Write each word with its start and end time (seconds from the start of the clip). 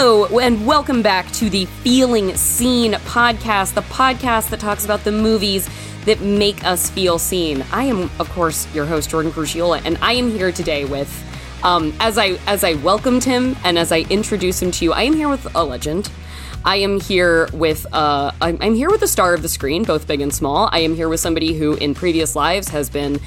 Hello, 0.00 0.38
and 0.38 0.64
welcome 0.64 1.02
back 1.02 1.28
to 1.32 1.50
the 1.50 1.64
Feeling 1.64 2.36
Seen 2.36 2.92
podcast, 2.92 3.74
the 3.74 3.82
podcast 3.82 4.50
that 4.50 4.60
talks 4.60 4.84
about 4.84 5.02
the 5.02 5.10
movies 5.10 5.68
that 6.04 6.20
make 6.20 6.64
us 6.64 6.88
feel 6.88 7.18
seen. 7.18 7.64
I 7.72 7.82
am, 7.82 8.08
of 8.20 8.30
course, 8.30 8.72
your 8.72 8.86
host 8.86 9.10
Jordan 9.10 9.32
Crucchiola, 9.32 9.82
and 9.84 9.98
I 10.00 10.12
am 10.12 10.30
here 10.30 10.52
today 10.52 10.84
with, 10.84 11.10
um, 11.64 11.92
as 11.98 12.16
I 12.16 12.38
as 12.46 12.62
I 12.62 12.74
welcomed 12.74 13.24
him 13.24 13.56
and 13.64 13.76
as 13.76 13.90
I 13.90 14.02
introduce 14.02 14.62
him 14.62 14.70
to 14.70 14.84
you, 14.84 14.92
I 14.92 15.02
am 15.02 15.14
here 15.14 15.28
with 15.28 15.52
a 15.56 15.64
legend. 15.64 16.12
I 16.64 16.76
am 16.76 17.00
here 17.00 17.48
with 17.52 17.84
uh, 17.92 18.30
I'm, 18.40 18.56
I'm 18.60 18.74
here 18.76 18.90
with 18.90 19.00
the 19.00 19.08
star 19.08 19.34
of 19.34 19.42
the 19.42 19.48
screen, 19.48 19.82
both 19.82 20.06
big 20.06 20.20
and 20.20 20.32
small. 20.32 20.68
I 20.70 20.78
am 20.78 20.94
here 20.94 21.08
with 21.08 21.18
somebody 21.18 21.54
who, 21.54 21.74
in 21.74 21.94
previous 21.94 22.36
lives, 22.36 22.68
has 22.68 22.88
been 22.88 23.18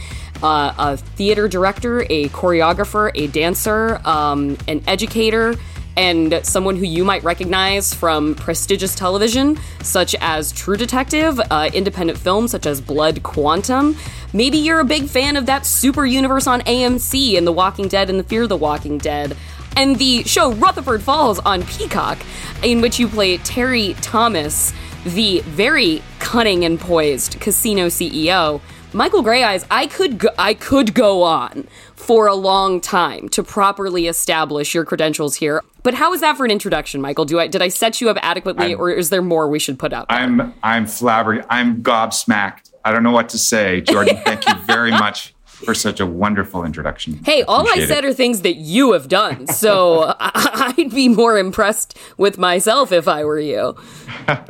uh, 0.41 0.73
a 0.77 0.95
theater 0.95 1.49
director, 1.49 2.05
a 2.09 2.29
choreographer, 2.29 3.11
a 3.13 3.27
dancer, 3.27 3.99
um, 4.05 4.57
an 4.69 4.81
educator 4.87 5.55
and 5.97 6.39
someone 6.43 6.75
who 6.75 6.85
you 6.85 7.03
might 7.03 7.23
recognize 7.23 7.93
from 7.93 8.35
prestigious 8.35 8.95
television, 8.95 9.57
such 9.83 10.15
as 10.21 10.51
True 10.51 10.77
Detective, 10.77 11.39
uh, 11.49 11.69
independent 11.73 12.17
films 12.17 12.51
such 12.51 12.65
as 12.65 12.81
Blood 12.81 13.23
Quantum. 13.23 13.97
Maybe 14.33 14.57
you're 14.57 14.79
a 14.79 14.85
big 14.85 15.07
fan 15.07 15.35
of 15.35 15.45
that 15.47 15.65
super 15.65 16.05
universe 16.05 16.47
on 16.47 16.61
AMC 16.61 17.37
and 17.37 17.45
The 17.45 17.51
Walking 17.51 17.87
Dead 17.87 18.09
and 18.09 18.19
The 18.19 18.23
Fear 18.23 18.43
of 18.43 18.49
the 18.49 18.57
Walking 18.57 18.97
Dead. 18.97 19.35
And 19.75 19.97
the 19.97 20.23
show 20.23 20.53
Rutherford 20.53 21.01
Falls 21.01 21.39
on 21.39 21.63
Peacock, 21.63 22.19
in 22.63 22.81
which 22.81 22.99
you 22.99 23.07
play 23.07 23.37
Terry 23.37 23.93
Thomas, 24.01 24.73
the 25.05 25.39
very 25.41 26.01
cunning 26.19 26.65
and 26.65 26.79
poised 26.79 27.39
casino 27.39 27.87
CEO. 27.87 28.61
Michael 28.93 29.23
Greyeyes, 29.23 29.65
I 29.71 29.87
could 29.87 30.17
go, 30.17 30.29
I 30.37 30.53
could 30.53 30.93
go 30.93 31.23
on 31.23 31.67
for 32.01 32.27
a 32.27 32.35
long 32.35 32.81
time 32.81 33.29
to 33.29 33.43
properly 33.43 34.07
establish 34.07 34.73
your 34.73 34.83
credentials 34.83 35.35
here. 35.35 35.61
But 35.83 35.93
how 35.93 36.13
is 36.13 36.21
that 36.21 36.35
for 36.35 36.45
an 36.45 36.51
introduction, 36.51 36.99
Michael? 36.99 37.25
Do 37.25 37.39
I 37.39 37.47
did 37.47 37.61
I 37.61 37.67
set 37.67 38.01
you 38.01 38.09
up 38.09 38.17
adequately, 38.21 38.73
I'm, 38.73 38.79
or 38.79 38.89
is 38.89 39.09
there 39.09 39.21
more 39.21 39.47
we 39.47 39.59
should 39.59 39.79
put 39.79 39.93
up? 39.93 40.07
I'm 40.09 40.53
I'm 40.63 40.87
flabbergasted. 40.87 41.47
I'm 41.49 41.81
gobsmacked. 41.81 42.71
I 42.83 42.91
don't 42.91 43.03
know 43.03 43.11
what 43.11 43.29
to 43.29 43.37
say, 43.37 43.81
Jordan. 43.81 44.17
thank 44.25 44.47
you 44.47 44.55
very 44.65 44.91
much 44.91 45.33
for 45.45 45.75
such 45.75 45.99
a 45.99 46.05
wonderful 46.05 46.65
introduction. 46.65 47.23
Hey, 47.23 47.43
all 47.43 47.67
I 47.69 47.85
said 47.85 48.03
it. 48.03 48.09
are 48.09 48.13
things 48.13 48.41
that 48.41 48.55
you 48.55 48.93
have 48.93 49.07
done, 49.07 49.47
so 49.47 50.15
I'd 50.19 50.89
be 50.89 51.07
more 51.07 51.37
impressed 51.37 51.97
with 52.17 52.37
myself 52.37 52.91
if 52.91 53.07
I 53.07 53.23
were 53.23 53.39
you. 53.39 53.75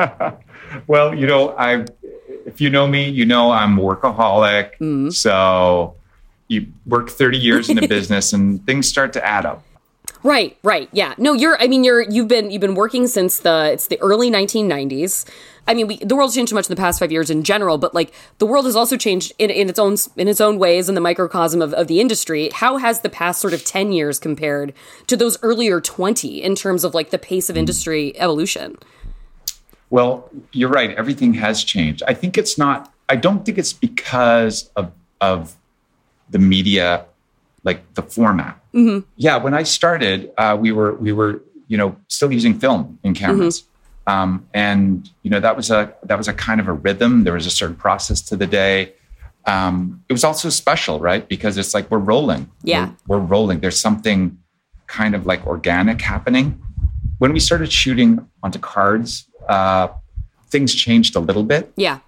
well, 0.87 1.13
you 1.13 1.27
know, 1.27 1.49
I 1.57 1.85
if 2.45 2.61
you 2.61 2.69
know 2.69 2.87
me, 2.87 3.09
you 3.09 3.25
know 3.25 3.51
I'm 3.51 3.77
workaholic. 3.77 4.77
Mm. 4.79 5.13
So 5.13 5.95
you 6.51 6.67
work 6.85 7.09
30 7.09 7.37
years 7.37 7.69
in 7.69 7.77
the 7.77 7.87
business 7.97 8.33
and 8.33 8.65
things 8.65 8.87
start 8.87 9.13
to 9.13 9.25
add 9.25 9.45
up. 9.45 9.63
Right, 10.23 10.57
right. 10.61 10.87
Yeah. 10.91 11.15
No, 11.17 11.33
you're 11.33 11.59
I 11.59 11.67
mean 11.67 11.83
you're 11.83 12.01
you've 12.01 12.27
been 12.27 12.51
you've 12.51 12.61
been 12.61 12.75
working 12.75 13.07
since 13.07 13.39
the 13.39 13.71
it's 13.73 13.87
the 13.87 13.99
early 14.01 14.29
1990s. 14.29 15.27
I 15.67 15.73
mean, 15.73 15.87
we, 15.87 15.97
the 15.97 16.15
world's 16.15 16.35
changed 16.35 16.49
so 16.49 16.55
much 16.55 16.67
in 16.67 16.75
the 16.75 16.79
past 16.79 16.99
five 16.99 17.11
years 17.11 17.29
in 17.29 17.43
general, 17.43 17.77
but 17.77 17.93
like 17.93 18.13
the 18.39 18.45
world 18.45 18.65
has 18.65 18.75
also 18.75 18.97
changed 18.97 19.31
in, 19.39 19.49
in 19.49 19.69
its 19.69 19.79
own 19.79 19.95
in 20.17 20.27
its 20.27 20.41
own 20.41 20.59
ways 20.59 20.89
in 20.89 20.95
the 20.95 21.01
microcosm 21.01 21.61
of, 21.61 21.73
of 21.73 21.87
the 21.87 21.99
industry. 21.99 22.49
How 22.53 22.77
has 22.77 23.01
the 23.01 23.09
past 23.09 23.41
sort 23.41 23.53
of 23.53 23.63
ten 23.65 23.91
years 23.91 24.19
compared 24.19 24.73
to 25.07 25.17
those 25.17 25.41
earlier 25.43 25.81
twenty 25.81 26.41
in 26.41 26.55
terms 26.55 26.83
of 26.83 26.93
like 26.93 27.09
the 27.09 27.19
pace 27.19 27.49
of 27.49 27.55
hmm. 27.55 27.61
industry 27.61 28.19
evolution? 28.19 28.77
Well, 29.89 30.29
you're 30.51 30.69
right. 30.69 30.91
Everything 30.91 31.33
has 31.35 31.63
changed. 31.63 32.03
I 32.07 32.13
think 32.13 32.37
it's 32.37 32.57
not. 32.57 32.93
I 33.09 33.15
don't 33.15 33.43
think 33.43 33.57
it's 33.57 33.73
because 33.73 34.69
of 34.75 34.91
of 35.19 35.55
the 36.31 36.39
media, 36.39 37.05
like 37.63 37.93
the 37.93 38.01
format. 38.01 38.59
Mm-hmm. 38.73 39.07
Yeah, 39.17 39.37
when 39.37 39.53
I 39.53 39.63
started, 39.63 40.31
uh, 40.37 40.57
we 40.59 40.71
were 40.71 40.93
we 40.95 41.11
were 41.11 41.41
you 41.67 41.77
know 41.77 41.95
still 42.07 42.31
using 42.31 42.59
film 42.59 42.99
in 43.03 43.13
cameras. 43.13 43.61
Mm-hmm. 43.61 43.67
Um, 44.07 44.47
and 44.53 45.09
you 45.21 45.29
know 45.29 45.39
that 45.39 45.55
was 45.55 45.69
a 45.69 45.93
that 46.03 46.17
was 46.17 46.27
a 46.27 46.33
kind 46.33 46.59
of 46.59 46.67
a 46.67 46.73
rhythm. 46.73 47.23
There 47.23 47.33
was 47.33 47.45
a 47.45 47.51
certain 47.51 47.75
process 47.75 48.21
to 48.23 48.35
the 48.35 48.47
day. 48.47 48.93
Um, 49.45 50.03
it 50.09 50.13
was 50.13 50.23
also 50.23 50.49
special, 50.49 50.99
right? 50.99 51.27
Because 51.27 51.57
it's 51.57 51.73
like 51.73 51.89
we're 51.91 51.99
rolling. 51.99 52.49
Yeah, 52.63 52.91
we're, 53.07 53.19
we're 53.19 53.25
rolling. 53.25 53.59
There's 53.59 53.79
something 53.79 54.37
kind 54.87 55.15
of 55.15 55.25
like 55.25 55.45
organic 55.45 56.01
happening. 56.01 56.61
When 57.19 57.33
we 57.33 57.39
started 57.39 57.71
shooting 57.71 58.27
onto 58.41 58.59
cards, 58.59 59.27
uh, 59.47 59.89
things 60.49 60.73
changed 60.73 61.15
a 61.15 61.19
little 61.19 61.43
bit. 61.43 61.71
Yeah, 61.75 61.99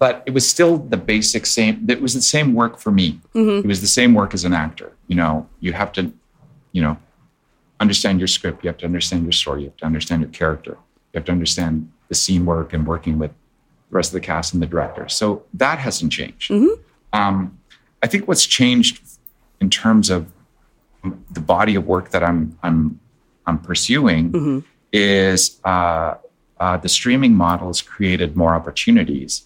but 0.00 0.22
it 0.24 0.32
was 0.32 0.48
still 0.48 0.78
the 0.78 0.96
basic 0.96 1.44
same. 1.44 1.84
It 1.88 2.00
was 2.00 2.14
the 2.14 2.22
same 2.22 2.54
work 2.54 2.78
for 2.78 2.90
me. 2.90 3.20
Mm-hmm. 3.34 3.64
It 3.64 3.66
was 3.66 3.82
the 3.82 3.86
same 3.86 4.14
work 4.14 4.32
as 4.32 4.44
an 4.44 4.54
actor. 4.54 4.92
You 5.08 5.16
know, 5.16 5.46
you 5.60 5.74
have 5.74 5.92
to, 5.92 6.10
you 6.72 6.80
know, 6.80 6.96
understand 7.78 8.18
your 8.18 8.26
script. 8.26 8.64
You 8.64 8.68
have 8.68 8.78
to 8.78 8.86
understand 8.86 9.24
your 9.24 9.32
story. 9.32 9.60
You 9.60 9.68
have 9.68 9.76
to 9.76 9.84
understand 9.84 10.22
your 10.22 10.30
character. 10.30 10.78
You 11.12 11.18
have 11.18 11.26
to 11.26 11.32
understand 11.32 11.92
the 12.08 12.14
scene 12.14 12.46
work 12.46 12.72
and 12.72 12.86
working 12.86 13.18
with 13.18 13.30
the 13.90 13.96
rest 13.96 14.08
of 14.08 14.14
the 14.14 14.20
cast 14.20 14.54
and 14.54 14.62
the 14.62 14.66
director. 14.66 15.06
So 15.08 15.44
that 15.52 15.78
hasn't 15.78 16.12
changed. 16.12 16.50
Mm-hmm. 16.50 16.80
Um, 17.12 17.58
I 18.02 18.06
think 18.06 18.26
what's 18.26 18.46
changed 18.46 19.02
in 19.60 19.68
terms 19.68 20.08
of 20.08 20.32
the 21.30 21.40
body 21.40 21.74
of 21.74 21.86
work 21.86 22.10
that 22.10 22.24
I'm 22.24 22.58
I'm 22.62 22.98
I'm 23.46 23.58
pursuing 23.58 24.32
mm-hmm. 24.32 24.58
is 24.92 25.60
uh, 25.62 26.14
uh, 26.58 26.78
the 26.78 26.88
streaming 26.88 27.34
model 27.34 27.66
has 27.66 27.82
created 27.82 28.34
more 28.34 28.54
opportunities 28.54 29.44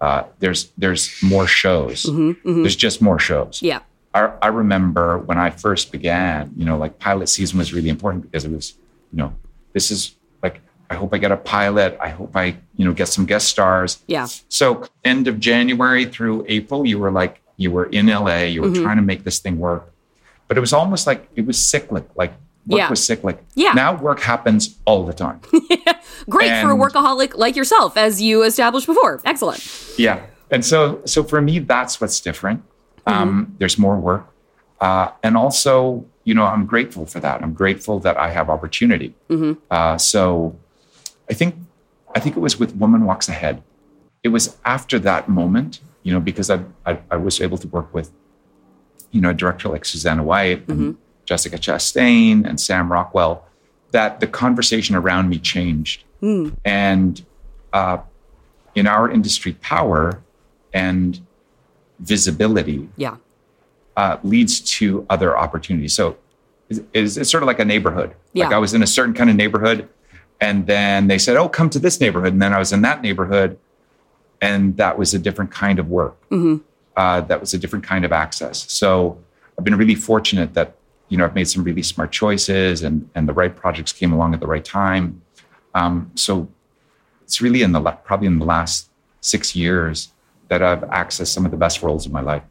uh, 0.00 0.24
there's 0.38 0.72
there's 0.76 1.22
more 1.22 1.46
shows. 1.46 2.04
Mm-hmm, 2.04 2.48
mm-hmm. 2.48 2.62
There's 2.62 2.76
just 2.76 3.00
more 3.00 3.18
shows. 3.18 3.60
Yeah. 3.62 3.80
I, 4.12 4.32
I 4.42 4.46
remember 4.48 5.18
when 5.18 5.38
I 5.38 5.50
first 5.50 5.90
began, 5.90 6.52
you 6.56 6.64
know, 6.64 6.76
like 6.78 6.98
pilot 6.98 7.28
season 7.28 7.58
was 7.58 7.72
really 7.72 7.88
important 7.88 8.22
because 8.22 8.44
it 8.44 8.52
was, 8.52 8.74
you 9.12 9.18
know, 9.18 9.34
this 9.72 9.90
is 9.90 10.14
like 10.42 10.60
I 10.90 10.94
hope 10.94 11.12
I 11.14 11.18
get 11.18 11.32
a 11.32 11.36
pilot. 11.36 11.98
I 12.00 12.10
hope 12.10 12.36
I, 12.36 12.56
you 12.76 12.84
know, 12.84 12.92
get 12.92 13.08
some 13.08 13.26
guest 13.26 13.48
stars. 13.48 14.02
Yeah. 14.06 14.26
So 14.48 14.86
end 15.04 15.26
of 15.26 15.40
January 15.40 16.04
through 16.04 16.44
April, 16.48 16.86
you 16.86 16.98
were 16.98 17.10
like 17.10 17.40
you 17.56 17.70
were 17.70 17.86
in 17.86 18.06
LA, 18.06 18.42
you 18.42 18.62
were 18.62 18.68
mm-hmm. 18.68 18.82
trying 18.82 18.96
to 18.96 19.02
make 19.02 19.24
this 19.24 19.38
thing 19.38 19.58
work. 19.58 19.92
But 20.48 20.56
it 20.56 20.60
was 20.60 20.72
almost 20.72 21.06
like 21.06 21.28
it 21.34 21.46
was 21.46 21.58
cyclic. 21.58 22.04
Like 22.14 22.32
work 22.66 22.78
yeah. 22.78 22.90
was 22.90 23.04
cyclic. 23.04 23.42
Yeah. 23.54 23.72
Now 23.72 23.96
work 23.96 24.20
happens 24.20 24.78
all 24.84 25.04
the 25.04 25.12
time. 25.12 25.40
Great 26.28 26.50
and, 26.50 26.66
for 26.66 26.74
a 26.74 26.76
workaholic 26.76 27.36
like 27.36 27.56
yourself, 27.56 27.96
as 27.96 28.20
you 28.20 28.42
established 28.42 28.86
before. 28.86 29.20
Excellent. 29.24 29.94
Yeah. 29.98 30.24
And 30.50 30.64
so, 30.64 31.00
so 31.04 31.24
for 31.24 31.40
me, 31.40 31.58
that's 31.58 32.00
what's 32.00 32.20
different. 32.20 32.62
Mm-hmm. 33.06 33.22
Um, 33.22 33.56
there's 33.58 33.78
more 33.78 33.98
work. 33.98 34.26
Uh, 34.80 35.10
and 35.22 35.36
also, 35.36 36.04
you 36.24 36.34
know, 36.34 36.44
I'm 36.44 36.66
grateful 36.66 37.06
for 37.06 37.20
that. 37.20 37.42
I'm 37.42 37.52
grateful 37.52 37.98
that 38.00 38.16
I 38.16 38.30
have 38.30 38.50
opportunity. 38.50 39.14
Mm-hmm. 39.28 39.60
Uh, 39.70 39.98
so 39.98 40.56
I 41.30 41.34
think, 41.34 41.54
I 42.14 42.20
think 42.20 42.36
it 42.36 42.40
was 42.40 42.58
with 42.58 42.76
Woman 42.76 43.04
Walks 43.04 43.28
Ahead. 43.28 43.62
It 44.22 44.28
was 44.28 44.56
after 44.64 44.98
that 45.00 45.28
moment, 45.28 45.80
you 46.02 46.12
know, 46.12 46.20
because 46.20 46.50
I, 46.50 46.60
I, 46.86 46.98
I 47.10 47.16
was 47.16 47.40
able 47.40 47.58
to 47.58 47.68
work 47.68 47.92
with, 47.92 48.10
you 49.10 49.20
know, 49.20 49.30
a 49.30 49.34
director 49.34 49.68
like 49.68 49.84
Susanna 49.84 50.22
White 50.22 50.66
mm-hmm. 50.66 50.72
and 50.72 50.98
Jessica 51.24 51.56
Chastain 51.56 52.46
and 52.46 52.60
Sam 52.60 52.90
Rockwell, 52.92 53.46
that 53.94 54.18
the 54.18 54.26
conversation 54.26 54.96
around 54.96 55.28
me 55.28 55.38
changed. 55.38 56.02
Mm. 56.20 56.56
And 56.64 57.24
uh, 57.72 57.98
in 58.74 58.88
our 58.88 59.08
industry, 59.08 59.52
power 59.62 60.20
and 60.72 61.20
visibility 62.00 62.88
yeah. 62.96 63.16
uh, 63.96 64.16
leads 64.24 64.58
to 64.78 65.06
other 65.08 65.38
opportunities. 65.38 65.94
So 65.94 66.16
it's, 66.68 67.16
it's, 67.16 67.30
sort 67.30 67.44
of 67.44 67.46
like 67.46 67.60
a 67.60 67.64
neighborhood. 67.64 68.16
Yeah. 68.32 68.46
Like 68.46 68.54
I 68.54 68.58
was 68.58 68.74
in 68.74 68.82
a 68.82 68.86
certain 68.86 69.14
kind 69.14 69.30
of 69.30 69.36
neighborhood, 69.36 69.88
and 70.40 70.66
then 70.66 71.06
they 71.06 71.18
said, 71.18 71.36
"Oh, 71.36 71.48
come 71.48 71.70
to 71.70 71.78
this 71.78 72.00
neighborhood," 72.00 72.32
and 72.32 72.42
then 72.42 72.52
I 72.52 72.58
was 72.58 72.72
in 72.72 72.82
that 72.82 73.00
neighborhood, 73.00 73.56
and 74.40 74.76
that 74.76 74.98
was 74.98 75.14
a 75.14 75.20
different 75.20 75.52
kind 75.52 75.78
of 75.78 75.88
work. 75.88 76.16
Mm-hmm. 76.30 76.56
Uh, 76.96 77.20
that 77.20 77.40
was 77.40 77.54
a 77.54 77.58
different 77.58 77.84
kind 77.84 78.04
of 78.04 78.12
access. 78.12 78.70
So 78.72 79.18
I've 79.56 79.64
been 79.64 79.76
really 79.76 79.94
fortunate 79.94 80.54
that 80.54 80.74
you 81.14 81.18
know, 81.18 81.24
I've 81.24 81.34
made 81.36 81.46
some 81.46 81.62
really 81.62 81.84
smart 81.84 82.10
choices 82.10 82.82
and, 82.82 83.08
and 83.14 83.28
the 83.28 83.32
right 83.32 83.54
projects 83.54 83.92
came 83.92 84.12
along 84.12 84.34
at 84.34 84.40
the 84.40 84.48
right 84.48 84.64
time. 84.64 85.22
Um, 85.72 86.10
so 86.16 86.48
it's 87.22 87.40
really 87.40 87.62
in 87.62 87.70
the, 87.70 87.80
probably 87.80 88.26
in 88.26 88.40
the 88.40 88.44
last 88.44 88.90
six 89.20 89.54
years 89.54 90.10
that 90.48 90.60
I've 90.60 90.80
accessed 90.80 91.28
some 91.28 91.44
of 91.44 91.52
the 91.52 91.56
best 91.56 91.84
roles 91.84 92.04
of 92.04 92.10
my 92.10 92.20
life. 92.20 92.42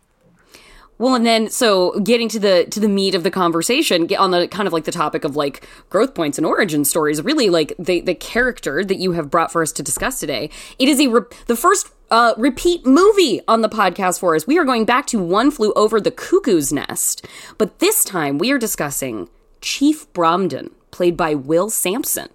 Well, 0.98 1.14
and 1.14 1.26
then 1.26 1.50
so 1.50 2.00
getting 2.00 2.30
to 2.30 2.40
the 2.40 2.68
to 2.70 2.80
the 2.80 2.88
meat 2.88 3.16
of 3.16 3.24
the 3.24 3.32
conversation, 3.32 4.08
on 4.16 4.32
the 4.32 4.48
kind 4.48 4.68
of 4.68 4.72
like 4.72 4.86
the 4.86 4.92
topic 4.92 5.26
of 5.26 5.36
like 5.36 5.68
growth 5.90 6.16
points 6.16 6.38
and 6.38 6.48
origin 6.48 6.86
stories. 6.86 7.22
Really, 7.22 7.50
like 7.50 7.74
the 7.78 8.00
the 8.00 8.16
character 8.16 8.86
that 8.86 9.00
you 9.00 9.12
have 9.12 9.30
brought 9.30 9.52
for 9.52 9.62
us 9.62 9.74
to 9.74 9.84
discuss 9.84 10.20
today. 10.20 10.50
It 10.80 10.88
is 10.88 11.02
a 11.02 11.08
re- 11.08 11.22
the 11.48 11.58
first 11.58 11.92
uh, 12.12 12.34
repeat 12.38 12.86
movie 12.86 13.42
on 13.48 13.62
the 13.62 13.70
podcast 13.70 14.20
for 14.20 14.36
us. 14.36 14.46
We 14.46 14.58
are 14.60 14.66
going 14.66 14.86
back 14.86 15.08
to 15.08 15.20
One 15.20 15.52
Flew 15.52 15.74
Over 15.74 16.00
the 16.00 16.12
Cuckoo's 16.12 16.72
Nest, 16.72 17.26
but 17.58 17.80
this 17.80 18.04
time 18.04 18.38
we 18.38 18.52
are 18.52 18.58
discussing 18.60 19.30
Chief 19.62 20.12
Bromden, 20.14 20.72
played 20.92 21.18
by 21.18 21.34
Will 21.34 21.70
Sampson. 21.70 22.30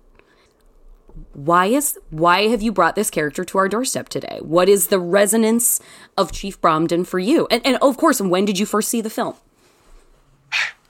Why 1.32 1.67
is 1.67 1.99
why 2.11 2.49
have 2.49 2.62
you 2.62 2.73
brought 2.73 2.94
this 2.94 3.11
character 3.11 3.44
to 3.44 3.59
our 3.59 3.69
doorstep 3.69 4.09
today? 4.09 4.38
What 4.43 4.69
is 4.69 4.88
the 4.88 4.99
resonance 4.99 5.81
of 6.17 6.32
Chief 6.32 6.61
Bromden 6.61 7.06
for 7.06 7.19
you? 7.19 7.47
And, 7.50 7.64
and 7.67 7.76
of 7.82 7.97
course, 7.97 8.21
when 8.21 8.44
did 8.44 8.59
you 8.59 8.67
first 8.67 8.88
see 8.88 9.00
the 9.00 9.11
film? 9.11 9.35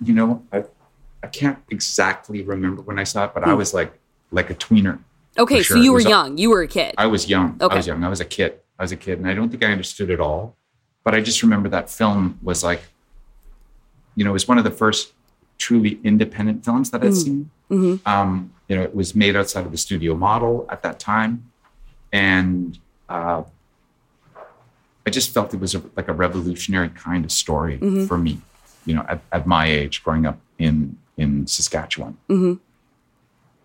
You 0.01 0.15
know, 0.15 0.43
I, 0.53 0.65
I 1.23 1.27
can't 1.27 1.59
exactly 1.71 2.43
remember 2.43 2.83
when 2.83 2.99
I 2.99 3.05
saw 3.05 3.25
it, 3.25 3.33
but 3.35 3.45
I 3.45 3.55
was 3.55 3.75
like 3.75 3.93
like 4.31 4.51
a 4.51 4.55
tweener. 4.55 5.01
Okay, 5.39 5.59
for 5.63 5.75
so 5.75 5.81
you 5.81 5.93
were 5.93 5.97
was 5.97 6.07
a- 6.07 6.11
young. 6.11 6.39
You 6.39 6.51
were 6.51 6.63
a 6.63 6.69
kid. 6.69 6.95
I 6.99 7.07
was 7.07 7.29
young. 7.29 7.57
Okay. 7.61 7.75
I 7.75 7.77
was 7.77 7.87
young. 7.87 8.05
I 8.05 8.09
was 8.09 8.21
a 8.21 8.25
kid. 8.25 8.61
I 8.79 8.83
was 8.85 8.93
a 8.93 8.97
kid, 8.97 9.19
and 9.19 9.29
I 9.29 9.35
don't 9.35 9.49
think 9.51 9.65
I 9.65 9.73
understood 9.73 10.11
it 10.11 10.21
all. 10.21 10.57
But 11.05 11.15
I 11.15 11.21
just 11.21 11.43
remember 11.43 11.69
that 11.71 11.91
film 11.91 12.39
was 12.43 12.63
like, 12.63 12.83
you 14.15 14.25
know, 14.25 14.31
it 14.31 14.35
was 14.35 14.47
one 14.49 14.59
of 14.59 14.65
the 14.65 14.71
first 14.71 15.13
truly 15.59 15.99
independent 16.05 16.65
films 16.65 16.91
that 16.91 17.03
I'd 17.03 17.15
seen. 17.15 17.51
Um, 18.07 18.53
you 18.69 18.77
know, 18.77 18.83
it 18.83 18.95
was 18.95 19.15
made 19.15 19.35
outside 19.37 19.65
of 19.67 19.73
the 19.73 19.79
studio 19.79 20.15
model 20.15 20.67
at 20.71 20.83
that 20.83 20.99
time, 21.01 21.51
and 22.13 22.79
uh, 23.09 23.43
I 25.07 25.11
just 25.11 25.33
felt 25.33 25.55
it 25.55 25.61
was 25.61 25.75
a, 25.75 25.83
like 25.97 26.09
a 26.09 26.13
revolutionary 26.13 26.91
kind 26.91 27.25
of 27.25 27.33
story 27.33 27.79
for 28.07 28.19
me. 28.19 28.41
You 28.87 28.95
know, 28.97 29.05
at, 29.09 29.21
at 29.33 29.47
my 29.47 29.67
age, 29.67 30.03
growing 30.05 30.27
up 30.27 30.39
in 30.59 30.97
in 31.17 31.47
Saskatchewan 31.47 32.17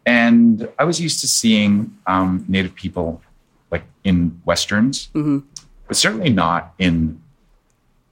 and 0.06 0.68
I 0.80 0.84
was 0.86 1.00
used 1.00 1.20
to 1.22 1.28
seeing 1.28 1.96
um, 2.08 2.44
Native 2.48 2.74
people 2.76 3.22
like 3.74 3.86
in 4.04 4.16
westerns, 4.46 5.10
mm-hmm. 5.18 5.40
but 5.88 5.96
certainly 5.98 6.30
not 6.30 6.62
in 6.78 7.22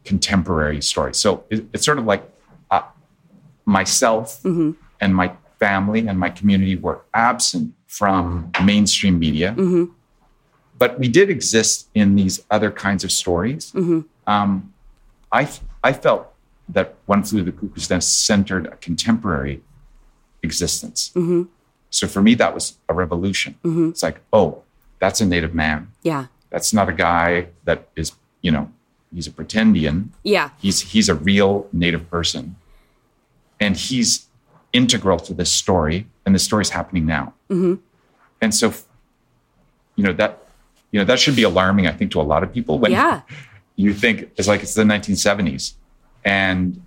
contemporary 0.09 0.81
stories. 0.81 1.17
So 1.17 1.29
it, 1.53 1.59
it's 1.73 1.85
sort 1.85 1.99
of 2.01 2.05
like 2.13 2.23
uh, 2.75 2.85
myself 3.65 4.41
mm-hmm. 4.43 4.71
and 4.99 5.15
my 5.15 5.29
family 5.59 6.01
and 6.09 6.17
my 6.19 6.31
community 6.39 6.75
were 6.75 6.99
absent 7.13 7.73
from 7.85 8.51
mainstream 8.63 9.15
media, 9.19 9.49
mm-hmm. 9.51 9.85
but 10.81 10.97
we 11.01 11.07
did 11.07 11.29
exist 11.29 11.87
in 11.93 12.15
these 12.15 12.35
other 12.49 12.71
kinds 12.85 13.03
of 13.05 13.11
stories. 13.11 13.63
Um, 14.25 14.73
I 15.31 15.43
I 15.89 15.93
felt 15.93 16.23
that 16.75 16.87
One 17.05 17.21
Flew 17.23 17.43
the 17.43 17.51
Cuckoo's 17.51 17.89
Nest 17.89 18.25
centered 18.25 18.65
a 18.65 18.75
contemporary 18.87 19.61
existence. 20.41 21.11
So 21.97 22.07
for 22.07 22.21
me, 22.21 22.35
that 22.35 22.51
was 22.53 22.77
a 22.87 22.93
revolution. 22.93 23.51
It's 23.89 24.01
like, 24.01 24.21
oh, 24.31 24.63
that's 25.01 25.19
a 25.19 25.25
native 25.25 25.53
man. 25.53 25.91
yeah. 26.03 26.27
That's 26.51 26.73
not 26.73 26.87
a 26.89 26.93
guy 26.93 27.47
that 27.63 27.87
is, 27.95 28.11
you 28.41 28.51
know, 28.51 28.65
he's 29.15 29.25
a 29.25 29.31
pretendian. 29.31 30.09
Yeah. 30.23 30.49
He's 30.59 30.81
he's 30.93 31.07
a 31.09 31.15
real 31.15 31.67
native 31.71 32.03
person, 32.09 32.55
and 33.57 33.77
he's 33.77 34.27
integral 34.73 35.17
to 35.27 35.33
this 35.33 35.49
story. 35.51 36.07
And 36.25 36.35
the 36.35 36.39
story's 36.39 36.69
happening 36.71 37.05
now. 37.05 37.33
And 37.49 38.53
so, 38.53 38.73
you 39.95 40.03
know 40.03 40.13
that, 40.13 40.31
you 40.91 40.99
know 40.99 41.05
that 41.05 41.19
should 41.19 41.35
be 41.37 41.43
alarming. 41.43 41.87
I 41.87 41.93
think 41.93 42.11
to 42.11 42.19
a 42.21 42.27
lot 42.33 42.43
of 42.43 42.51
people 42.53 42.79
when 42.79 42.91
Yeah. 42.91 43.21
you 43.77 43.93
think 43.93 44.29
it's 44.37 44.47
like 44.49 44.61
it's 44.61 44.73
the 44.75 44.83
1970s, 44.83 45.73
and 46.25 46.85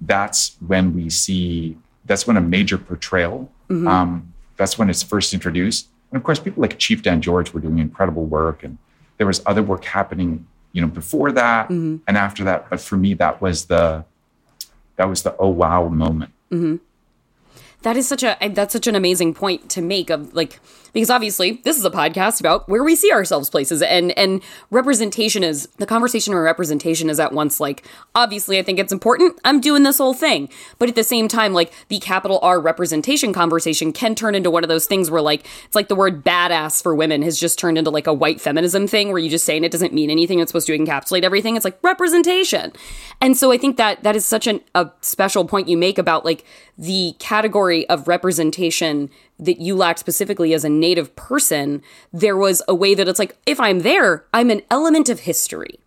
that's 0.00 0.56
when 0.66 0.94
we 0.96 1.10
see 1.10 1.76
that's 2.06 2.26
when 2.26 2.36
a 2.38 2.40
major 2.56 2.78
portrayal. 2.78 3.50
Um, 3.70 4.32
that's 4.56 4.78
when 4.78 4.88
it's 4.88 5.02
first 5.02 5.34
introduced, 5.34 5.88
and 6.14 6.20
of 6.20 6.22
course, 6.22 6.38
people 6.38 6.60
like 6.60 6.78
Chief 6.78 7.02
Dan 7.02 7.20
George 7.20 7.52
were 7.52 7.58
doing 7.58 7.80
incredible 7.80 8.24
work, 8.24 8.62
and 8.62 8.78
there 9.16 9.26
was 9.26 9.42
other 9.46 9.64
work 9.64 9.84
happening, 9.84 10.46
you 10.70 10.80
know, 10.80 10.86
before 10.86 11.32
that 11.32 11.64
mm-hmm. 11.66 11.96
and 12.06 12.16
after 12.16 12.44
that. 12.44 12.70
But 12.70 12.80
for 12.80 12.96
me, 12.96 13.14
that 13.14 13.42
was 13.42 13.64
the 13.64 14.04
that 14.94 15.08
was 15.08 15.24
the 15.24 15.36
oh 15.38 15.48
wow 15.48 15.88
moment. 15.88 16.30
Mm-hmm. 16.52 16.76
That 17.84 17.98
is 17.98 18.08
such 18.08 18.22
a 18.22 18.42
eh, 18.42 18.48
that's 18.48 18.72
such 18.72 18.86
an 18.86 18.94
amazing 18.94 19.34
point 19.34 19.68
to 19.70 19.82
make 19.82 20.08
of 20.08 20.34
like 20.34 20.58
because 20.94 21.10
obviously 21.10 21.60
this 21.64 21.76
is 21.76 21.84
a 21.84 21.90
podcast 21.90 22.40
about 22.40 22.66
where 22.66 22.82
we 22.82 22.96
see 22.96 23.12
ourselves 23.12 23.50
places 23.50 23.82
and 23.82 24.16
and 24.16 24.42
representation 24.70 25.44
is 25.44 25.68
the 25.76 25.84
conversation 25.84 26.32
or 26.32 26.42
representation 26.42 27.10
is 27.10 27.20
at 27.20 27.32
once 27.32 27.60
like 27.60 27.86
obviously 28.14 28.58
I 28.58 28.62
think 28.62 28.78
it's 28.78 28.92
important. 28.92 29.38
I'm 29.44 29.60
doing 29.60 29.82
this 29.82 29.98
whole 29.98 30.14
thing. 30.14 30.48
But 30.78 30.88
at 30.88 30.94
the 30.94 31.04
same 31.04 31.28
time 31.28 31.52
like 31.52 31.74
the 31.88 31.98
capital 31.98 32.38
R 32.40 32.58
representation 32.58 33.34
conversation 33.34 33.92
can 33.92 34.14
turn 34.14 34.34
into 34.34 34.50
one 34.50 34.64
of 34.64 34.68
those 34.68 34.86
things 34.86 35.10
where 35.10 35.20
like 35.20 35.44
it's 35.66 35.74
like 35.74 35.88
the 35.88 35.94
word 35.94 36.24
badass 36.24 36.82
for 36.82 36.94
women 36.94 37.20
has 37.20 37.38
just 37.38 37.58
turned 37.58 37.76
into 37.76 37.90
like 37.90 38.06
a 38.06 38.14
white 38.14 38.40
feminism 38.40 38.86
thing 38.86 39.10
where 39.10 39.18
you 39.18 39.28
just 39.28 39.44
saying 39.44 39.62
it 39.62 39.72
doesn't 39.72 39.92
mean 39.92 40.08
anything. 40.08 40.38
It's 40.38 40.50
supposed 40.50 40.68
to 40.68 40.78
encapsulate 40.78 41.22
everything. 41.22 41.54
It's 41.54 41.66
like 41.66 41.78
representation. 41.82 42.72
And 43.20 43.36
so 43.36 43.52
I 43.52 43.58
think 43.58 43.76
that 43.76 44.02
that 44.04 44.16
is 44.16 44.24
such 44.24 44.46
an, 44.46 44.62
a 44.74 44.90
special 45.02 45.44
point 45.44 45.68
you 45.68 45.76
make 45.76 45.98
about 45.98 46.24
like 46.24 46.46
the 46.76 47.14
category 47.18 47.88
of 47.88 48.08
representation 48.08 49.10
that 49.38 49.60
you 49.60 49.76
lacked 49.76 49.98
specifically 49.98 50.52
as 50.54 50.64
a 50.64 50.68
native 50.68 51.14
person, 51.16 51.82
there 52.12 52.36
was 52.36 52.62
a 52.68 52.74
way 52.74 52.94
that 52.94 53.08
it's 53.08 53.18
like, 53.18 53.36
if 53.46 53.60
I'm 53.60 53.80
there, 53.80 54.24
I'm 54.32 54.50
an 54.50 54.62
element 54.70 55.08
of 55.08 55.20
history. 55.20 55.78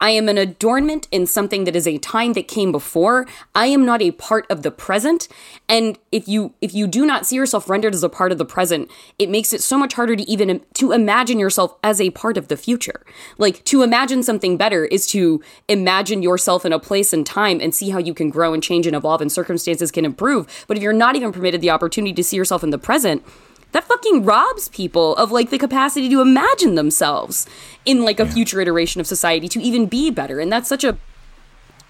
I 0.00 0.10
am 0.10 0.28
an 0.28 0.38
adornment 0.38 1.08
in 1.10 1.26
something 1.26 1.64
that 1.64 1.76
is 1.76 1.86
a 1.86 1.98
time 1.98 2.34
that 2.34 2.48
came 2.48 2.72
before. 2.72 3.26
I 3.54 3.66
am 3.66 3.84
not 3.84 4.02
a 4.02 4.10
part 4.12 4.46
of 4.50 4.62
the 4.62 4.70
present. 4.70 5.28
And 5.68 5.98
if 6.12 6.28
you 6.28 6.54
if 6.60 6.74
you 6.74 6.86
do 6.86 7.06
not 7.06 7.26
see 7.26 7.36
yourself 7.36 7.68
rendered 7.68 7.94
as 7.94 8.02
a 8.02 8.08
part 8.08 8.32
of 8.32 8.38
the 8.38 8.44
present, 8.44 8.90
it 9.18 9.28
makes 9.28 9.52
it 9.52 9.62
so 9.62 9.78
much 9.78 9.94
harder 9.94 10.16
to 10.16 10.22
even 10.30 10.60
to 10.74 10.92
imagine 10.92 11.38
yourself 11.38 11.76
as 11.82 12.00
a 12.00 12.10
part 12.10 12.36
of 12.36 12.48
the 12.48 12.56
future. 12.56 13.04
Like 13.38 13.64
to 13.64 13.82
imagine 13.82 14.22
something 14.22 14.56
better 14.56 14.84
is 14.84 15.06
to 15.08 15.42
imagine 15.68 16.22
yourself 16.22 16.64
in 16.64 16.72
a 16.72 16.78
place 16.78 17.12
and 17.12 17.26
time 17.26 17.60
and 17.60 17.74
see 17.74 17.90
how 17.90 17.98
you 17.98 18.14
can 18.14 18.30
grow 18.30 18.52
and 18.52 18.62
change 18.62 18.86
and 18.86 18.96
evolve 18.96 19.20
and 19.20 19.32
circumstances 19.32 19.90
can 19.90 20.04
improve. 20.04 20.64
But 20.68 20.76
if 20.76 20.82
you're 20.82 20.92
not 20.92 21.16
even 21.16 21.32
permitted 21.32 21.60
the 21.60 21.70
opportunity 21.70 22.12
to 22.14 22.24
see 22.24 22.36
yourself 22.36 22.62
in 22.62 22.70
the 22.70 22.78
present, 22.78 23.24
that 23.72 23.84
fucking 23.84 24.24
robs 24.24 24.68
people 24.68 25.14
of 25.16 25.32
like 25.32 25.50
the 25.50 25.58
capacity 25.58 26.08
to 26.08 26.20
imagine 26.20 26.74
themselves 26.74 27.46
in 27.84 28.04
like 28.04 28.20
a 28.20 28.26
future 28.26 28.60
iteration 28.60 29.00
of 29.00 29.06
society 29.06 29.48
to 29.48 29.60
even 29.60 29.86
be 29.86 30.10
better. 30.10 30.40
And 30.40 30.50
that's 30.50 30.68
such 30.68 30.84
a 30.84 30.96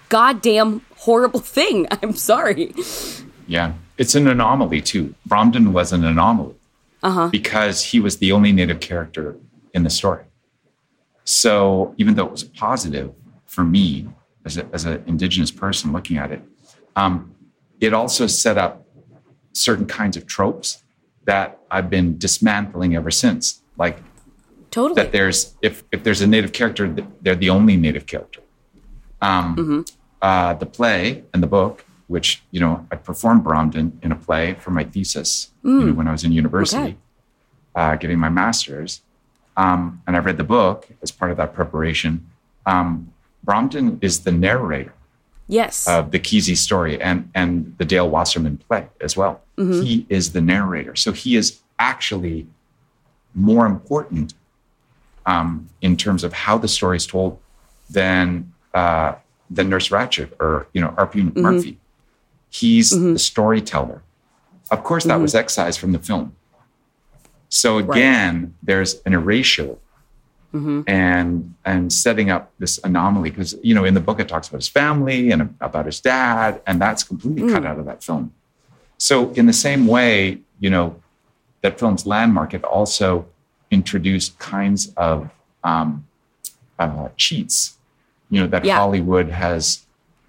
goddamn 0.09 0.81
horrible 0.97 1.39
thing. 1.57 1.87
I'm 1.91 2.13
sorry. 2.13 2.73
Yeah, 3.47 3.73
it's 3.97 4.15
an 4.15 4.27
anomaly 4.27 4.81
too. 4.81 5.15
Bromden 5.27 5.71
was 5.71 5.93
an 5.93 6.03
anomaly 6.03 6.55
because 7.31 7.83
he 7.83 7.99
was 7.99 8.17
the 8.17 8.31
only 8.31 8.51
native 8.51 8.79
character 8.79 9.37
in 9.73 9.83
the 9.83 9.89
story. 9.89 10.25
So 11.23 11.93
even 11.97 12.15
though 12.15 12.25
it 12.25 12.31
was 12.31 12.43
positive 12.43 13.13
for 13.45 13.63
me 13.63 14.09
as, 14.45 14.57
a, 14.57 14.65
as 14.73 14.85
an 14.85 15.03
indigenous 15.07 15.51
person 15.51 15.93
looking 15.93 16.17
at 16.17 16.31
it, 16.31 16.41
um, 16.95 17.35
it 17.79 17.93
also 17.93 18.27
set 18.27 18.57
up 18.57 18.85
certain 19.53 19.85
kinds 19.85 20.17
of 20.17 20.25
tropes 20.25 20.83
that 21.25 21.56
I've 21.69 21.89
been 21.89 22.17
dismantling 22.17 22.95
ever 22.95 23.11
since. 23.11 23.61
Like 23.77 23.99
Totally. 24.71 25.01
that 25.01 25.11
there's 25.11 25.55
if 25.61 25.83
if 25.91 26.03
there's 26.03 26.21
a 26.21 26.27
native 26.27 26.51
character, 26.53 26.87
th- 26.93 27.07
they're 27.21 27.35
the 27.35 27.49
only 27.49 27.77
native 27.77 28.05
character. 28.05 28.41
Um, 29.21 29.85
uh, 30.21 30.53
the 30.53 30.65
play 30.65 31.23
and 31.33 31.41
the 31.41 31.47
book, 31.47 31.85
which 32.07 32.43
you 32.51 32.59
know, 32.59 32.85
I 32.91 32.95
performed 32.95 33.43
Bromden 33.43 33.91
in 34.03 34.11
a 34.11 34.15
play 34.15 34.53
for 34.55 34.71
my 34.71 34.83
thesis 34.83 35.51
you 35.63 35.85
know, 35.87 35.93
when 35.93 36.07
I 36.07 36.11
was 36.11 36.23
in 36.23 36.31
university, 36.31 36.81
Okay. 36.83 36.97
uh, 37.75 37.95
getting 37.95 38.19
my 38.19 38.29
master's, 38.29 39.01
um, 39.57 40.01
and 40.07 40.15
I 40.15 40.19
read 40.19 40.37
the 40.37 40.43
book 40.43 40.87
as 41.01 41.11
part 41.11 41.31
of 41.31 41.37
that 41.37 41.53
preparation. 41.53 42.25
Um, 42.65 43.11
Bromden 43.45 43.97
is 44.01 44.19
the 44.21 44.31
narrator 44.31 44.93
yes. 45.47 45.87
Uh, 45.87 45.99
of 45.99 46.11
the 46.11 46.19
Kesey 46.19 46.55
story 46.55 47.01
and 47.01 47.29
and 47.33 47.75
the 47.77 47.85
Dale 47.85 48.09
Wasserman 48.09 48.57
play 48.57 48.87
as 49.01 49.17
well. 49.17 49.41
Mm-hmm. 49.57 49.81
He 49.81 50.05
is 50.09 50.33
the 50.33 50.41
narrator, 50.41 50.95
so 50.95 51.11
he 51.11 51.35
is 51.35 51.59
actually 51.79 52.47
more 53.33 53.65
important 53.65 54.33
um, 55.25 55.69
in 55.81 55.95
terms 55.97 56.23
of 56.23 56.33
how 56.33 56.57
the 56.57 56.67
story 56.67 56.97
is 56.97 57.05
told 57.05 57.39
than 57.89 58.51
uh, 58.73 59.15
than 59.49 59.69
Nurse 59.69 59.89
Ratched 59.89 60.31
or 60.39 60.67
you 60.73 60.81
know 60.81 60.93
R.P. 60.97 61.19
Mm-hmm. 61.19 61.41
Murphy. 61.41 61.77
He's 62.49 62.93
mm-hmm. 62.93 63.13
the 63.13 63.19
storyteller. 63.19 64.01
Of 64.71 64.83
course, 64.83 65.05
that 65.05 65.19
was 65.19 65.35
excised 65.35 65.79
from 65.79 65.91
the 65.93 65.99
film. 65.99 66.35
So 67.49 67.77
again, 67.77 68.55
there's 68.61 69.01
an 69.05 69.13
erasure 69.13 69.77
and 70.87 71.53
and 71.65 71.93
setting 71.93 72.29
up 72.31 72.51
this 72.57 72.79
anomaly 72.83 73.29
because 73.29 73.55
you 73.61 73.75
know 73.75 73.85
in 73.85 73.93
the 73.93 73.99
book 73.99 74.19
it 74.19 74.27
talks 74.27 74.47
about 74.47 74.57
his 74.57 74.67
family 74.67 75.29
and 75.31 75.55
about 75.61 75.85
his 75.85 75.99
dad 75.99 76.61
and 76.65 76.81
that's 76.81 77.03
completely 77.03 77.51
cut 77.53 77.63
out 77.65 77.77
of 77.77 77.85
that 77.85 78.03
film. 78.03 78.33
So 78.97 79.31
in 79.33 79.45
the 79.45 79.53
same 79.53 79.85
way 79.87 80.39
you 80.59 80.69
know 80.71 80.95
that 81.61 81.77
film's 81.79 82.05
landmark 82.07 82.53
it 82.53 82.63
also 82.63 83.27
introduced 83.69 84.39
kinds 84.39 84.93
of 84.95 85.29
um, 85.63 86.07
uh, 86.79 87.09
cheats 87.17 87.77
you 88.29 88.39
know 88.41 88.47
that 88.47 88.63
Yeah. 88.65 88.77
hollywood 88.77 89.29
has 89.29 89.85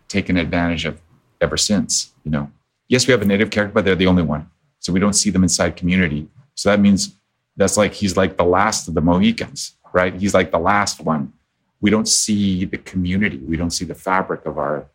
taken 0.08 0.36
advantage 0.36 0.84
of 0.84 1.00
ever 1.40 1.56
since 1.56 2.12
you 2.24 2.30
know. 2.30 2.50
Yes 2.88 3.06
we 3.06 3.12
have 3.12 3.22
a 3.22 3.26
native 3.26 3.50
character 3.50 3.72
but 3.74 3.84
they're 3.84 3.94
the 4.04 4.06
only 4.06 4.22
one 4.22 4.50
so 4.80 4.92
we 4.92 5.00
don't 5.00 5.14
see 5.14 5.30
them 5.30 5.42
inside 5.42 5.76
community. 5.76 6.28
So 6.54 6.68
that 6.70 6.80
means 6.80 7.14
that's 7.56 7.76
like 7.76 7.92
he's 7.94 8.16
like 8.16 8.36
the 8.36 8.44
last 8.44 8.88
of 8.88 8.94
the 8.94 9.00
mohicans 9.00 9.74
right? 9.92 10.14
He's 10.14 10.34
like 10.34 10.50
the 10.50 10.58
last 10.58 11.00
one. 11.00 11.32
We 11.80 11.90
don't 11.90 12.08
see 12.08 12.64
the 12.64 12.78
community. 12.78 13.38
We 13.38 13.56
don't 13.56 13.70
see 13.70 13.84
the 13.84 13.94
fabric 13.94 14.46
of 14.46 14.58
our 14.58 14.86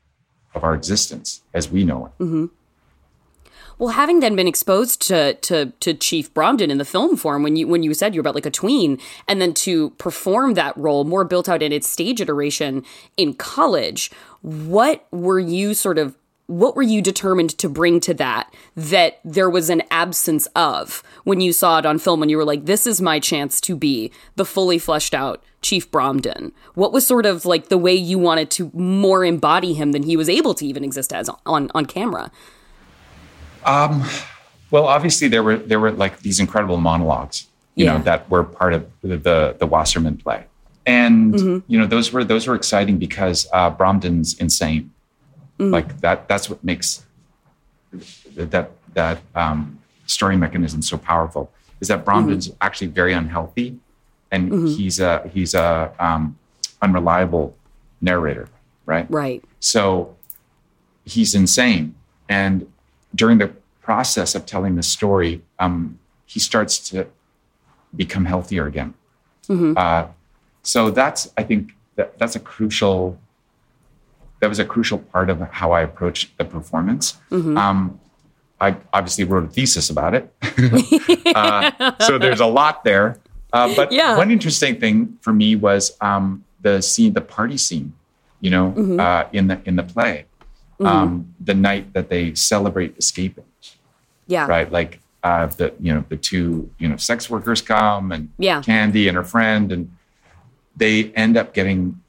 of 0.53 0.63
our 0.63 0.75
existence 0.75 1.41
as 1.53 1.69
we 1.69 1.83
know 1.83 2.07
it. 2.07 2.23
Mm-hmm. 2.23 2.45
Well, 3.79 3.89
having 3.89 4.19
then 4.19 4.35
been 4.35 4.47
exposed 4.47 5.01
to 5.07 5.33
to 5.33 5.73
to 5.79 5.93
Chief 5.93 6.33
Bromden 6.33 6.69
in 6.69 6.77
the 6.77 6.85
film 6.85 7.17
form, 7.17 7.43
when 7.43 7.55
you 7.55 7.67
when 7.67 7.83
you 7.83 7.93
said 7.93 8.13
you 8.13 8.19
were 8.19 8.21
about 8.21 8.35
like 8.35 8.45
a 8.45 8.51
tween, 8.51 8.99
and 9.27 9.41
then 9.41 9.53
to 9.55 9.91
perform 9.91 10.53
that 10.53 10.77
role 10.77 11.03
more 11.03 11.23
built 11.23 11.49
out 11.49 11.63
in 11.63 11.71
its 11.71 11.87
stage 11.87 12.21
iteration 12.21 12.85
in 13.17 13.33
college, 13.33 14.11
what 14.41 15.07
were 15.11 15.39
you 15.39 15.73
sort 15.73 15.97
of 15.97 16.15
what 16.47 16.75
were 16.75 16.81
you 16.83 17.01
determined 17.01 17.57
to 17.57 17.69
bring 17.69 17.99
to 18.01 18.13
that 18.13 18.53
that 18.75 19.19
there 19.23 19.49
was 19.49 19.69
an 19.69 19.81
absence 19.89 20.45
of 20.55 21.01
when 21.23 21.39
you 21.39 21.53
saw 21.53 21.79
it 21.79 21.85
on 21.85 21.97
film 21.97 22.21
and 22.21 22.29
you 22.29 22.35
were 22.37 22.43
like 22.45 22.65
this 22.65 22.85
is 22.85 22.99
my 23.01 23.19
chance 23.19 23.61
to 23.61 23.75
be 23.75 24.11
the 24.35 24.43
fully 24.45 24.77
fleshed 24.77 25.13
out 25.13 25.41
chief 25.61 25.89
bromden 25.89 26.51
what 26.75 26.91
was 26.91 27.07
sort 27.07 27.25
of 27.25 27.45
like 27.45 27.69
the 27.69 27.77
way 27.77 27.93
you 27.93 28.19
wanted 28.19 28.51
to 28.51 28.69
more 28.73 29.23
embody 29.23 29.73
him 29.73 29.93
than 29.93 30.03
he 30.03 30.17
was 30.17 30.27
able 30.27 30.53
to 30.53 30.65
even 30.65 30.83
exist 30.83 31.13
as 31.13 31.29
on 31.45 31.71
on 31.73 31.85
camera? 31.85 32.29
Um 33.65 34.03
well 34.71 34.85
obviously 34.87 35.27
there 35.27 35.43
were 35.43 35.57
there 35.57 35.79
were 35.79 35.91
like 35.91 36.19
these 36.19 36.39
incredible 36.39 36.77
monologues 36.77 37.47
you 37.75 37.85
Yeah. 37.85 37.97
know 37.97 38.03
that 38.03 38.29
were 38.29 38.43
part 38.43 38.73
of 38.73 38.85
the 39.01 39.17
the, 39.17 39.55
the 39.59 39.65
wasserman 39.65 40.17
play. 40.17 40.43
And 40.85 41.63
you 41.67 41.79
know 41.79 41.87
those 41.87 42.11
were 42.11 42.25
those 42.25 42.45
were 42.47 42.55
exciting 42.55 42.97
because 42.97 43.47
uh 43.53 43.71
bromden's 43.71 44.37
insane 44.39 44.91
like 45.71 46.01
that 46.01 46.27
that's 46.27 46.49
what 46.49 46.63
makes 46.63 47.05
that 48.35 48.71
that 48.93 49.21
um, 49.35 49.79
story 50.05 50.37
mechanism 50.37 50.81
so 50.81 50.97
powerful 50.97 51.51
is 51.79 51.87
that 51.89 52.05
Bromden's 52.05 52.49
actually 52.61 52.87
very 52.87 53.13
unhealthy, 53.13 53.77
and 54.31 54.67
he's 54.69 54.99
a 54.99 55.29
he's 55.33 55.53
a 55.53 55.93
um, 55.99 56.37
unreliable 56.81 57.55
narrator, 57.99 58.47
right? 58.85 59.05
right. 59.09 59.43
So 59.59 60.15
he's 61.03 61.35
insane, 61.35 61.95
and 62.29 62.71
during 63.13 63.37
the 63.37 63.51
process 63.81 64.33
of 64.33 64.45
telling 64.45 64.75
the 64.75 64.83
story, 64.83 65.41
um, 65.59 65.99
he 66.25 66.39
starts 66.39 66.79
to 66.89 67.07
become 67.95 68.25
healthier 68.25 68.65
again. 68.65 68.93
Uh, 69.77 70.07
so 70.61 70.89
that's 70.89 71.31
I 71.37 71.43
think 71.43 71.75
that, 71.95 72.17
that's 72.17 72.35
a 72.35 72.39
crucial 72.39 73.19
that 74.43 74.49
was 74.49 74.59
a 74.59 74.65
crucial 74.65 74.97
part 74.99 75.29
of 75.29 75.39
how 75.51 75.71
I 75.71 75.81
approached 75.83 76.37
the 76.37 76.43
performance. 76.43 77.17
Um, 77.31 77.97
I 78.59 78.75
obviously 78.91 79.23
wrote 79.23 79.45
a 79.45 79.47
thesis 79.47 79.89
about 79.89 80.13
it, 80.15 80.33
uh, 81.35 81.71
so 81.99 82.17
there's 82.19 82.41
a 82.41 82.45
lot 82.45 82.83
there. 82.83 83.19
Uh, 83.53 83.73
but 83.73 83.93
Yeah. 83.93 84.17
one 84.17 84.31
interesting 84.31 84.79
thing 84.81 85.17
for 85.21 85.31
me 85.31 85.55
was 85.55 85.95
um, 86.01 86.43
the 86.61 86.81
scene, 86.81 87.13
the 87.13 87.21
party 87.21 87.55
scene. 87.57 87.93
You 88.41 88.49
know, 88.51 88.99
uh, 88.99 89.29
in 89.31 89.47
the 89.47 89.61
in 89.63 89.77
the 89.77 89.83
play, 89.83 90.25
um, 90.81 91.33
the 91.39 91.53
night 91.53 91.93
that 91.93 92.09
they 92.09 92.35
celebrate 92.35 92.97
escaping, 92.97 93.45
yeah 94.27 94.45
right? 94.45 94.69
Like 94.69 94.99
uh, 95.23 95.45
the 95.59 95.71
you 95.79 95.93
know 95.93 96.03
the 96.09 96.17
two 96.17 96.69
you 96.79 96.89
know 96.89 96.97
sex 96.97 97.29
workers 97.29 97.61
come 97.61 98.11
and 98.11 98.27
Yeah. 98.37 98.61
Candy 98.61 99.07
and 99.07 99.15
her 99.15 99.23
friend, 99.23 99.71
and 99.71 99.95
they 100.75 101.13
end 101.15 101.37
up 101.37 101.53
getting 101.53 102.01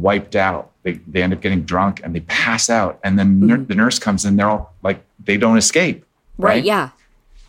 wiped 0.00 0.34
out. 0.36 0.70
They 0.84 0.92
they 1.12 1.22
end 1.22 1.32
up 1.32 1.40
getting 1.40 1.62
drunk 1.62 2.00
and 2.04 2.14
they 2.14 2.20
pass 2.20 2.70
out, 2.70 2.98
and 3.04 3.18
then 3.18 3.40
nur- 3.40 3.58
the 3.70 3.74
nurse 3.74 3.98
comes 3.98 4.24
in. 4.24 4.36
They're 4.36 4.48
all 4.48 4.74
like 4.82 4.98
they 5.24 5.36
don't 5.36 5.58
escape, 5.58 6.04
right, 6.38 6.54
right? 6.54 6.64
yeah 6.64 6.90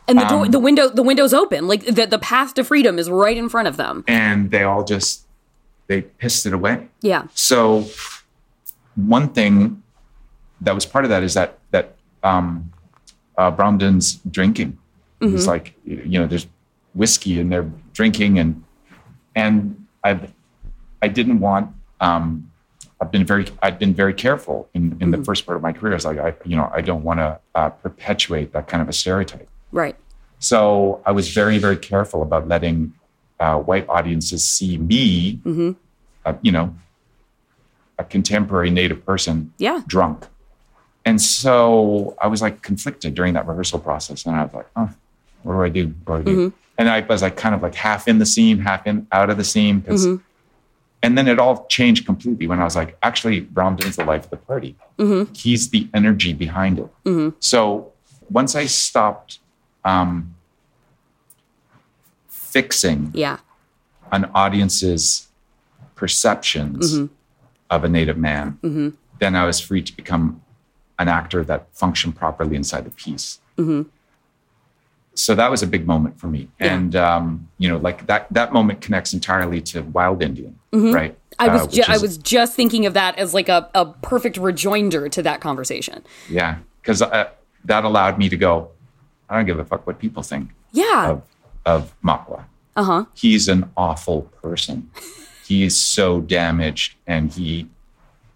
and 0.08 0.18
the 0.20 0.26
door 0.26 0.46
Um, 0.46 0.52
the 0.52 0.60
window 0.60 0.90
the 0.90 1.04
window's 1.04 1.34
open 1.36 1.68
like 1.68 1.86
the, 1.86 2.06
the 2.08 2.18
path 2.18 2.56
to 2.56 2.64
freedom 2.64 2.98
is 2.98 3.08
right 3.12 3.38
in 3.38 3.48
front 3.48 3.68
of 3.68 3.78
them 3.78 4.04
And 4.08 4.50
they 4.50 4.64
all 4.64 4.84
just 4.84 5.28
they 5.88 6.02
pissed 6.02 6.46
it 6.48 6.54
away. 6.54 6.88
yeah 7.02 7.28
So 7.36 7.86
one 8.96 9.30
thing 9.30 9.84
that 10.62 10.74
was 10.76 10.86
part 10.86 11.06
of 11.06 11.10
that 11.10 11.24
is 11.24 11.34
that 11.36 11.60
that 11.72 11.96
um, 12.24 12.72
uh, 13.38 13.52
Bromden's 13.52 14.16
drinking. 14.30 14.78
It's 15.22 15.48
like 15.48 15.74
you 15.86 16.18
know, 16.20 16.28
there's 16.28 16.48
whiskey 16.96 17.40
and 17.40 17.52
they're 17.52 17.70
drinking, 17.94 18.40
and 18.40 18.64
and 19.36 19.86
I 20.04 20.20
I 21.02 21.08
didn't 21.10 21.40
want. 21.40 21.76
Um, 22.02 22.52
I've 23.02 23.12
been 23.12 23.26
very 23.26 23.46
I've 23.62 23.80
been 23.80 23.94
very 23.94 24.14
careful 24.14 24.68
in 24.74 24.98
in 25.00 25.12
the 25.12 25.24
first 25.24 25.46
part 25.46 25.56
of 25.56 25.62
my 25.64 25.72
career. 25.74 25.94
It's 25.94 26.06
like 26.06 26.20
I 26.20 26.34
you 26.46 26.56
know 26.58 26.70
I 26.74 26.82
don't 26.82 27.04
want 27.04 27.20
to 27.20 27.40
uh, 27.56 27.70
perpetuate 27.70 28.52
that 28.54 28.68
kind 28.68 28.82
of 28.82 28.90
a 28.90 28.94
stereotype. 28.94 29.48
right 29.72 29.96
So 30.40 31.02
I 31.06 31.12
was 31.12 31.30
very, 31.30 31.58
very 31.60 31.78
careful 31.78 32.22
about 32.22 32.48
letting 32.48 32.94
uh, 33.40 33.58
white 33.70 33.88
audiences 33.88 34.44
see 34.44 34.78
me, 34.78 35.40
uh, 36.26 36.34
you 36.42 36.52
know, 36.52 36.76
a 37.98 38.04
contemporary 38.04 38.70
Native 38.70 39.06
person, 39.06 39.54
Yeah. 39.58 39.82
drunk. 39.88 40.26
And 41.06 41.22
so 41.22 42.16
I 42.22 42.28
was 42.28 42.42
like 42.42 42.62
conflicted 42.62 43.16
during 43.16 43.34
that 43.34 43.48
rehearsal 43.48 43.80
process, 43.80 44.26
and 44.26 44.36
I 44.36 44.44
was 44.44 44.54
like, 44.54 44.68
"Oh, 44.76 44.90
what 45.44 45.54
do 45.54 45.62
I 45.64 45.70
do? 45.70 45.84
What 46.06 46.26
do 46.26 46.32
I 46.32 46.36
do?" 46.36 46.54
And 46.78 46.90
I 46.90 47.00
was 47.02 47.22
like, 47.22 47.36
kind 47.38 47.56
of 47.56 47.62
like 47.62 47.76
half 47.76 48.08
in 48.08 48.20
the 48.20 48.26
scene, 48.26 48.60
half 48.60 48.86
in 48.88 49.08
out 49.12 49.30
of 49.30 49.38
the 49.38 49.44
scene, 49.54 49.82
'cause- 49.82 50.08
and 51.02 51.18
then 51.18 51.28
it 51.28 51.40
all 51.40 51.66
changed 51.68 52.06
completely 52.06 52.48
when 52.48 52.60
I 52.60 52.64
was 52.64 52.76
like, 52.76 52.98
actually, 53.02 53.42
Bromden's 53.42 53.96
the 53.96 54.04
life 54.04 54.26
of 54.26 54.30
the 54.32 54.38
party. 54.38 54.76
Mm-hmm. 54.98 55.34
He's 55.34 55.70
the 55.70 55.88
energy 55.94 56.34
behind 56.34 56.80
it. 56.80 56.90
Mm-hmm. 57.06 57.38
So 57.40 57.94
once 58.30 58.56
I 58.56 58.66
stopped 58.66 59.40
um, 59.86 60.36
fixing 62.28 63.12
yeah 63.14 63.38
an 64.12 64.30
audience's 64.34 65.28
perceptions 65.96 66.96
mm-hmm. 66.96 67.14
of 67.70 67.84
a 67.84 67.90
native 67.90 68.18
man, 68.18 68.58
then 69.20 69.36
I 69.36 69.46
was 69.46 69.60
free 69.60 69.82
to 69.84 69.96
become 69.96 70.42
an 70.98 71.08
actor 71.08 71.44
that 71.44 71.68
functioned 71.74 72.16
properly 72.16 72.56
inside 72.56 72.86
the 72.86 72.92
piece. 72.92 73.40
So 75.20 75.36
that 75.36 75.52
was 75.52 75.62
a 75.62 75.68
big 75.68 75.86
moment 75.86 76.20
for 76.20 76.28
me, 76.28 76.48
Yeah. 76.60 76.74
and 76.76 76.96
um, 76.96 77.48
you 77.58 77.68
know, 77.70 77.78
like 77.78 78.06
that 78.08 78.28
that 78.32 78.54
moment 78.54 78.82
connects 78.82 79.14
entirely 79.14 79.60
to 79.72 79.82
Wild 79.82 80.24
Indian, 80.24 80.58
right? 80.72 81.18
I 81.38 81.48
was 81.50 81.64
Uh, 81.64 81.68
ju- 81.68 81.84
I 81.88 81.98
was 81.98 82.18
just 82.18 82.54
thinking 82.56 82.86
of 82.86 82.94
that 82.94 83.18
as 83.18 83.34
like 83.34 83.50
a, 83.50 83.70
a 83.76 83.86
perfect 83.86 84.38
rejoinder 84.38 85.10
to 85.10 85.22
that 85.24 85.42
conversation. 85.42 86.04
yeah, 86.30 86.58
because 86.82 87.02
uh, 87.02 87.28
that 87.66 87.84
allowed 87.84 88.18
me 88.18 88.30
to 88.30 88.38
go. 88.38 88.70
I 89.30 89.36
don't 89.36 89.46
give 89.46 89.60
a 89.60 89.66
fuck 89.66 89.86
what 89.86 90.00
people 90.00 90.24
think 90.24 90.50
Yeah. 90.72 91.10
of 91.12 91.22
of 91.66 91.94
Makwa. 92.04 92.44
Uh 92.76 92.84
huh. 92.84 93.06
he's 93.14 93.48
an 93.50 93.70
awful 93.76 94.22
person. 94.42 94.90
he 95.50 95.64
is 95.64 95.76
so 95.76 96.22
damaged 96.22 96.96
and 97.08 97.34
he 97.34 97.68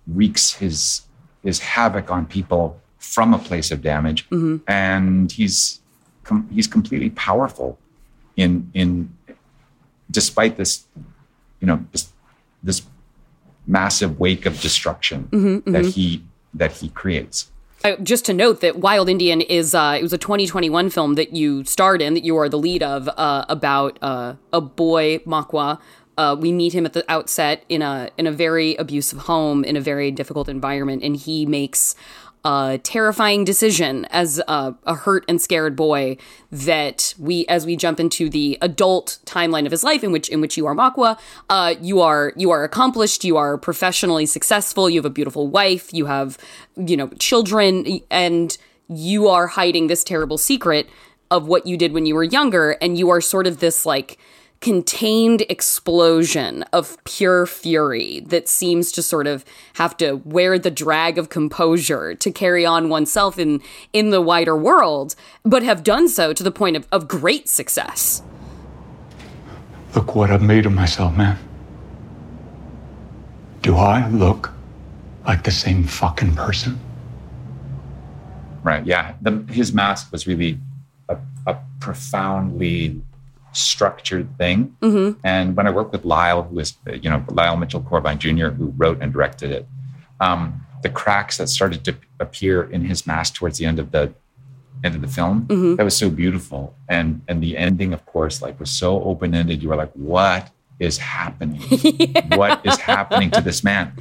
wreaks 0.08 0.56
his 0.56 1.04
his 1.44 1.60
havoc 1.60 2.12
on 2.12 2.26
people 2.26 2.80
from 3.00 3.34
a 3.34 3.38
place 3.40 3.70
of 3.72 3.82
damage. 3.82 4.28
And 4.68 5.32
he's 5.32 5.80
com- 6.24 6.48
he's 6.52 6.68
completely 6.68 7.10
powerful 7.12 7.78
in 8.36 8.70
in 8.74 9.16
despite 10.10 10.58
this, 10.58 10.86
you 11.60 11.68
know, 11.68 11.86
this 11.92 12.12
this 12.62 12.82
massive 13.68 14.20
wake 14.20 14.46
of 14.46 14.60
destruction 14.60 15.64
that 15.66 15.86
he 15.86 16.24
that 16.54 16.72
he 16.74 16.90
creates. 16.90 17.50
Uh, 17.84 17.98
just 17.98 18.24
to 18.24 18.34
note 18.34 18.62
that 18.62 18.78
Wild 18.78 19.10
Indian 19.10 19.42
is 19.42 19.76
uh, 19.76 19.98
it 20.00 20.02
was 20.02 20.14
a 20.14 20.18
2021 20.18 20.90
film 20.90 21.16
that 21.16 21.34
you 21.34 21.66
starred 21.66 22.02
in 22.02 22.14
that 22.14 22.24
you 22.24 22.38
are 22.38 22.48
the 22.48 22.58
lead 22.58 22.82
of 22.82 23.10
uh, 23.18 23.46
about 23.50 24.00
uh, 24.02 24.36
a 24.54 24.62
boy 24.62 25.18
Makwa. 25.20 25.80
Uh, 26.16 26.36
we 26.40 26.52
meet 26.52 26.74
him 26.74 26.86
at 26.86 26.94
the 26.94 27.04
outset 27.12 27.66
in 27.68 27.82
a 27.82 28.10
in 28.18 28.28
a 28.28 28.32
very 28.32 28.76
abusive 28.76 29.20
home 29.20 29.64
in 29.64 29.76
a 29.76 29.82
very 29.82 30.12
difficult 30.12 30.48
environment, 30.48 31.04
and 31.04 31.18
he 31.18 31.46
makes 31.46 31.96
a 32.46 32.80
terrifying 32.84 33.46
decision 33.46 34.06
as 34.06 34.42
a, 34.48 34.76
a 34.86 34.96
hurt 34.96 35.24
and 35.28 35.42
scared 35.42 35.76
boy 35.76 36.18
that 36.52 37.14
we 37.18 37.46
as 37.48 37.66
we 37.66 37.76
jump 37.76 38.00
into 38.00 38.30
the 38.30 38.58
adult 38.62 39.20
timeline 39.26 39.66
of 39.66 39.72
his 39.72 39.84
life 39.84 40.04
in 40.04 40.12
which 40.12 40.28
in 40.30 40.42
which 40.42 40.58
you 40.58 40.66
are 40.66 40.76
Makwa 40.76 41.18
uh, 41.50 41.76
you 41.82 42.02
are 42.02 42.34
you 42.36 42.52
are 42.52 42.64
accomplished 42.64 43.24
you 43.24 43.38
are 43.38 43.58
professionally 43.58 44.26
successful 44.26 44.90
you 44.90 45.00
have 45.00 45.06
a 45.06 45.10
beautiful 45.10 45.48
wife 45.48 45.94
you 45.94 46.06
have 46.06 46.38
you 46.76 46.98
know 46.98 47.08
children 47.20 48.02
and 48.12 48.58
you 48.90 49.28
are 49.30 49.48
hiding 49.48 49.88
this 49.88 50.04
terrible 50.04 50.38
secret 50.38 50.90
of 51.32 51.48
what 51.48 51.66
you 51.66 51.78
did 51.78 51.94
when 51.94 52.06
you 52.06 52.14
were 52.14 52.24
younger 52.24 52.72
and 52.82 52.98
you 52.98 53.10
are 53.10 53.22
sort 53.22 53.48
of 53.48 53.60
this 53.60 53.86
like 53.86 54.18
contained 54.64 55.42
explosion 55.50 56.64
of 56.72 56.98
pure 57.04 57.46
fury 57.46 58.22
that 58.22 58.48
seems 58.48 58.94
to 58.94 59.04
sort 59.04 59.28
of 59.28 59.44
have 59.74 59.98
to 59.98 60.14
wear 60.24 60.58
the 60.58 60.72
drag 60.72 61.18
of 61.18 61.28
composure 61.28 62.16
to 62.16 62.32
carry 62.32 62.66
on 62.66 62.88
oneself 62.88 63.38
in 63.38 63.62
in 63.92 64.10
the 64.10 64.22
wider 64.22 64.56
world 64.56 65.16
but 65.44 65.64
have 65.64 65.84
done 65.84 66.08
so 66.08 66.32
to 66.32 66.44
the 66.44 66.52
point 66.52 66.78
of, 66.78 66.88
of 66.94 67.10
great 67.10 67.50
success 67.50 68.24
Look 69.96 70.16
what 70.16 70.32
I've 70.32 70.42
made 70.42 70.66
of 70.66 70.74
myself, 70.74 71.16
man. 71.16 71.38
Do 73.62 73.76
I 73.76 74.08
look 74.10 74.52
like 75.26 75.44
the 75.44 75.52
same 75.52 75.84
fucking 75.84 76.36
person? 76.36 76.80
Right. 78.64 78.86
Yeah. 78.86 79.14
The, 79.22 79.46
his 79.50 79.72
mask 79.74 80.12
was 80.12 80.26
really 80.26 80.58
a, 81.10 81.18
a 81.46 81.58
profoundly 81.80 83.02
structured 83.54 84.38
thing. 84.38 84.76
And 85.24 85.56
when 85.56 85.68
I 85.68 85.70
worked 85.72 85.92
with 85.92 86.04
Lyle, 86.06 86.44
who 86.44 86.60
is, 86.60 86.74
you 87.02 87.10
know, 87.10 87.24
Lyle 87.30 87.56
Mitchell 87.58 87.82
Corbine 87.82 88.20
Jr., 88.20 88.48
who 88.50 88.74
wrote 88.78 89.02
and 89.02 89.14
directed 89.14 89.52
it, 89.52 89.68
um, 90.20 90.62
the 90.82 90.90
cracks 90.90 91.38
that 91.38 91.48
started 91.50 91.84
to 91.86 91.96
appear 92.20 92.64
in 92.64 92.84
his 92.86 93.06
mask 93.08 93.36
towards 93.36 93.58
the 93.58 93.66
end 93.66 93.80
of 93.80 93.92
the 93.92 94.14
end 94.84 94.96
of 94.96 95.02
the 95.02 95.08
film, 95.08 95.46
that 95.78 95.84
was 95.84 95.96
so 95.96 96.10
beautiful. 96.10 96.76
And 96.90 97.22
and 97.28 97.42
the 97.42 97.58
ending, 97.58 97.94
of 97.94 98.06
course, 98.06 98.42
like 98.42 98.60
was 98.60 98.70
so 98.72 99.02
open 99.04 99.34
ended. 99.34 99.64
You 99.64 99.70
were 99.70 99.78
like, 99.78 99.94
what 99.94 100.50
is 100.80 100.98
happening? 100.98 101.62
What 102.36 102.66
is 102.66 102.78
happening 102.78 103.32
to 103.32 103.42
this 103.42 103.64
man? 103.64 103.94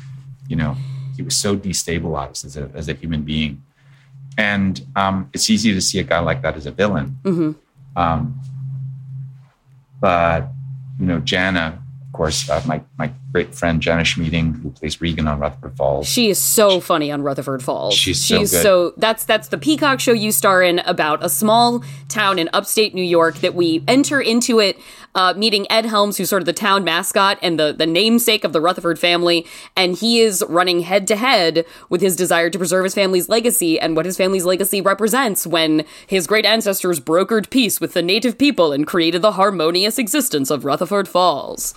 You 0.48 0.56
know, 0.56 0.76
he 1.16 1.22
was 1.22 1.36
so 1.36 1.56
destabilized 1.56 2.44
as 2.44 2.56
a 2.56 2.70
as 2.74 2.88
a 2.88 2.94
human 2.94 3.22
being. 3.22 3.62
And 4.38 4.80
um, 4.96 5.28
it's 5.34 5.50
easy 5.50 5.72
to 5.74 5.80
see 5.80 5.98
a 6.00 6.02
guy 6.02 6.18
like 6.20 6.40
that 6.42 6.56
as 6.56 6.66
a 6.66 6.72
villain. 6.72 7.18
Um, 7.96 8.40
but 10.02 10.48
you 11.00 11.06
know, 11.06 11.20
Jana, 11.20 11.82
of 12.06 12.12
course, 12.12 12.50
uh, 12.50 12.60
my 12.66 12.82
my 12.98 13.10
great 13.32 13.54
friend 13.54 13.80
Jana 13.80 14.02
Schmieding, 14.02 14.60
who 14.60 14.70
plays 14.70 15.00
Reagan 15.00 15.26
on 15.26 15.38
Rutherford 15.38 15.76
Falls. 15.76 16.06
She 16.06 16.28
is 16.28 16.38
so 16.38 16.80
funny 16.80 17.10
on 17.10 17.22
Rutherford 17.22 17.62
Falls. 17.62 17.94
She's 17.94 18.22
so 18.22 18.40
good. 18.40 18.48
so 18.48 18.92
that's 18.98 19.24
that's 19.24 19.48
the 19.48 19.56
Peacock 19.56 20.00
show 20.00 20.12
you 20.12 20.30
star 20.32 20.62
in 20.62 20.80
about 20.80 21.24
a 21.24 21.30
small 21.30 21.82
town 22.08 22.38
in 22.38 22.50
upstate 22.52 22.94
New 22.94 23.02
York 23.02 23.36
that 23.36 23.54
we 23.54 23.82
enter 23.88 24.20
into 24.20 24.58
it 24.60 24.76
uh, 25.14 25.34
meeting 25.36 25.66
Ed 25.70 25.86
Helms, 25.86 26.16
who's 26.16 26.30
sort 26.30 26.40
of 26.42 26.46
the 26.46 26.52
town 26.52 26.84
mascot 26.84 27.38
and 27.42 27.58
the 27.58 27.72
the 27.72 27.86
namesake 27.86 28.44
of 28.44 28.52
the 28.52 28.60
Rutherford 28.60 28.98
family, 28.98 29.46
and 29.76 29.96
he 29.96 30.20
is 30.20 30.42
running 30.48 30.80
head 30.80 31.06
to 31.08 31.16
head 31.16 31.64
with 31.88 32.00
his 32.00 32.16
desire 32.16 32.48
to 32.50 32.58
preserve 32.58 32.84
his 32.84 32.94
family's 32.94 33.28
legacy 33.28 33.78
and 33.78 33.94
what 33.96 34.06
his 34.06 34.16
family's 34.16 34.44
legacy 34.44 34.80
represents 34.80 35.46
when 35.46 35.84
his 36.06 36.26
great 36.26 36.44
ancestors 36.46 36.98
brokered 37.00 37.50
peace 37.50 37.80
with 37.80 37.92
the 37.94 38.02
native 38.02 38.38
people 38.38 38.72
and 38.72 38.86
created 38.86 39.22
the 39.22 39.32
harmonious 39.32 39.98
existence 39.98 40.50
of 40.50 40.64
Rutherford 40.64 41.08
Falls. 41.08 41.74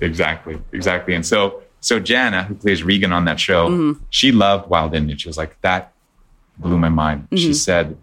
Exactly, 0.00 0.60
exactly. 0.72 1.14
And 1.14 1.24
so, 1.26 1.62
so 1.80 1.98
Jana, 1.98 2.44
who 2.44 2.54
plays 2.54 2.82
Reagan 2.82 3.12
on 3.12 3.24
that 3.24 3.40
show, 3.40 3.68
Mm-hmm. 3.68 4.02
she 4.10 4.32
loved 4.32 4.68
Wild 4.68 4.94
Indian. 4.94 5.16
She 5.18 5.28
was 5.28 5.38
like, 5.38 5.60
that 5.62 5.92
blew 6.58 6.78
my 6.78 6.88
mind. 6.90 7.22
Mm-hmm. 7.24 7.36
She 7.36 7.54
said, 7.54 7.96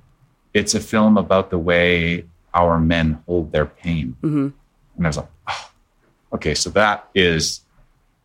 it's 0.54 0.74
a 0.74 0.80
film 0.80 1.18
about 1.18 1.50
the 1.50 1.60
way 1.60 2.26
our 2.54 2.80
men 2.80 3.22
hold 3.28 3.52
their 3.52 3.66
pain. 3.66 4.16
Mm-hmm. 4.22 4.48
And 4.98 5.06
I 5.06 5.10
was 5.10 5.18
like, 5.18 5.28
oh, 5.48 5.70
okay, 6.34 6.54
so 6.54 6.70
that 6.72 7.10
is 7.14 7.62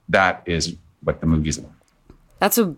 that 0.09 0.43
is 0.47 0.77
what 1.03 1.21
the 1.21 1.27
movie's 1.27 1.59
about. 1.59 1.73
That's 2.39 2.59
a 2.59 2.75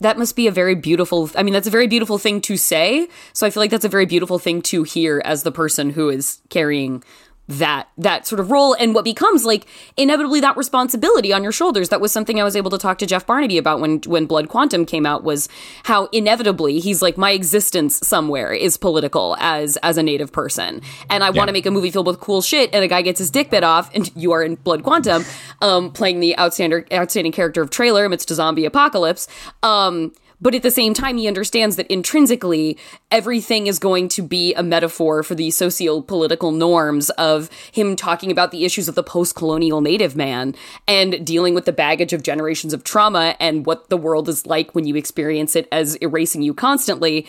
that 0.00 0.18
must 0.18 0.36
be 0.36 0.46
a 0.46 0.52
very 0.52 0.74
beautiful 0.74 1.30
I 1.36 1.42
mean 1.42 1.54
that's 1.54 1.66
a 1.66 1.70
very 1.70 1.86
beautiful 1.86 2.18
thing 2.18 2.40
to 2.42 2.56
say. 2.56 3.08
So 3.32 3.46
I 3.46 3.50
feel 3.50 3.62
like 3.62 3.70
that's 3.70 3.84
a 3.84 3.90
very 3.90 4.06
beautiful 4.06 4.38
thing 4.38 4.62
to 4.62 4.82
hear 4.82 5.22
as 5.24 5.42
the 5.42 5.52
person 5.52 5.90
who 5.90 6.08
is 6.08 6.40
carrying 6.50 7.02
that 7.48 7.88
that 7.96 8.26
sort 8.26 8.40
of 8.40 8.50
role 8.50 8.74
and 8.74 8.94
what 8.94 9.04
becomes 9.04 9.44
like 9.44 9.66
inevitably 9.96 10.40
that 10.40 10.56
responsibility 10.56 11.32
on 11.32 11.42
your 11.42 11.52
shoulders. 11.52 11.88
That 11.88 12.00
was 12.00 12.12
something 12.12 12.40
i 12.40 12.44
was 12.44 12.56
able 12.56 12.70
to 12.70 12.78
talk 12.78 12.98
to 12.98 13.06
jeff 13.06 13.26
barnaby 13.26 13.58
about 13.58 13.80
when 13.80 14.00
when 14.06 14.26
blood 14.26 14.48
quantum 14.48 14.84
came 14.84 15.06
out 15.06 15.22
was 15.22 15.48
how 15.84 16.06
inevitably 16.06 16.80
he's 16.80 17.02
like 17.02 17.16
my 17.16 17.30
existence 17.30 17.98
somewhere 18.06 18.52
is 18.52 18.76
political 18.76 19.36
as 19.38 19.76
as 19.78 19.96
a 19.96 20.02
native 20.02 20.32
person. 20.32 20.82
And 21.10 21.22
i 21.22 21.30
want 21.30 21.48
to 21.48 21.52
make 21.52 21.66
a 21.66 21.70
movie 21.70 21.90
filled 21.90 22.06
with 22.06 22.20
cool 22.20 22.42
shit 22.42 22.70
and 22.72 22.82
a 22.84 22.88
guy 22.88 23.02
gets 23.02 23.18
his 23.18 23.30
dick 23.30 23.50
bit 23.50 23.64
off 23.64 23.94
and 23.94 24.10
you 24.16 24.32
are 24.32 24.42
in 24.42 24.56
blood 24.56 24.82
quantum 24.82 25.24
um 25.62 25.90
playing 25.92 26.20
the 26.20 26.38
outstanding 26.38 26.84
outstanding 26.92 27.32
character 27.32 27.62
of 27.62 27.70
trailer 27.70 28.04
amidst 28.04 28.30
a 28.30 28.34
zombie 28.34 28.64
apocalypse 28.64 29.28
um 29.62 30.12
but 30.40 30.54
at 30.54 30.62
the 30.62 30.70
same 30.70 30.94
time, 30.94 31.16
he 31.16 31.28
understands 31.28 31.76
that 31.76 31.86
intrinsically, 31.86 32.78
everything 33.10 33.66
is 33.66 33.78
going 33.78 34.08
to 34.08 34.22
be 34.22 34.54
a 34.54 34.62
metaphor 34.62 35.22
for 35.22 35.34
the 35.34 35.50
socio 35.50 36.00
political 36.00 36.52
norms 36.52 37.10
of 37.10 37.48
him 37.72 37.96
talking 37.96 38.30
about 38.30 38.50
the 38.50 38.64
issues 38.64 38.88
of 38.88 38.94
the 38.94 39.02
post 39.02 39.34
colonial 39.34 39.80
native 39.80 40.16
man 40.16 40.54
and 40.86 41.26
dealing 41.26 41.54
with 41.54 41.64
the 41.64 41.72
baggage 41.72 42.12
of 42.12 42.22
generations 42.22 42.74
of 42.74 42.84
trauma 42.84 43.34
and 43.40 43.66
what 43.66 43.88
the 43.88 43.96
world 43.96 44.28
is 44.28 44.46
like 44.46 44.74
when 44.74 44.86
you 44.86 44.96
experience 44.96 45.56
it 45.56 45.68
as 45.72 45.96
erasing 45.96 46.42
you 46.42 46.52
constantly 46.52 47.26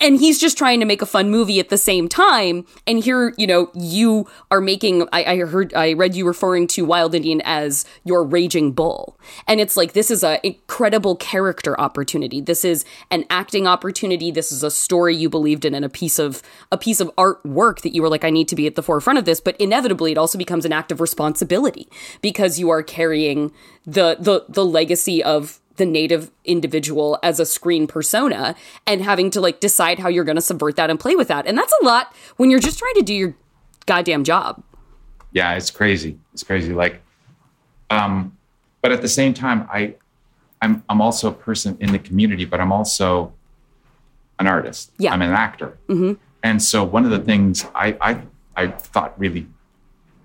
and 0.00 0.20
he's 0.20 0.38
just 0.38 0.56
trying 0.56 0.78
to 0.78 0.86
make 0.86 1.02
a 1.02 1.06
fun 1.06 1.28
movie 1.28 1.58
at 1.58 1.70
the 1.70 1.76
same 1.76 2.08
time. 2.08 2.64
And 2.86 3.02
here, 3.02 3.34
you 3.36 3.46
know, 3.46 3.70
you 3.74 4.28
are 4.50 4.60
making. 4.60 5.08
I, 5.12 5.24
I 5.24 5.36
heard, 5.38 5.74
I 5.74 5.94
read 5.94 6.14
you 6.14 6.26
referring 6.26 6.68
to 6.68 6.84
Wild 6.84 7.14
Indian 7.14 7.42
as 7.44 7.84
your 8.04 8.22
raging 8.22 8.72
bull, 8.72 9.18
and 9.46 9.60
it's 9.60 9.76
like 9.76 9.92
this 9.92 10.10
is 10.10 10.22
an 10.22 10.38
incredible 10.42 11.16
character 11.16 11.78
opportunity. 11.80 12.40
This 12.40 12.64
is 12.64 12.84
an 13.10 13.24
acting 13.28 13.66
opportunity. 13.66 14.30
This 14.30 14.52
is 14.52 14.62
a 14.62 14.70
story 14.70 15.16
you 15.16 15.28
believed 15.28 15.64
in, 15.64 15.74
and 15.74 15.84
a 15.84 15.88
piece 15.88 16.18
of 16.18 16.42
a 16.70 16.78
piece 16.78 17.00
of 17.00 17.10
artwork 17.16 17.80
that 17.80 17.94
you 17.94 18.02
were 18.02 18.08
like, 18.08 18.24
I 18.24 18.30
need 18.30 18.48
to 18.48 18.56
be 18.56 18.66
at 18.66 18.76
the 18.76 18.82
forefront 18.82 19.18
of 19.18 19.24
this. 19.24 19.40
But 19.40 19.56
inevitably, 19.60 20.12
it 20.12 20.18
also 20.18 20.38
becomes 20.38 20.64
an 20.64 20.72
act 20.72 20.92
of 20.92 21.00
responsibility 21.00 21.88
because 22.22 22.58
you 22.58 22.70
are 22.70 22.82
carrying 22.82 23.52
the 23.84 24.16
the 24.20 24.44
the 24.48 24.64
legacy 24.64 25.24
of 25.24 25.60
the 25.78 25.86
native 25.86 26.30
individual 26.44 27.18
as 27.22 27.40
a 27.40 27.46
screen 27.46 27.86
persona 27.86 28.54
and 28.86 29.02
having 29.02 29.30
to 29.30 29.40
like 29.40 29.60
decide 29.60 29.98
how 29.98 30.08
you're 30.08 30.24
going 30.24 30.36
to 30.36 30.42
subvert 30.42 30.76
that 30.76 30.90
and 30.90 31.00
play 31.00 31.16
with 31.16 31.28
that. 31.28 31.46
And 31.46 31.56
that's 31.56 31.72
a 31.80 31.84
lot 31.84 32.14
when 32.36 32.50
you're 32.50 32.60
just 32.60 32.78
trying 32.78 32.94
to 32.94 33.02
do 33.02 33.14
your 33.14 33.34
goddamn 33.86 34.24
job. 34.24 34.62
Yeah, 35.32 35.54
it's 35.54 35.70
crazy. 35.70 36.18
It's 36.32 36.42
crazy. 36.42 36.72
Like, 36.72 37.02
um, 37.90 38.36
but 38.82 38.92
at 38.92 39.02
the 39.02 39.08
same 39.08 39.34
time, 39.34 39.66
I, 39.72 39.94
I'm 40.60 40.82
I'm 40.88 41.00
also 41.00 41.28
a 41.28 41.32
person 41.32 41.76
in 41.80 41.92
the 41.92 41.98
community, 41.98 42.44
but 42.44 42.60
I'm 42.60 42.72
also 42.72 43.32
an 44.38 44.46
artist. 44.46 44.92
Yeah. 44.98 45.12
I'm 45.12 45.22
an 45.22 45.30
actor. 45.30 45.78
And 46.42 46.62
so 46.62 46.84
one 46.84 47.04
of 47.04 47.10
the 47.10 47.18
things 47.18 47.66
I 47.74 47.96
I 48.00 48.22
I 48.56 48.68
thought 48.68 49.18
really 49.18 49.46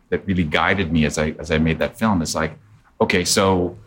that 0.10 0.26
really 0.26 0.44
guided 0.44 0.92
me 0.92 1.06
as 1.06 1.18
I 1.18 1.36
as 1.40 1.52
I 1.52 1.58
made 1.58 1.80
that 1.80 1.98
film 1.98 2.22
is 2.22 2.36
like, 2.36 2.58
okay, 3.02 3.26
so 3.26 3.78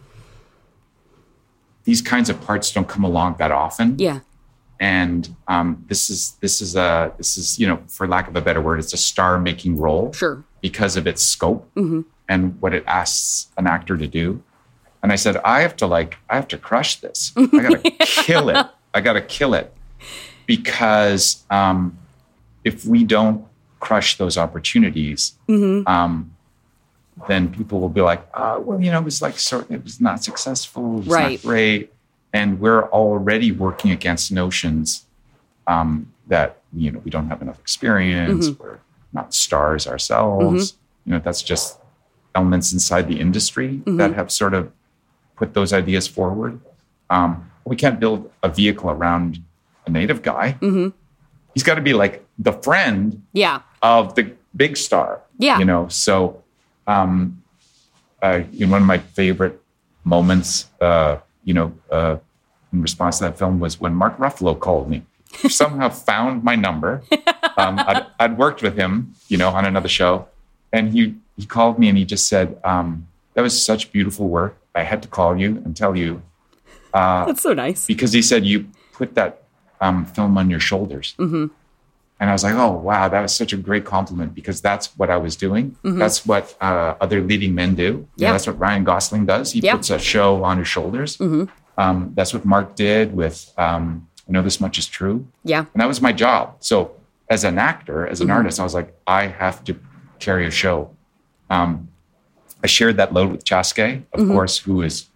these 1.86 2.02
kinds 2.02 2.28
of 2.28 2.36
parts 2.42 2.70
don't 2.72 2.88
come 2.88 3.04
along 3.04 3.36
that 3.38 3.50
often. 3.50 3.98
Yeah. 3.98 4.20
and 4.78 5.34
um, 5.48 5.82
this 5.88 6.10
is 6.10 6.32
this 6.42 6.60
is 6.60 6.76
a 6.76 7.10
this 7.16 7.38
is 7.38 7.58
you 7.58 7.66
know 7.66 7.78
for 7.88 8.06
lack 8.06 8.28
of 8.28 8.36
a 8.36 8.42
better 8.42 8.60
word 8.60 8.78
it's 8.78 8.92
a 8.92 8.98
star 8.98 9.38
making 9.40 9.78
role 9.78 10.12
Sure. 10.12 10.44
because 10.60 10.96
of 11.00 11.06
its 11.06 11.22
scope 11.22 11.62
and 12.28 12.60
what 12.60 12.74
it 12.74 12.84
asks 12.86 13.48
an 13.56 13.66
actor 13.66 13.96
to 13.96 14.06
do. 14.06 14.42
And 15.02 15.12
i 15.12 15.16
said 15.16 15.36
i 15.54 15.60
have 15.62 15.74
to 15.76 15.86
like 15.86 16.18
i 16.28 16.34
have 16.36 16.48
to 16.48 16.58
crush 16.58 16.96
this. 17.00 17.32
I 17.38 17.46
gotta 17.46 17.78
kill 18.26 18.48
it. 18.50 18.66
I 18.92 19.00
gotta 19.00 19.22
kill 19.22 19.54
it. 19.54 19.72
Because 20.46 21.44
um, 21.50 21.96
if 22.64 22.84
we 22.84 23.02
don't 23.04 23.44
crush 23.80 24.18
those 24.18 24.36
opportunities 24.38 25.34
um, 25.48 26.35
then 27.28 27.50
people 27.52 27.80
will 27.80 27.88
be 27.88 28.00
like, 28.02 28.26
uh, 28.34 28.58
well, 28.60 28.80
you 28.80 28.90
know, 28.90 28.98
it 28.98 29.04
was 29.04 29.22
like 29.22 29.38
sort 29.38 29.70
it 29.70 29.82
was 29.82 30.00
not 30.00 30.22
successful, 30.22 30.94
it 30.94 30.98
was 30.98 31.06
Right. 31.08 31.42
not 31.44 31.48
great. 31.48 31.92
And 32.32 32.60
we're 32.60 32.84
already 32.90 33.50
working 33.52 33.90
against 33.90 34.30
notions 34.30 35.06
um, 35.66 36.12
that, 36.28 36.58
you 36.74 36.90
know, 36.92 37.00
we 37.04 37.10
don't 37.10 37.28
have 37.28 37.40
enough 37.42 37.58
experience, 37.58 38.50
we're 38.58 38.78
not 39.12 39.32
stars 39.32 39.86
ourselves. 39.86 40.74
You 41.06 41.12
know, 41.12 41.18
that's 41.20 41.42
just 41.42 41.78
elements 42.34 42.72
inside 42.72 43.08
the 43.08 43.18
industry 43.20 43.80
that 43.86 44.12
have 44.14 44.30
sort 44.30 44.52
of 44.54 44.70
put 45.36 45.54
those 45.54 45.72
ideas 45.72 46.06
forward. 46.06 46.60
Um, 47.08 47.50
we 47.64 47.76
can't 47.76 47.98
build 47.98 48.30
a 48.42 48.48
vehicle 48.48 48.90
around 48.90 49.38
a 49.86 49.90
native 49.90 50.22
guy. 50.22 50.56
He's 51.54 51.62
got 51.62 51.76
to 51.76 51.80
be 51.80 51.94
like 51.94 52.24
the 52.38 52.52
friend 52.52 53.22
Yeah. 53.32 53.60
of 53.82 54.14
the 54.14 54.32
big 54.54 54.76
star. 54.76 55.22
Yeah. 55.38 55.58
You 55.58 55.64
know, 55.64 55.88
so 55.88 56.42
um, 56.86 57.42
uh, 58.22 58.40
you 58.52 58.66
know, 58.66 58.72
one 58.72 58.82
of 58.82 58.86
my 58.86 58.98
favorite 58.98 59.60
moments, 60.04 60.66
uh, 60.80 61.18
you 61.44 61.54
know, 61.54 61.72
uh, 61.90 62.16
in 62.72 62.82
response 62.82 63.18
to 63.18 63.24
that 63.24 63.38
film 63.38 63.60
was 63.60 63.80
when 63.80 63.94
Mark 63.94 64.16
Ruffalo 64.18 64.58
called 64.58 64.88
me. 64.88 65.02
Somehow 65.48 65.88
found 66.10 66.42
my 66.44 66.56
number. 66.56 67.02
Um, 67.56 67.78
I'd, 67.78 68.06
I'd 68.18 68.38
worked 68.38 68.62
with 68.62 68.76
him, 68.76 69.14
you 69.28 69.36
know, 69.36 69.50
on 69.50 69.64
another 69.64 69.88
show, 69.88 70.28
and 70.72 70.92
he 70.92 71.14
he 71.36 71.44
called 71.44 71.78
me 71.78 71.88
and 71.88 71.98
he 71.98 72.04
just 72.04 72.28
said, 72.28 72.58
um, 72.64 73.06
"That 73.34 73.42
was 73.42 73.60
such 73.60 73.92
beautiful 73.92 74.28
work. 74.28 74.56
I 74.74 74.82
had 74.82 75.02
to 75.02 75.08
call 75.08 75.36
you 75.36 75.62
and 75.64 75.76
tell 75.76 75.96
you 75.96 76.22
That's 77.26 77.42
so 77.42 77.52
nice. 77.52 77.86
because 77.86 78.12
he 78.12 78.22
said 78.22 78.44
you 78.46 78.66
put 78.92 79.14
that 79.14 79.42
um, 79.80 80.06
film 80.06 80.38
on 80.38 80.48
your 80.50 80.60
shoulders. 80.60 81.14
Mm-hmm. 81.18 81.46
And 82.18 82.30
I 82.30 82.32
was 82.32 82.42
like, 82.42 82.54
oh, 82.54 82.72
wow, 82.72 83.08
that 83.10 83.20
was 83.20 83.34
such 83.34 83.52
a 83.52 83.58
great 83.58 83.84
compliment 83.84 84.34
because 84.34 84.62
that's 84.62 84.86
what 84.96 85.10
I 85.10 85.18
was 85.18 85.36
doing. 85.36 85.76
That's 85.84 86.24
what 86.24 86.56
uh, 86.62 86.94
other 87.00 87.20
leading 87.20 87.54
men 87.54 87.74
do. 87.74 87.82
You 87.82 87.90
know, 87.90 88.06
Mm-hmm. 88.16 88.32
That's 88.32 88.46
what 88.46 88.58
Ryan 88.58 88.84
Gosling 88.84 89.26
does. 89.26 89.52
He 89.52 89.60
Yeah. 89.60 89.74
puts 89.76 89.90
a 89.90 89.98
show 89.98 90.42
on 90.42 90.58
his 90.58 90.66
shoulders. 90.68 91.20
Um, 91.78 92.12
that's 92.14 92.32
what 92.32 92.44
Mark 92.46 92.74
did 92.74 93.14
with 93.14 93.52
um, 93.58 94.08
I 94.26 94.32
Know 94.32 94.40
This 94.42 94.60
Much 94.62 94.78
Is 94.78 94.86
True. 94.86 95.26
Yeah. 95.44 95.66
And 95.74 95.80
that 95.82 95.86
was 95.88 96.00
my 96.00 96.12
job. 96.12 96.56
So 96.60 96.92
as 97.28 97.44
an 97.44 97.58
actor, 97.58 98.06
as 98.06 98.20
an 98.22 98.28
Mm-hmm. 98.28 98.36
artist, 98.36 98.60
I 98.60 98.62
was 98.64 98.72
like, 98.72 98.94
I 99.06 99.26
have 99.26 99.62
to 99.64 99.76
carry 100.18 100.46
a 100.46 100.50
show. 100.50 100.96
Um, 101.50 101.88
I 102.64 102.66
shared 102.66 102.96
that 102.96 103.12
load 103.12 103.30
with 103.30 103.44
Chaske, 103.44 104.02
of 104.14 104.20
Mm-hmm. 104.20 104.32
course, 104.32 104.56
who 104.56 104.80
is 104.80 105.10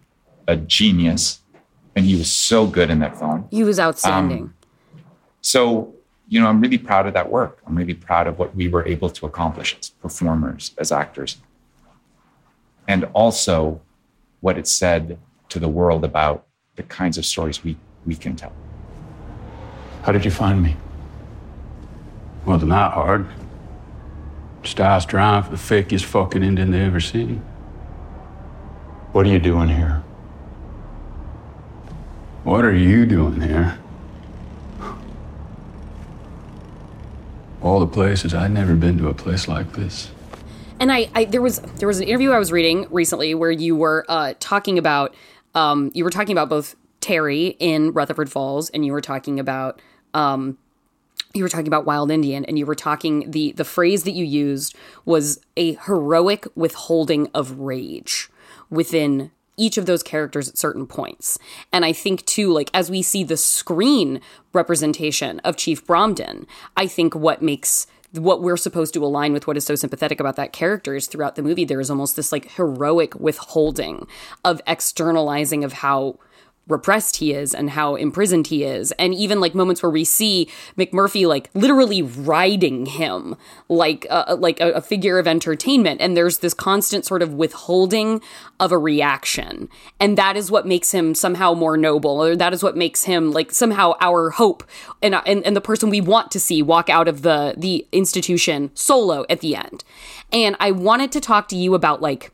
a 0.47 0.55
genius. 0.55 1.39
And 1.95 2.05
he 2.05 2.15
was 2.15 2.29
so 2.31 2.67
good 2.67 2.91
in 2.91 2.99
that 2.99 3.17
film. 3.17 3.47
He 3.49 3.63
was 3.63 3.79
outstanding. 3.79 4.41
Um, 4.43 4.53
So, 5.41 5.95
you 6.31 6.39
know, 6.39 6.47
I'm 6.47 6.61
really 6.61 6.77
proud 6.77 7.07
of 7.07 7.13
that 7.13 7.29
work. 7.29 7.61
I'm 7.67 7.75
really 7.75 7.93
proud 7.93 8.25
of 8.25 8.39
what 8.39 8.55
we 8.55 8.69
were 8.69 8.87
able 8.87 9.09
to 9.09 9.25
accomplish 9.25 9.75
as 9.77 9.89
performers, 9.89 10.71
as 10.77 10.89
actors. 10.89 11.35
And 12.87 13.03
also 13.11 13.81
what 14.39 14.57
it 14.57 14.65
said 14.65 15.19
to 15.49 15.59
the 15.59 15.67
world 15.67 16.05
about 16.05 16.47
the 16.77 16.83
kinds 16.83 17.17
of 17.17 17.25
stories 17.25 17.65
we, 17.65 17.75
we 18.05 18.15
can 18.15 18.37
tell. 18.37 18.53
How 20.03 20.13
did 20.13 20.23
you 20.23 20.31
find 20.31 20.63
me? 20.63 20.77
Wasn't 22.45 22.71
hard. 22.71 23.27
Just 24.61 24.79
asked 24.79 25.13
around 25.13 25.43
for 25.43 25.49
the 25.49 25.57
fakest 25.57 26.05
fucking 26.05 26.43
Indian 26.43 26.71
they 26.71 26.79
ever 26.79 27.01
seen. 27.01 27.39
What 29.11 29.25
are 29.25 29.29
you 29.29 29.39
doing 29.39 29.67
here? 29.67 30.01
What 32.45 32.63
are 32.63 32.73
you 32.73 33.05
doing 33.05 33.41
here? 33.41 33.80
All 37.71 37.79
the 37.79 37.87
places. 37.87 38.33
I'd 38.33 38.51
never 38.51 38.75
been 38.75 38.97
to 38.97 39.07
a 39.07 39.13
place 39.13 39.47
like 39.47 39.71
this. 39.71 40.11
And 40.77 40.91
I, 40.91 41.09
I 41.15 41.23
there 41.23 41.41
was 41.41 41.61
there 41.61 41.87
was 41.87 42.01
an 42.01 42.07
interview 42.09 42.31
I 42.31 42.37
was 42.37 42.51
reading 42.51 42.85
recently 42.91 43.33
where 43.33 43.49
you 43.49 43.77
were 43.77 44.05
uh, 44.09 44.33
talking 44.41 44.77
about 44.77 45.15
um, 45.55 45.89
you 45.93 46.03
were 46.03 46.09
talking 46.09 46.33
about 46.33 46.49
both 46.49 46.75
Terry 46.99 47.55
in 47.59 47.93
Rutherford 47.93 48.29
Falls 48.29 48.69
and 48.71 48.85
you 48.85 48.91
were 48.91 48.99
talking 48.99 49.39
about 49.39 49.81
um, 50.13 50.57
you 51.33 51.43
were 51.43 51.49
talking 51.49 51.69
about 51.69 51.85
Wild 51.85 52.11
Indian 52.11 52.43
and 52.43 52.59
you 52.59 52.65
were 52.65 52.75
talking 52.75 53.31
the 53.31 53.53
the 53.53 53.63
phrase 53.63 54.03
that 54.03 54.11
you 54.11 54.25
used 54.25 54.75
was 55.05 55.39
a 55.55 55.75
heroic 55.85 56.47
withholding 56.55 57.29
of 57.33 57.57
rage 57.57 58.29
within 58.69 59.31
each 59.57 59.77
of 59.77 59.85
those 59.85 60.03
characters 60.03 60.49
at 60.49 60.57
certain 60.57 60.87
points. 60.87 61.37
And 61.71 61.85
I 61.85 61.93
think 61.93 62.25
too, 62.25 62.51
like 62.51 62.69
as 62.73 62.89
we 62.89 63.01
see 63.01 63.23
the 63.23 63.37
screen 63.37 64.21
representation 64.53 65.39
of 65.41 65.57
Chief 65.57 65.85
Bromden, 65.85 66.45
I 66.75 66.87
think 66.87 67.15
what 67.15 67.41
makes 67.41 67.87
what 68.13 68.41
we're 68.41 68.57
supposed 68.57 68.93
to 68.93 69.05
align 69.05 69.31
with 69.31 69.47
what 69.47 69.55
is 69.55 69.63
so 69.63 69.75
sympathetic 69.75 70.19
about 70.19 70.35
that 70.35 70.51
character 70.51 70.95
is 70.95 71.07
throughout 71.07 71.35
the 71.35 71.41
movie 71.41 71.63
there 71.63 71.79
is 71.79 71.89
almost 71.89 72.17
this 72.17 72.31
like 72.31 72.51
heroic 72.51 73.15
withholding 73.15 74.05
of 74.43 74.61
externalizing 74.67 75.63
of 75.63 75.71
how 75.73 76.17
repressed 76.71 77.17
he 77.17 77.33
is 77.33 77.53
and 77.53 77.71
how 77.71 77.95
imprisoned 77.95 78.47
he 78.47 78.63
is. 78.63 78.91
And 78.93 79.13
even 79.13 79.39
like 79.39 79.53
moments 79.53 79.83
where 79.83 79.89
we 79.89 80.03
see 80.03 80.49
McMurphy 80.77 81.27
like 81.27 81.49
literally 81.53 82.01
riding 82.01 82.85
him 82.85 83.35
like 83.69 84.07
uh, 84.09 84.35
like 84.39 84.59
a, 84.59 84.71
a 84.71 84.81
figure 84.81 85.19
of 85.19 85.27
entertainment. 85.27 86.01
And 86.01 86.17
there's 86.17 86.39
this 86.39 86.53
constant 86.53 87.05
sort 87.05 87.21
of 87.21 87.33
withholding 87.33 88.21
of 88.59 88.71
a 88.71 88.77
reaction. 88.77 89.69
And 89.99 90.17
that 90.17 90.35
is 90.35 90.49
what 90.49 90.65
makes 90.65 90.91
him 90.91 91.13
somehow 91.13 91.53
more 91.53 91.77
noble 91.77 92.23
or 92.23 92.35
that 92.35 92.53
is 92.53 92.63
what 92.63 92.77
makes 92.77 93.03
him 93.03 93.31
like 93.31 93.51
somehow 93.51 93.93
our 93.99 94.31
hope 94.31 94.63
and 95.01 95.15
and, 95.25 95.45
and 95.45 95.55
the 95.55 95.61
person 95.61 95.89
we 95.89 96.01
want 96.01 96.31
to 96.31 96.39
see 96.39 96.61
walk 96.61 96.89
out 96.89 97.07
of 97.07 97.21
the 97.21 97.53
the 97.57 97.85
institution 97.91 98.71
solo 98.73 99.25
at 99.29 99.41
the 99.41 99.55
end. 99.55 99.83
And 100.31 100.55
I 100.59 100.71
wanted 100.71 101.11
to 101.11 101.21
talk 101.21 101.47
to 101.49 101.55
you 101.55 101.75
about 101.75 102.01
like 102.01 102.31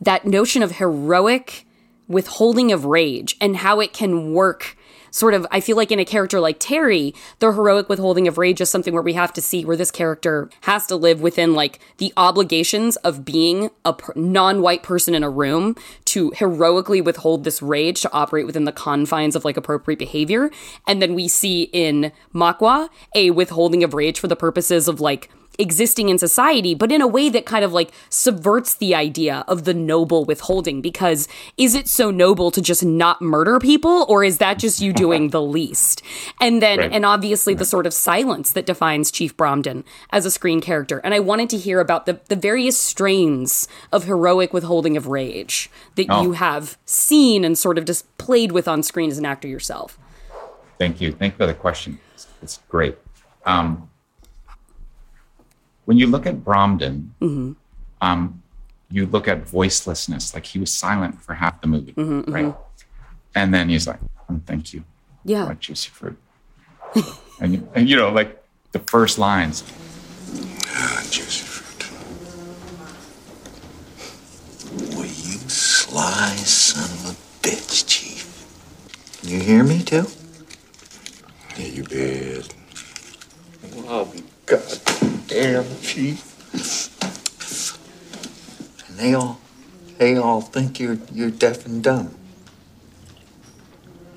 that 0.00 0.26
notion 0.26 0.62
of 0.62 0.72
heroic 0.72 1.66
withholding 2.08 2.72
of 2.72 2.84
rage 2.84 3.36
and 3.40 3.58
how 3.58 3.80
it 3.80 3.92
can 3.92 4.32
work 4.32 4.76
sort 5.10 5.34
of 5.34 5.46
i 5.50 5.60
feel 5.60 5.76
like 5.76 5.90
in 5.90 5.98
a 5.98 6.04
character 6.04 6.38
like 6.40 6.56
terry 6.58 7.14
the 7.38 7.52
heroic 7.52 7.88
withholding 7.88 8.28
of 8.28 8.36
rage 8.36 8.60
is 8.60 8.68
something 8.68 8.92
where 8.92 9.02
we 9.02 9.14
have 9.14 9.32
to 9.32 9.40
see 9.40 9.64
where 9.64 9.76
this 9.76 9.90
character 9.90 10.50
has 10.62 10.86
to 10.86 10.96
live 10.96 11.20
within 11.20 11.54
like 11.54 11.80
the 11.98 12.12
obligations 12.16 12.96
of 12.96 13.24
being 13.24 13.70
a 13.84 13.92
per- 13.92 14.12
non-white 14.14 14.82
person 14.82 15.14
in 15.14 15.22
a 15.22 15.30
room 15.30 15.74
to 16.04 16.30
heroically 16.30 17.00
withhold 17.00 17.44
this 17.44 17.62
rage 17.62 18.00
to 18.00 18.12
operate 18.12 18.46
within 18.46 18.64
the 18.64 18.72
confines 18.72 19.36
of 19.36 19.44
like 19.44 19.56
appropriate 19.56 19.98
behavior. 19.98 20.50
And 20.86 21.02
then 21.02 21.14
we 21.14 21.28
see 21.28 21.64
in 21.72 22.12
makwa 22.34 22.88
a 23.14 23.30
withholding 23.30 23.84
of 23.84 23.94
rage 23.94 24.18
for 24.18 24.28
the 24.28 24.36
purposes 24.36 24.88
of 24.88 25.00
like 25.00 25.30
existing 25.58 26.08
in 26.08 26.18
society, 26.18 26.74
but 26.74 26.92
in 26.92 27.00
a 27.00 27.06
way 27.06 27.28
that 27.28 27.44
kind 27.46 27.64
of 27.64 27.72
like 27.72 27.90
subverts 28.08 28.74
the 28.74 28.94
idea 28.94 29.44
of 29.48 29.64
the 29.64 29.74
noble 29.74 30.24
withholding. 30.24 30.80
Because 30.80 31.26
is 31.56 31.74
it 31.74 31.88
so 31.88 32.10
noble 32.10 32.50
to 32.52 32.62
just 32.62 32.84
not 32.84 33.20
murder 33.20 33.58
people, 33.58 34.06
or 34.08 34.22
is 34.24 34.38
that 34.38 34.58
just 34.58 34.80
you 34.80 34.92
doing 34.92 35.30
the 35.30 35.42
least? 35.42 36.02
And 36.40 36.62
then, 36.62 36.78
Right. 36.78 36.92
and 36.92 37.04
obviously 37.04 37.54
the 37.54 37.64
sort 37.64 37.86
of 37.86 37.92
silence 37.92 38.52
that 38.52 38.66
defines 38.66 39.10
Chief 39.10 39.36
Bromden 39.36 39.84
as 40.10 40.24
a 40.24 40.30
screen 40.30 40.60
character. 40.60 41.00
And 41.02 41.12
I 41.14 41.20
wanted 41.20 41.50
to 41.50 41.56
hear 41.58 41.80
about 41.80 42.06
the, 42.06 42.20
the 42.28 42.36
various 42.36 42.78
strains 42.78 43.66
of 43.92 44.04
heroic 44.04 44.52
withholding 44.52 44.96
of 44.96 45.06
rage 45.08 45.70
that 45.96 46.06
Oh. 46.08 46.22
you 46.22 46.32
have 46.32 46.78
seen 46.84 47.44
and 47.44 47.58
sort 47.58 47.78
of 47.78 47.84
just 47.84 48.04
played 48.18 48.52
with 48.52 48.68
on 48.68 48.82
screen 48.82 49.10
as 49.10 49.18
an 49.18 49.26
actor 49.26 49.48
yourself. 49.48 49.98
Thank 50.78 51.00
you. 51.00 51.10
Thank 51.12 51.34
you 51.34 51.38
for 51.38 51.46
the 51.46 51.54
question. 51.54 51.98
It's, 52.14 52.28
it's 52.42 52.60
great. 52.68 52.96
Um, 53.44 53.90
when 55.88 55.96
you 55.96 56.06
look 56.06 56.26
at 56.26 56.44
Bromden, 56.44 57.08
um, 58.02 58.42
you 58.90 59.06
look 59.06 59.26
at 59.26 59.46
voicelessness. 59.46 60.34
Like 60.34 60.44
he 60.44 60.58
was 60.58 60.70
silent 60.70 61.22
for 61.22 61.32
half 61.32 61.62
the 61.62 61.66
movie, 61.66 61.94
right? 61.96 62.54
And 63.34 63.54
then 63.54 63.70
he's 63.70 63.86
like, 63.86 63.98
"Mm, 64.30 64.42
"Thank 64.44 64.74
you, 64.74 64.84
Yeah. 65.24 65.46
my 65.46 65.54
juicy 65.54 65.88
fruit," 65.88 66.18
and, 67.40 67.54
you- 67.54 67.68
and 67.74 67.88
you 67.88 67.96
know, 67.96 68.10
like 68.10 68.30
the 68.72 68.80
first 68.80 69.18
lines. 69.18 69.62
Juicy 71.10 71.44
fruit. 71.54 71.82
Boy, 74.94 75.04
you 75.04 75.38
sly 75.48 76.36
son 76.44 76.84
of 76.84 77.12
a 77.12 77.14
bitch, 77.46 77.86
Chief. 77.88 78.28
You 79.22 79.40
hear 79.40 79.64
me 79.64 79.82
too? 79.82 80.04
Yeah, 81.56 81.66
you 81.66 81.82
bet. 81.84 82.54
Well, 83.74 84.12
God 84.44 84.60
damn, 85.28 85.64
Chief. 85.80 86.24
And 88.88 88.98
they 88.98 89.14
all, 89.14 89.38
they 89.98 90.16
all 90.16 90.40
think 90.40 90.80
you're 90.80 90.98
you're 91.12 91.30
deaf 91.30 91.66
and 91.66 91.82
dumb. 91.82 92.14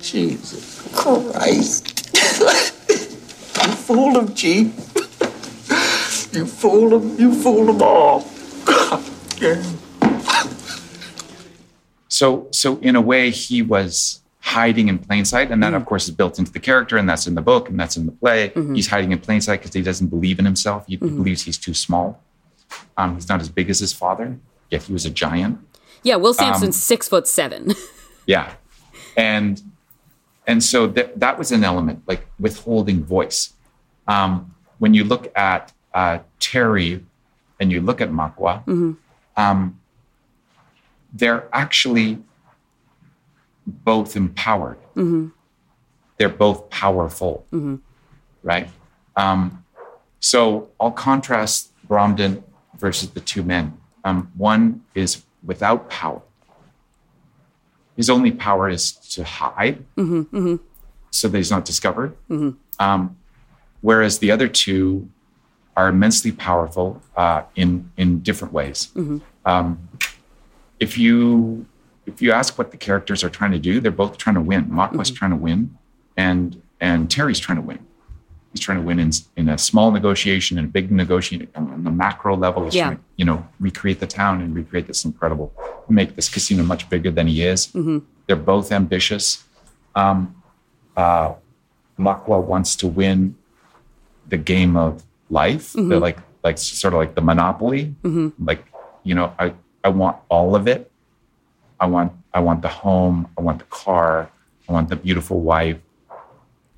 Jesus 0.00 0.82
Christ! 0.92 2.10
you 2.88 3.72
fooled 3.74 4.16
them, 4.16 4.34
Chief. 4.34 4.72
You 6.32 6.46
fooled 6.46 6.94
him. 6.94 7.20
You 7.20 7.34
fooled 7.34 7.68
them 7.68 7.82
all. 7.82 8.26
Damn. 9.36 9.62
So, 12.08 12.48
so 12.52 12.78
in 12.78 12.96
a 12.96 13.02
way, 13.02 13.28
he 13.28 13.60
was 13.60 14.21
hiding 14.52 14.88
in 14.88 14.98
plain 14.98 15.24
sight, 15.24 15.50
and 15.50 15.62
that, 15.62 15.74
of 15.74 15.84
course, 15.86 16.04
is 16.08 16.14
built 16.14 16.38
into 16.38 16.52
the 16.52 16.60
character, 16.60 16.96
and 16.98 17.08
that's 17.08 17.26
in 17.26 17.34
the 17.34 17.42
book, 17.52 17.68
and 17.70 17.76
that's 17.80 17.96
in 17.96 18.04
the 18.06 18.12
play. 18.12 18.52
He's 18.74 18.88
hiding 18.88 19.12
in 19.12 19.18
plain 19.18 19.40
sight 19.40 19.60
because 19.60 19.74
he 19.74 19.82
doesn't 19.82 20.08
believe 20.08 20.38
in 20.38 20.44
himself. 20.44 20.84
He 20.86 20.96
believes 20.96 21.42
he's 21.42 21.58
too 21.58 21.74
small. 21.74 22.20
Um, 22.96 23.14
he's 23.16 23.28
not 23.28 23.40
as 23.40 23.48
big 23.48 23.68
as 23.70 23.78
his 23.80 23.92
father, 23.92 24.38
yet 24.70 24.82
he 24.84 24.92
was 24.92 25.04
a 25.06 25.10
giant. 25.10 25.58
Yeah, 26.02 26.16
Will 26.16 26.30
Um, 26.30 26.34
Sampson's 26.34 26.82
six 26.82 27.08
foot 27.08 27.26
seven. 27.26 27.74
Yeah, 28.24 28.52
and 29.16 29.60
and 30.46 30.62
so 30.62 30.86
that 30.96 31.18
that 31.18 31.38
was 31.40 31.50
an 31.50 31.64
element 31.64 32.02
like 32.06 32.22
withholding 32.38 33.02
voice. 33.04 33.52
Um, 34.06 34.54
when 34.78 34.94
you 34.94 35.02
look 35.04 35.24
at 35.36 35.72
uh, 35.92 36.18
Terry 36.38 37.04
and 37.58 37.72
you 37.72 37.80
look 37.80 38.00
at 38.00 38.10
Makwa, 38.12 38.54
um, 39.36 39.80
they're 41.12 41.48
actually 41.52 42.18
both 43.66 44.16
empowered. 44.16 44.78
They're 46.18 46.28
both 46.28 46.68
powerful, 46.70 47.46
right? 48.42 48.68
Um, 49.16 49.64
so 50.20 50.68
I'll 50.80 50.90
contrast 50.92 51.72
Bromden 51.88 52.42
versus 52.78 53.10
the 53.10 53.20
two 53.20 53.42
men. 53.42 53.76
Um, 54.04 54.30
one 54.36 54.82
is 54.94 55.22
without 55.44 55.90
power. 55.90 56.22
His 57.96 58.08
only 58.08 58.30
power 58.32 58.68
is 58.70 58.92
to 59.14 59.24
hide, 59.24 59.84
so 61.10 61.28
that 61.28 61.36
he's 61.36 61.50
not 61.50 61.64
discovered. 61.64 62.16
Um, 62.78 63.16
whereas 63.80 64.18
the 64.18 64.30
other 64.30 64.48
two 64.48 65.08
are 65.76 65.88
immensely 65.88 66.32
powerful 66.32 67.02
uh, 67.16 67.42
in 67.56 67.90
in 67.96 68.20
different 68.20 68.52
ways. 68.54 68.90
Um, 69.44 69.88
if 70.80 70.96
you 70.98 71.66
if 72.12 72.22
you 72.22 72.32
ask 72.32 72.58
what 72.58 72.70
the 72.70 72.76
characters 72.76 73.22
are 73.24 73.30
trying 73.30 73.52
to 73.52 73.58
do, 73.58 73.80
they're 73.80 73.90
both 73.90 74.18
trying 74.18 74.34
to 74.34 74.40
win. 74.40 74.66
Makwa's 74.66 75.10
trying 75.10 75.30
to 75.30 75.36
win, 75.36 75.76
and 76.16 76.60
and 76.80 77.10
Terry's 77.10 77.38
trying 77.38 77.56
to 77.56 77.62
win. 77.62 77.78
He's 78.52 78.60
trying 78.60 78.78
to 78.78 78.84
win 78.84 78.98
in, 78.98 79.10
in 79.36 79.48
a 79.48 79.56
small 79.56 79.90
negotiation 79.92 80.58
and 80.58 80.66
a 80.68 80.70
big 80.70 80.90
negotiation 80.92 81.48
on 81.54 81.84
the 81.84 81.90
macro 81.90 82.36
level. 82.36 82.64
He's 82.64 82.74
Yeah. 82.74 82.84
trying 82.88 82.96
to, 82.98 83.02
you 83.16 83.24
know, 83.24 83.46
recreate 83.60 83.98
the 84.00 84.06
town 84.06 84.42
and 84.42 84.54
recreate 84.54 84.86
this 84.88 85.04
incredible, 85.06 85.54
make 85.88 86.16
this 86.16 86.28
casino 86.28 86.62
much 86.62 86.90
bigger 86.90 87.10
than 87.10 87.28
he 87.28 87.42
is. 87.44 87.72
They're 88.26 88.36
both 88.36 88.70
ambitious. 88.72 89.44
Um, 89.94 90.34
uh, 90.96 91.32
Makwa 91.98 92.42
wants 92.44 92.76
to 92.76 92.86
win 92.86 93.36
the 94.28 94.36
game 94.36 94.76
of 94.76 95.02
life. 95.30 95.72
They're 95.72 95.98
like, 95.98 96.18
like 96.44 96.58
sort 96.58 96.92
of 96.92 96.98
like 96.98 97.14
the 97.14 97.22
monopoly. 97.22 97.94
Like, 98.38 98.66
you 99.02 99.14
know, 99.14 99.32
I, 99.38 99.54
I 99.82 99.88
want 99.88 100.18
all 100.28 100.54
of 100.54 100.68
it. 100.68 100.90
I 101.82 101.86
want, 101.86 102.12
I 102.32 102.40
want 102.40 102.62
the 102.62 102.68
home. 102.68 103.28
I 103.36 103.42
want 103.42 103.58
the 103.58 103.66
car. 103.66 104.30
I 104.68 104.72
want 104.72 104.88
the 104.88 104.96
beautiful 104.96 105.40
wife. 105.40 105.76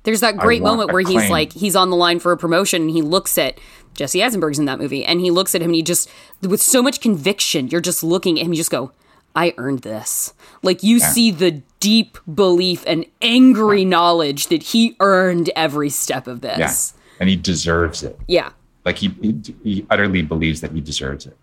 There's 0.03 0.19
that 0.19 0.37
great 0.37 0.61
moment 0.61 0.91
where 0.91 1.01
he's 1.01 1.29
like, 1.29 1.53
he's 1.53 1.75
on 1.75 1.89
the 1.89 1.95
line 1.95 2.19
for 2.19 2.31
a 2.31 2.37
promotion 2.37 2.83
and 2.83 2.91
he 2.91 3.01
looks 3.01 3.37
at 3.37 3.59
Jesse 3.93 4.21
Eisenberg's 4.21 4.59
in 4.59 4.65
that 4.65 4.77
movie 4.77 5.05
and 5.05 5.19
he 5.19 5.31
looks 5.31 5.55
at 5.55 5.61
him 5.61 5.69
and 5.69 5.75
he 5.75 5.81
just, 5.81 6.09
with 6.41 6.61
so 6.61 6.83
much 6.83 7.01
conviction, 7.01 7.69
you're 7.69 7.81
just 7.81 8.03
looking 8.03 8.39
at 8.39 8.45
him, 8.45 8.53
you 8.53 8.57
just 8.57 8.69
go, 8.69 8.91
I 9.35 9.53
earned 9.57 9.79
this. 9.79 10.33
Like 10.61 10.83
you 10.83 10.99
see 10.99 11.31
the 11.31 11.63
deep 11.79 12.17
belief 12.31 12.83
and 12.85 13.05
angry 13.21 13.83
knowledge 13.83 14.47
that 14.47 14.61
he 14.61 14.95
earned 14.99 15.49
every 15.55 15.89
step 15.89 16.27
of 16.27 16.41
this. 16.41 16.93
Yeah. 16.95 17.01
And 17.19 17.29
he 17.29 17.35
deserves 17.35 18.03
it. 18.03 18.19
Yeah. 18.27 18.51
Like 18.83 18.97
he, 18.97 19.09
he, 19.21 19.55
he 19.63 19.85
utterly 19.89 20.21
believes 20.21 20.61
that 20.61 20.71
he 20.71 20.81
deserves 20.81 21.25
it. 21.25 21.37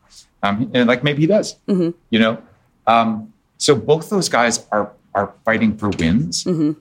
Um, 0.44 0.70
and 0.74 0.88
like 0.88 1.02
maybe 1.02 1.22
he 1.22 1.26
does, 1.26 1.56
you 1.66 1.94
know? 2.18 2.40
Um, 2.86 3.31
so 3.62 3.76
both 3.76 4.10
those 4.10 4.28
guys 4.28 4.66
are, 4.72 4.90
are 5.14 5.34
fighting 5.44 5.76
for 5.76 5.88
wins. 5.90 6.42
Mm-hmm. 6.42 6.72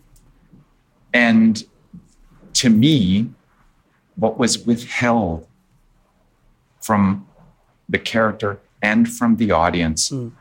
And 1.13 1.63
to 2.53 2.71
me, 2.71 3.29
what 4.15 4.39
was 4.39 4.65
withheld 4.65 5.45
from 6.81 7.27
the 7.87 7.99
character 7.99 8.59
and 8.81 9.07
from 9.07 9.35
the 9.35 9.51
audience 9.51 10.09
mm. 10.09 10.31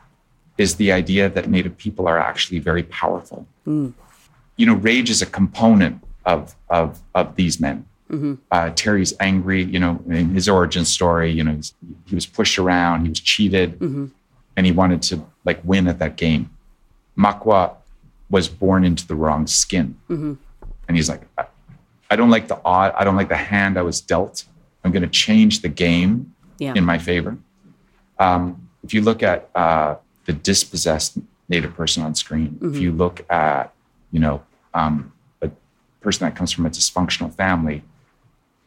is 0.57 0.77
the 0.77 0.91
idea 0.91 1.29
that 1.29 1.47
Native 1.47 1.77
people 1.77 2.07
are 2.07 2.17
actually 2.17 2.57
very 2.57 2.81
powerful. 2.81 3.45
Mm. 3.67 3.93
You 4.55 4.65
know, 4.65 4.73
rage 4.73 5.11
is 5.11 5.21
a 5.21 5.27
component 5.27 6.03
of 6.25 6.55
of 6.71 7.01
of 7.13 7.35
these 7.35 7.59
men. 7.59 7.85
Mm-hmm. 8.09 8.33
Uh, 8.49 8.71
Terry's 8.71 9.13
angry. 9.19 9.61
You 9.61 9.77
know, 9.77 10.03
in 10.09 10.29
his 10.33 10.49
origin 10.49 10.85
story, 10.85 11.29
you 11.29 11.43
know, 11.43 11.59
he 12.07 12.15
was 12.15 12.25
pushed 12.25 12.57
around, 12.57 13.03
he 13.03 13.09
was 13.09 13.19
cheated, 13.19 13.77
mm-hmm. 13.77 14.07
And 14.57 14.65
he 14.65 14.71
wanted 14.71 15.01
to 15.03 15.25
like 15.45 15.59
win 15.63 15.87
at 15.87 15.99
that 15.99 16.15
game. 16.17 16.49
Makwa 17.17 17.75
was 18.29 18.47
born 18.47 18.83
into 18.85 19.05
the 19.07 19.15
wrong 19.15 19.47
skin, 19.47 19.97
and 20.09 20.37
he's 20.97 21.09
like, 21.09 21.21
I, 21.37 21.45
I 22.09 22.15
don't 22.15 22.29
like 22.29 22.47
the 22.47 22.59
odd, 22.63 22.93
I 22.97 23.03
don't 23.03 23.15
like 23.15 23.29
the 23.29 23.35
hand 23.37 23.77
I 23.77 23.81
was 23.81 24.01
dealt. 24.01 24.45
I'm 24.83 24.91
going 24.91 25.03
to 25.03 25.09
change 25.09 25.61
the 25.61 25.69
game 25.69 26.33
Yeah. 26.57 26.73
in 26.75 26.83
my 26.85 26.97
favor. 26.97 27.37
Um, 28.19 28.69
if 28.83 28.93
you 28.93 29.01
look 29.01 29.21
at 29.23 29.49
uh, 29.55 29.95
the 30.25 30.33
dispossessed 30.33 31.17
Native 31.49 31.73
person 31.75 32.03
on 32.03 32.15
screen, 32.15 32.57
if 32.61 32.77
you 32.77 32.91
look 32.91 33.25
at, 33.29 33.73
you 34.11 34.19
know, 34.19 34.41
um, 34.73 35.11
a 35.41 35.49
person 36.01 36.25
that 36.25 36.35
comes 36.35 36.51
from 36.51 36.65
a 36.65 36.69
dysfunctional 36.69 37.33
family, 37.35 37.83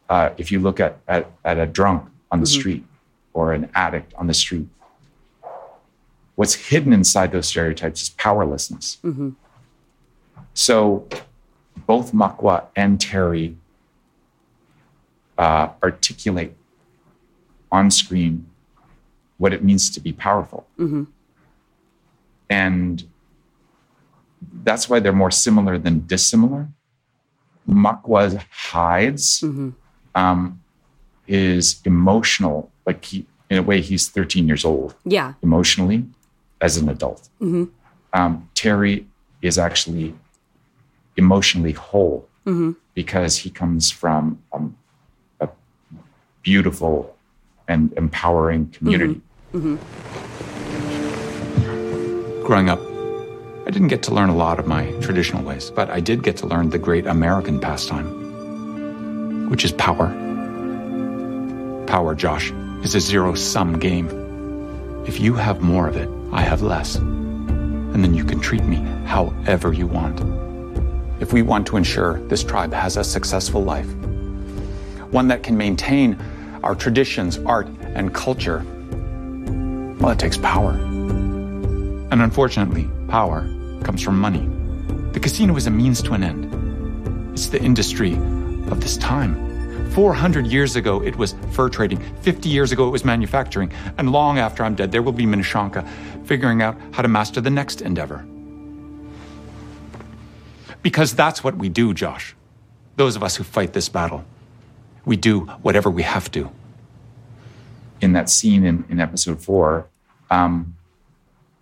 uh, 0.09 0.29
if 0.37 0.51
you 0.51 0.59
look 0.59 0.79
at, 0.79 0.99
at, 1.07 1.29
at 1.43 1.57
a 1.57 1.65
drunk 1.65 2.07
on 2.31 2.39
the 2.39 2.45
street 2.45 2.85
or 3.33 3.53
an 3.53 3.69
addict 3.73 4.13
on 4.15 4.27
the 4.27 4.33
street, 4.33 4.67
what's 6.35 6.53
hidden 6.69 6.91
inside 6.93 7.31
those 7.31 7.47
stereotypes 7.47 8.01
is 8.03 8.09
powerlessness. 8.09 8.97
So 10.53 11.07
both 11.87 12.11
Makwa 12.13 12.65
and 12.75 12.99
Terry 12.99 13.55
uh, 15.37 15.69
articulate 15.83 16.55
on 17.71 17.91
screen 17.91 18.45
what 19.37 19.53
it 19.53 19.63
means 19.63 19.89
to 19.91 19.99
be 19.99 20.13
powerful. 20.13 20.65
And 22.49 23.03
that's 24.63 24.89
why 24.89 24.99
they're 24.99 25.11
more 25.11 25.31
similar 25.31 25.77
than 25.77 26.05
dissimilar. 26.05 26.67
Makwa 27.67 28.41
hides 28.51 29.43
um, 30.13 30.61
is 31.27 31.81
emotional, 31.85 32.71
like 32.85 33.03
he, 33.03 33.25
in 33.49 33.57
a 33.57 33.63
way, 33.63 33.81
he's 33.81 34.07
13 34.07 34.47
years 34.47 34.63
old 34.63 34.95
Yeah. 35.03 35.33
emotionally 35.41 36.05
as 36.61 36.77
an 36.77 36.89
adult. 36.89 37.29
Um, 38.13 38.49
Terry 38.55 39.05
is 39.41 39.57
actually 39.57 40.13
emotionally 41.17 41.71
whole 41.73 42.27
because 42.93 43.37
he 43.37 43.49
comes 43.49 43.91
from 43.91 44.39
um, 44.53 44.77
a 45.39 45.49
beautiful 46.43 47.15
and 47.67 47.91
empowering 47.93 48.69
community. 48.69 49.21
Growing 52.45 52.69
up, 52.69 52.79
I 53.67 53.71
didn't 53.71 53.87
get 53.87 54.03
to 54.03 54.13
learn 54.13 54.29
a 54.29 54.35
lot 54.35 54.59
of 54.59 54.67
my 54.67 54.91
traditional 55.01 55.43
ways, 55.43 55.71
but 55.71 55.89
I 55.89 55.99
did 55.99 56.21
get 56.21 56.37
to 56.37 56.45
learn 56.47 56.69
the 56.69 56.77
great 56.77 57.07
American 57.07 57.59
pastime, 57.59 59.49
which 59.49 59.65
is 59.65 59.71
power. 59.71 60.07
Power, 61.87 62.13
Josh, 62.13 62.51
is 62.83 62.93
a 62.93 62.99
zero 62.99 63.33
sum 63.33 63.79
game. 63.79 64.07
If 65.07 65.19
you 65.19 65.33
have 65.33 65.61
more 65.61 65.87
of 65.87 65.95
it, 65.97 66.07
I 66.35 66.41
have 66.41 66.61
less. 66.61 66.97
And 66.97 68.03
then 68.03 68.13
you 68.13 68.25
can 68.25 68.41
treat 68.41 68.65
me 68.65 68.75
however 69.05 69.71
you 69.71 69.87
want. 69.87 70.19
If 71.21 71.31
we 71.31 71.41
want 71.41 71.65
to 71.67 71.77
ensure 71.77 72.19
this 72.27 72.43
tribe 72.43 72.73
has 72.73 72.97
a 72.97 73.05
successful 73.05 73.63
life, 73.63 73.87
one 75.11 75.29
that 75.29 75.43
can 75.43 75.55
maintain 75.55 76.19
our 76.61 76.75
traditions, 76.75 77.37
art, 77.45 77.69
and 77.95 78.13
culture, 78.13 78.65
well, 79.97 80.11
it 80.11 80.19
takes 80.19 80.35
power. 80.37 80.71
And 80.71 82.21
unfortunately, 82.21 82.89
power 83.07 83.47
comes 83.83 84.01
from 84.01 84.19
money. 84.19 84.49
The 85.13 85.21
casino 85.21 85.55
is 85.55 85.67
a 85.67 85.71
means 85.71 86.01
to 86.01 86.13
an 86.15 86.23
end. 86.23 87.31
It's 87.31 87.47
the 87.47 87.61
industry 87.61 88.15
of 88.69 88.81
this 88.81 88.97
time. 88.97 89.44
400 89.95 90.45
years 90.45 90.75
ago, 90.75 91.01
it 91.01 91.15
was 91.15 91.35
fur 91.51 91.69
trading. 91.69 91.99
50 92.21 92.49
years 92.49 92.73
ago, 92.73 92.85
it 92.85 92.91
was 92.91 93.05
manufacturing. 93.05 93.71
And 93.97 94.11
long 94.11 94.37
after 94.37 94.61
I'm 94.65 94.75
dead, 94.75 94.91
there 94.91 95.01
will 95.01 95.13
be 95.13 95.25
Minishonka 95.25 95.87
figuring 96.25 96.61
out 96.61 96.75
how 96.91 97.01
to 97.01 97.07
master 97.07 97.39
the 97.39 97.49
next 97.49 97.81
endeavor. 97.81 98.25
Because 100.81 101.15
that's 101.15 101.45
what 101.45 101.55
we 101.55 101.69
do, 101.69 101.93
Josh. 101.93 102.35
Those 102.97 103.15
of 103.15 103.23
us 103.23 103.37
who 103.37 103.45
fight 103.45 103.71
this 103.71 103.87
battle. 103.87 104.25
We 105.05 105.15
do 105.15 105.41
whatever 105.61 105.89
we 105.89 106.03
have 106.03 106.29
to. 106.31 106.51
in 108.01 108.11
that 108.13 108.29
scene 108.29 108.65
in, 108.65 108.83
in 108.89 108.99
episode 108.99 109.41
four, 109.41 109.87
um, 110.29 110.75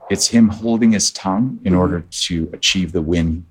it's 0.10 0.28
him 0.30 0.50
holding 0.50 0.91
his 0.91 1.12
tongue 1.12 1.60
in 1.63 1.76
order 1.76 2.02
to 2.10 2.50
achieve 2.52 2.91
the 2.91 3.02
win 3.02 3.46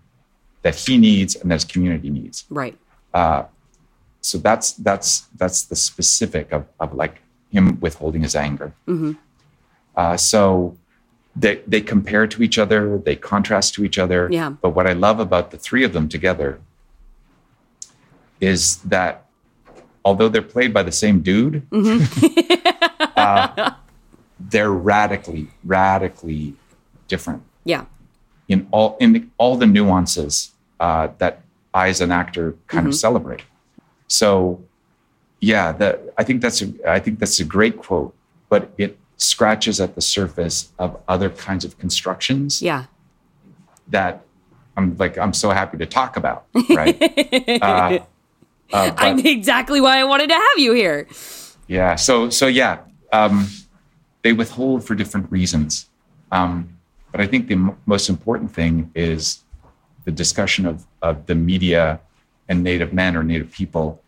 that 0.63 0.75
he 0.75 0.99
needs 0.99 1.37
and 1.37 1.51
that 1.51 1.55
his 1.55 1.65
community 1.65 2.11
needs. 2.11 2.45
Right. 2.51 2.77
So 4.23 4.39
that's 4.39 4.73
that's 4.73 5.27
that's 5.37 5.63
the 5.63 5.77
specific 5.77 6.53
of, 6.53 6.65
of 6.81 6.95
like 6.95 7.21
him 7.51 7.79
withholding 7.81 8.23
his 8.23 8.35
anger. 8.35 8.73
Uh, 9.97 10.17
so 10.17 10.77
they 11.37 11.57
they 11.67 11.81
compare 11.81 12.27
to 12.29 12.43
each 12.43 12.57
other, 12.59 12.99
they 12.99 13.17
contrast 13.17 13.75
to 13.75 13.85
each 13.85 13.99
other. 13.99 14.29
Yeah. 14.31 14.51
But 14.51 14.71
what 14.71 14.87
I 14.87 14.93
love 14.95 15.19
about 15.21 15.51
the 15.51 15.59
three 15.59 15.85
of 15.85 15.93
them 15.93 16.09
together 16.09 16.61
is 18.41 18.77
that 18.79 19.27
although 20.05 20.29
they're 20.29 20.43
played 20.43 20.73
by 20.75 20.83
the 20.83 20.93
same 20.93 21.21
dude, 21.21 21.67
uh, 23.17 23.73
they're 24.41 24.73
radically, 24.73 25.49
radically 25.65 26.55
different 27.09 27.43
Yeah. 27.65 27.85
in 28.49 28.67
all 28.71 28.97
in 29.01 29.13
the, 29.13 29.25
all 29.39 29.57
the 29.57 29.67
nuances 29.67 30.53
uh, 30.81 31.09
that 31.19 31.43
I, 31.75 31.89
as 31.89 32.01
an 32.01 32.11
actor, 32.13 32.57
kind 32.67 32.87
of 32.87 32.95
celebrate. 32.95 33.43
So, 34.17 34.61
yeah, 35.41 35.73
that 35.73 36.01
I 36.19 36.23
think 36.25 36.43
that's 36.43 36.61
a 36.63 36.69
I 36.87 37.01
think 37.01 37.19
that's 37.19 37.41
a 37.41 37.45
great 37.45 37.79
quote, 37.79 38.15
but 38.51 38.71
it 38.77 38.99
scratches 39.17 39.81
at 39.81 39.95
the 39.95 40.01
surface 40.03 40.71
of 40.79 41.01
other 41.09 41.31
kinds 41.31 41.65
of 41.65 41.79
constructions 41.79 42.61
Yeah. 42.61 42.85
that 43.89 44.23
I'm 44.77 44.97
like 44.99 45.17
I'm 45.19 45.33
so 45.33 45.51
happy 45.51 45.79
to 45.79 45.87
talk 45.87 46.17
about, 46.17 46.45
right? 46.71 46.97
uh, 47.63 47.99
uh, 48.73 48.93
I'm 48.99 49.19
exactly 49.21 49.81
why 49.81 49.99
I 49.99 50.05
wanted 50.05 50.29
to 50.29 50.35
have 50.35 50.59
you 50.59 50.73
here. 50.75 51.07
yeah. 51.67 51.97
So 51.97 52.29
so 52.31 52.47
yeah, 52.47 52.81
um, 53.13 53.49
they 54.23 54.33
withhold 54.33 54.85
for 54.85 54.95
different 54.95 55.31
reasons, 55.33 55.89
um, 56.31 56.69
but 57.11 57.21
I 57.21 57.27
think 57.27 57.49
the 57.49 57.55
m- 57.55 57.77
most 57.87 58.09
important 58.09 58.53
thing 58.53 58.91
is 58.95 59.41
the 60.05 60.13
discussion 60.13 60.67
of 60.67 60.85
of 61.01 61.27
the 61.27 61.35
media 61.35 62.01
and 62.49 62.63
Native 62.63 62.93
men 62.93 63.17
or 63.17 63.23
Native 63.23 63.51
people 63.53 64.02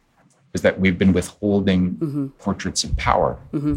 is 0.54 0.62
that 0.62 0.80
we've 0.80 0.98
been 0.98 1.12
withholding 1.12 1.96
mm-hmm. 1.96 2.26
portraits 2.38 2.84
of 2.84 2.96
power 2.96 3.38
mm-hmm. 3.52 3.74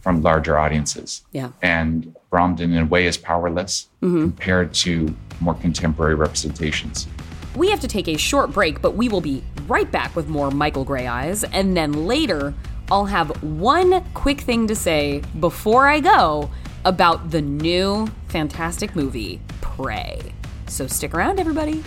from 0.00 0.22
larger 0.22 0.58
audiences. 0.58 1.22
Yeah. 1.32 1.50
And 1.62 2.14
Bromden, 2.30 2.74
in 2.74 2.78
a 2.78 2.86
way, 2.86 3.06
is 3.06 3.16
powerless 3.16 3.88
mm-hmm. 4.02 4.20
compared 4.20 4.72
to 4.74 5.14
more 5.40 5.54
contemporary 5.54 6.14
representations. 6.14 7.08
We 7.56 7.70
have 7.70 7.80
to 7.80 7.88
take 7.88 8.08
a 8.08 8.16
short 8.16 8.52
break, 8.52 8.80
but 8.80 8.94
we 8.94 9.08
will 9.08 9.20
be 9.20 9.42
right 9.66 9.90
back 9.90 10.14
with 10.14 10.28
more 10.28 10.50
Michael 10.50 10.86
Greyeyes. 10.86 11.48
And 11.52 11.76
then 11.76 12.06
later, 12.06 12.54
I'll 12.90 13.06
have 13.06 13.42
one 13.42 14.04
quick 14.14 14.40
thing 14.40 14.66
to 14.68 14.74
say 14.74 15.22
before 15.40 15.88
I 15.88 16.00
go 16.00 16.50
about 16.84 17.30
the 17.30 17.40
new 17.40 18.08
fantastic 18.28 18.96
movie, 18.96 19.40
Prey. 19.60 20.32
So 20.66 20.86
stick 20.86 21.14
around, 21.14 21.38
everybody. 21.38 21.82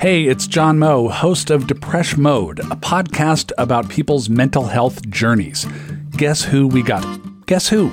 Hey, 0.00 0.26
it's 0.26 0.46
John 0.46 0.78
Moe, 0.78 1.08
host 1.08 1.50
of 1.50 1.64
Depresh 1.64 2.16
Mode, 2.16 2.60
a 2.60 2.76
podcast 2.76 3.50
about 3.58 3.88
people's 3.88 4.28
mental 4.30 4.62
health 4.62 5.04
journeys. 5.10 5.66
Guess 6.12 6.44
who 6.44 6.68
we 6.68 6.84
got? 6.84 7.04
Guess 7.46 7.68
who? 7.68 7.90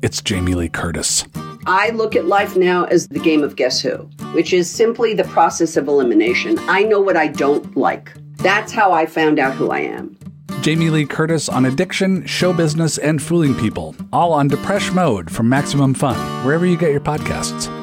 It's 0.00 0.22
Jamie 0.22 0.54
Lee 0.54 0.68
Curtis. 0.68 1.24
I 1.66 1.90
look 1.90 2.14
at 2.14 2.26
life 2.26 2.56
now 2.56 2.84
as 2.84 3.08
the 3.08 3.18
game 3.18 3.42
of 3.42 3.56
Guess 3.56 3.80
Who, 3.80 3.96
which 4.32 4.52
is 4.52 4.70
simply 4.70 5.12
the 5.12 5.24
process 5.24 5.76
of 5.76 5.88
elimination. 5.88 6.56
I 6.68 6.84
know 6.84 7.00
what 7.00 7.16
I 7.16 7.26
don't 7.26 7.76
like. 7.76 8.12
That's 8.36 8.70
how 8.70 8.92
I 8.92 9.06
found 9.06 9.40
out 9.40 9.54
who 9.54 9.72
I 9.72 9.80
am. 9.80 10.16
Jamie 10.60 10.90
Lee 10.90 11.04
Curtis 11.04 11.48
on 11.48 11.64
addiction, 11.64 12.24
show 12.26 12.52
business, 12.52 12.96
and 12.96 13.20
fooling 13.20 13.56
people, 13.56 13.96
all 14.12 14.32
on 14.32 14.48
Depresh 14.48 14.94
Mode 14.94 15.28
from 15.28 15.48
Maximum 15.48 15.94
Fun, 15.94 16.16
wherever 16.46 16.64
you 16.64 16.76
get 16.76 16.92
your 16.92 17.00
podcasts. 17.00 17.79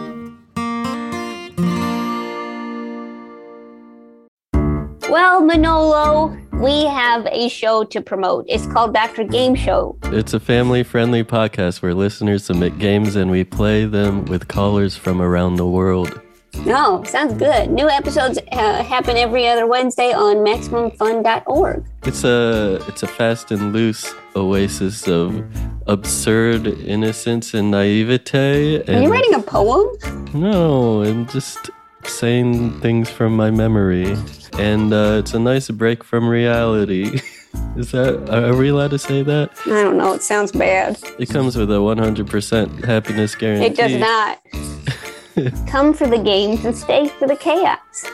Well, 5.09 5.41
Manolo, 5.41 6.37
we 6.51 6.83
have 6.85 7.25
a 7.27 7.47
show 7.47 7.85
to 7.85 8.01
promote. 8.01 8.43
It's 8.49 8.65
called 8.67 8.93
Dr. 8.93 9.23
Game 9.23 9.55
Show. 9.55 9.97
It's 10.05 10.33
a 10.33 10.39
family 10.39 10.83
friendly 10.83 11.23
podcast 11.23 11.81
where 11.81 11.93
listeners 11.93 12.43
submit 12.43 12.77
games 12.77 13.15
and 13.15 13.31
we 13.31 13.45
play 13.45 13.85
them 13.85 14.25
with 14.25 14.49
callers 14.49 14.97
from 14.97 15.21
around 15.21 15.55
the 15.55 15.65
world. 15.65 16.21
No, 16.65 17.03
sounds 17.05 17.35
good. 17.35 17.69
New 17.69 17.87
episodes 17.87 18.37
uh, 18.51 18.83
happen 18.83 19.15
every 19.15 19.47
other 19.47 19.65
Wednesday 19.65 20.11
on 20.11 20.37
MaximumFun.org. 20.37 21.85
It's 22.03 22.23
a 22.25 22.83
it's 22.87 23.03
a 23.03 23.07
fast 23.07 23.51
and 23.51 23.71
loose 23.71 24.13
oasis 24.35 25.07
of 25.07 25.45
absurd 25.87 26.67
innocence 26.67 27.53
and 27.53 27.71
naivete. 27.71 28.83
Are 28.87 29.01
you 29.01 29.09
writing 29.09 29.35
a 29.35 29.41
poem? 29.41 29.87
No, 30.33 31.03
I'm 31.03 31.27
just 31.27 31.69
saying 32.07 32.79
things 32.81 33.09
from 33.09 33.35
my 33.35 33.51
memory, 33.51 34.17
and 34.53 34.93
uh, 34.93 35.17
it's 35.19 35.33
a 35.33 35.39
nice 35.39 35.69
break 35.69 36.03
from 36.03 36.27
reality. 36.27 37.19
Is 37.75 37.91
that 37.91 38.29
are 38.29 38.55
we 38.55 38.69
allowed 38.69 38.91
to 38.91 38.99
say 38.99 39.23
that? 39.23 39.51
I 39.65 39.83
don't 39.83 39.97
know. 39.97 40.13
It 40.13 40.23
sounds 40.23 40.51
bad. 40.51 40.99
It 41.19 41.29
comes 41.29 41.55
with 41.55 41.71
a 41.71 41.75
100% 41.75 42.85
happiness 42.85 43.35
guarantee. 43.35 43.65
It 43.65 43.75
does 43.75 43.95
not. 43.95 44.41
Come 45.67 45.93
for 45.93 46.07
the 46.07 46.17
games 46.17 46.65
and 46.65 46.75
stay 46.75 47.07
for 47.07 47.27
the 47.27 47.35
chaos. 47.35 48.05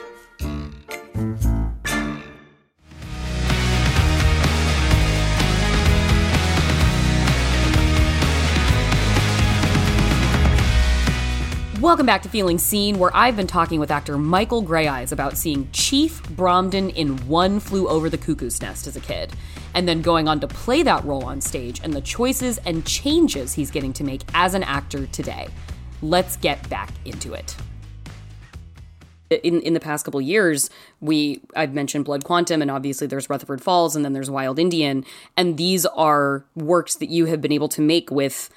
Welcome 11.83 12.05
back 12.05 12.21
to 12.21 12.29
Feeling 12.29 12.59
Seen, 12.59 12.97
where 12.97 13.13
I've 13.13 13.35
been 13.35 13.45
talking 13.45 13.77
with 13.77 13.91
actor 13.91 14.17
Michael 14.17 14.63
Greyeyes 14.63 15.11
about 15.11 15.35
seeing 15.35 15.69
Chief 15.73 16.23
Bromden 16.29 16.95
in 16.95 17.17
One 17.27 17.59
Flew 17.59 17.89
Over 17.89 18.09
the 18.09 18.17
Cuckoo's 18.17 18.61
Nest 18.61 18.87
as 18.87 18.95
a 18.95 19.01
kid, 19.01 19.33
and 19.73 19.85
then 19.85 20.01
going 20.01 20.29
on 20.29 20.39
to 20.39 20.47
play 20.47 20.81
that 20.83 21.03
role 21.03 21.25
on 21.25 21.41
stage 21.41 21.81
and 21.83 21.91
the 21.91 21.99
choices 21.99 22.57
and 22.59 22.85
changes 22.85 23.51
he's 23.51 23.69
getting 23.69 23.91
to 23.91 24.05
make 24.05 24.21
as 24.33 24.53
an 24.53 24.63
actor 24.63 25.07
today. 25.07 25.49
Let's 26.01 26.37
get 26.37 26.69
back 26.69 26.89
into 27.03 27.33
it. 27.33 27.53
In, 29.29 29.59
in 29.59 29.73
the 29.73 29.81
past 29.81 30.05
couple 30.05 30.21
years, 30.21 30.69
we 31.01 31.41
I've 31.53 31.73
mentioned 31.73 32.05
Blood 32.05 32.23
Quantum, 32.23 32.61
and 32.61 32.71
obviously 32.71 33.07
there's 33.07 33.29
Rutherford 33.29 33.61
Falls, 33.61 33.93
and 33.93 34.05
then 34.05 34.13
there's 34.13 34.31
Wild 34.31 34.57
Indian, 34.57 35.03
and 35.35 35.57
these 35.57 35.85
are 35.87 36.45
works 36.55 36.95
that 36.95 37.09
you 37.09 37.25
have 37.25 37.41
been 37.41 37.51
able 37.51 37.67
to 37.67 37.81
make 37.81 38.09
with 38.09 38.49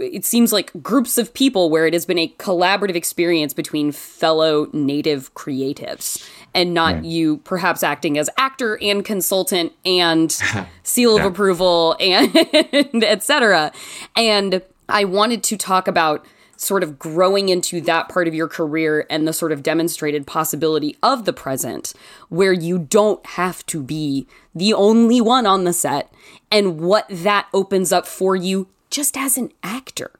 it 0.00 0.24
seems 0.24 0.52
like 0.52 0.72
groups 0.82 1.16
of 1.18 1.32
people 1.34 1.70
where 1.70 1.86
it 1.86 1.92
has 1.92 2.06
been 2.06 2.18
a 2.18 2.28
collaborative 2.38 2.94
experience 2.96 3.52
between 3.54 3.92
fellow 3.92 4.68
native 4.72 5.32
creatives 5.34 6.28
and 6.54 6.72
not 6.74 6.94
Right. 6.96 7.04
you 7.04 7.36
perhaps 7.38 7.82
acting 7.82 8.16
as 8.18 8.30
actor 8.38 8.78
and 8.82 9.04
consultant 9.04 9.72
and 9.84 10.32
seal 10.82 11.16
of 11.16 11.22
Yeah. 11.22 11.28
approval 11.28 11.96
and 12.00 12.34
etc 13.04 13.70
and 14.16 14.62
i 14.88 15.04
wanted 15.04 15.42
to 15.44 15.56
talk 15.56 15.86
about 15.88 16.24
sort 16.58 16.82
of 16.82 16.98
growing 16.98 17.50
into 17.50 17.82
that 17.82 18.08
part 18.08 18.26
of 18.26 18.34
your 18.34 18.48
career 18.48 19.06
and 19.10 19.28
the 19.28 19.32
sort 19.34 19.52
of 19.52 19.62
demonstrated 19.62 20.26
possibility 20.26 20.96
of 21.02 21.26
the 21.26 21.32
present 21.32 21.92
where 22.30 22.52
you 22.54 22.78
don't 22.78 23.24
have 23.26 23.64
to 23.66 23.82
be 23.82 24.26
the 24.54 24.72
only 24.72 25.20
one 25.20 25.44
on 25.46 25.64
the 25.64 25.72
set 25.74 26.10
and 26.50 26.80
what 26.80 27.06
that 27.10 27.46
opens 27.52 27.92
up 27.92 28.06
for 28.06 28.34
you 28.34 28.66
just 28.90 29.16
as 29.16 29.36
an 29.36 29.52
actor. 29.62 30.10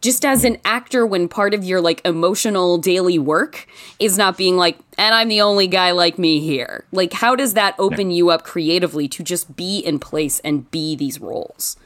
Just 0.00 0.24
as 0.24 0.44
an 0.44 0.58
actor 0.64 1.06
when 1.06 1.28
part 1.28 1.54
of 1.54 1.64
your 1.64 1.80
like 1.80 2.00
emotional 2.04 2.76
daily 2.76 3.18
work 3.18 3.66
is 3.98 4.18
not 4.18 4.36
being 4.36 4.56
like 4.56 4.78
and 4.98 5.14
i'm 5.14 5.28
the 5.28 5.40
only 5.40 5.66
guy 5.66 5.92
like 5.92 6.18
me 6.18 6.40
here. 6.40 6.84
Like 6.92 7.12
how 7.12 7.36
does 7.36 7.54
that 7.54 7.74
open 7.78 8.10
you 8.10 8.30
up 8.30 8.42
creatively 8.44 9.08
to 9.08 9.22
just 9.22 9.56
be 9.56 9.78
in 9.78 9.98
place 9.98 10.40
and 10.40 10.70
be 10.70 10.96
these 10.96 11.20
roles? 11.20 11.76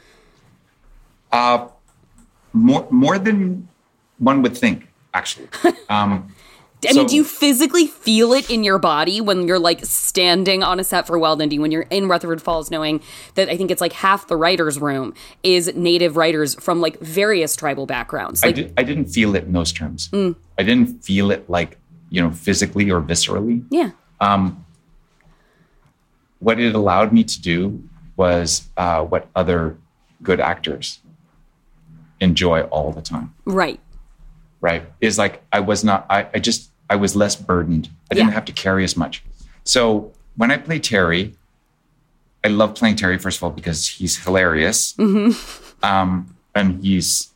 Uh, 1.31 1.67
more 2.53 2.87
more 2.89 3.19
than 3.19 3.67
one 4.17 4.41
would 4.41 4.57
think, 4.57 4.87
actually. 5.13 5.47
Um, 5.89 6.33
I 6.83 6.93
mean, 6.93 6.95
So- 6.95 7.07
do 7.07 7.15
you 7.15 7.23
physically 7.23 7.87
feel 7.87 8.33
it 8.33 8.49
in 8.51 8.63
your 8.63 8.77
body 8.77 9.19
when 9.19 9.47
you're 9.47 9.57
like 9.57 9.83
standing 9.83 10.61
on 10.61 10.79
a 10.79 10.83
set 10.83 11.07
for 11.07 11.17
Wild 11.17 11.39
Indie, 11.39 11.59
when 11.59 11.71
you're 11.71 11.87
in 11.89 12.07
Rutherford 12.07 12.41
Falls, 12.41 12.69
knowing 12.69 13.01
that 13.33 13.49
I 13.49 13.57
think 13.57 13.71
it's 13.71 13.81
like 13.81 13.93
half 13.93 14.27
the 14.27 14.35
writer's 14.37 14.79
room 14.79 15.13
is 15.41 15.73
native 15.75 16.17
writers 16.17 16.53
from 16.55 16.79
like 16.79 16.99
various 16.99 17.55
tribal 17.55 17.87
backgrounds? 17.87 18.43
I, 18.43 18.47
Like, 18.47 18.55
did, 18.55 18.73
I 18.77 18.83
didn't 18.83 19.05
feel 19.07 19.35
it 19.35 19.45
in 19.45 19.53
those 19.53 19.71
terms. 19.71 20.09
I 20.13 20.63
didn't 20.63 21.03
feel 21.03 21.31
it 21.31 21.49
like, 21.49 21.77
you 22.09 22.21
know, 22.21 22.29
physically 22.31 22.91
or 22.91 23.01
viscerally. 23.01 23.63
yeah, 23.71 23.91
Um, 24.21 24.63
what 26.39 26.59
it 26.59 26.75
allowed 26.75 27.11
me 27.11 27.23
to 27.23 27.41
do 27.41 27.81
was 28.15 28.69
uh, 28.77 29.01
what 29.03 29.27
other 29.35 29.77
good 30.21 30.39
actors 30.39 30.99
enjoy 32.19 32.61
all 32.63 32.91
the 32.91 33.01
time, 33.01 33.33
right. 33.45 33.79
Right? 34.61 34.83
Is 35.01 35.17
like 35.17 35.43
I 35.51 35.59
was 35.59 35.83
not, 35.83 36.05
I, 36.09 36.27
I 36.33 36.39
just, 36.39 36.69
I 36.89 36.95
was 36.95 37.15
less 37.15 37.35
burdened. 37.35 37.89
I 38.11 38.15
didn't 38.15 38.29
Yeah. 38.29 38.33
have 38.35 38.45
to 38.45 38.51
carry 38.53 38.83
as 38.83 38.95
much. 38.97 39.23
So 39.63 40.11
when 40.35 40.51
I 40.51 40.57
play 40.57 40.79
Terry, 40.79 41.33
I 42.43 42.47
love 42.49 42.75
playing 42.75 42.95
Terry, 42.95 43.17
first 43.17 43.37
of 43.39 43.43
all, 43.43 43.49
because 43.49 43.87
he's 43.87 44.23
hilarious. 44.23 44.97
Um, 45.83 46.35
and 46.55 46.83
he's 46.83 47.29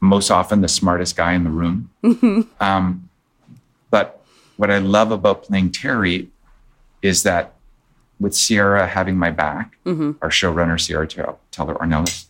most 0.00 0.30
often 0.30 0.60
the 0.62 0.68
smartest 0.68 1.16
guy 1.16 1.32
in 1.34 1.44
the 1.44 1.50
room. 1.50 1.90
Um, 2.60 3.08
but 3.90 4.22
what 4.56 4.70
I 4.70 4.78
love 4.78 5.10
about 5.12 5.44
playing 5.44 5.72
Terry 5.72 6.28
is 7.02 7.22
that 7.22 7.54
with 8.18 8.34
Sierra 8.34 8.86
having 8.86 9.16
my 9.16 9.30
back, 9.30 9.76
our 9.86 10.30
showrunner, 10.30 10.78
Sierra 10.80 11.06
Tel- 11.06 11.38
Teller 11.50 11.74
Ornelas, 11.74 12.26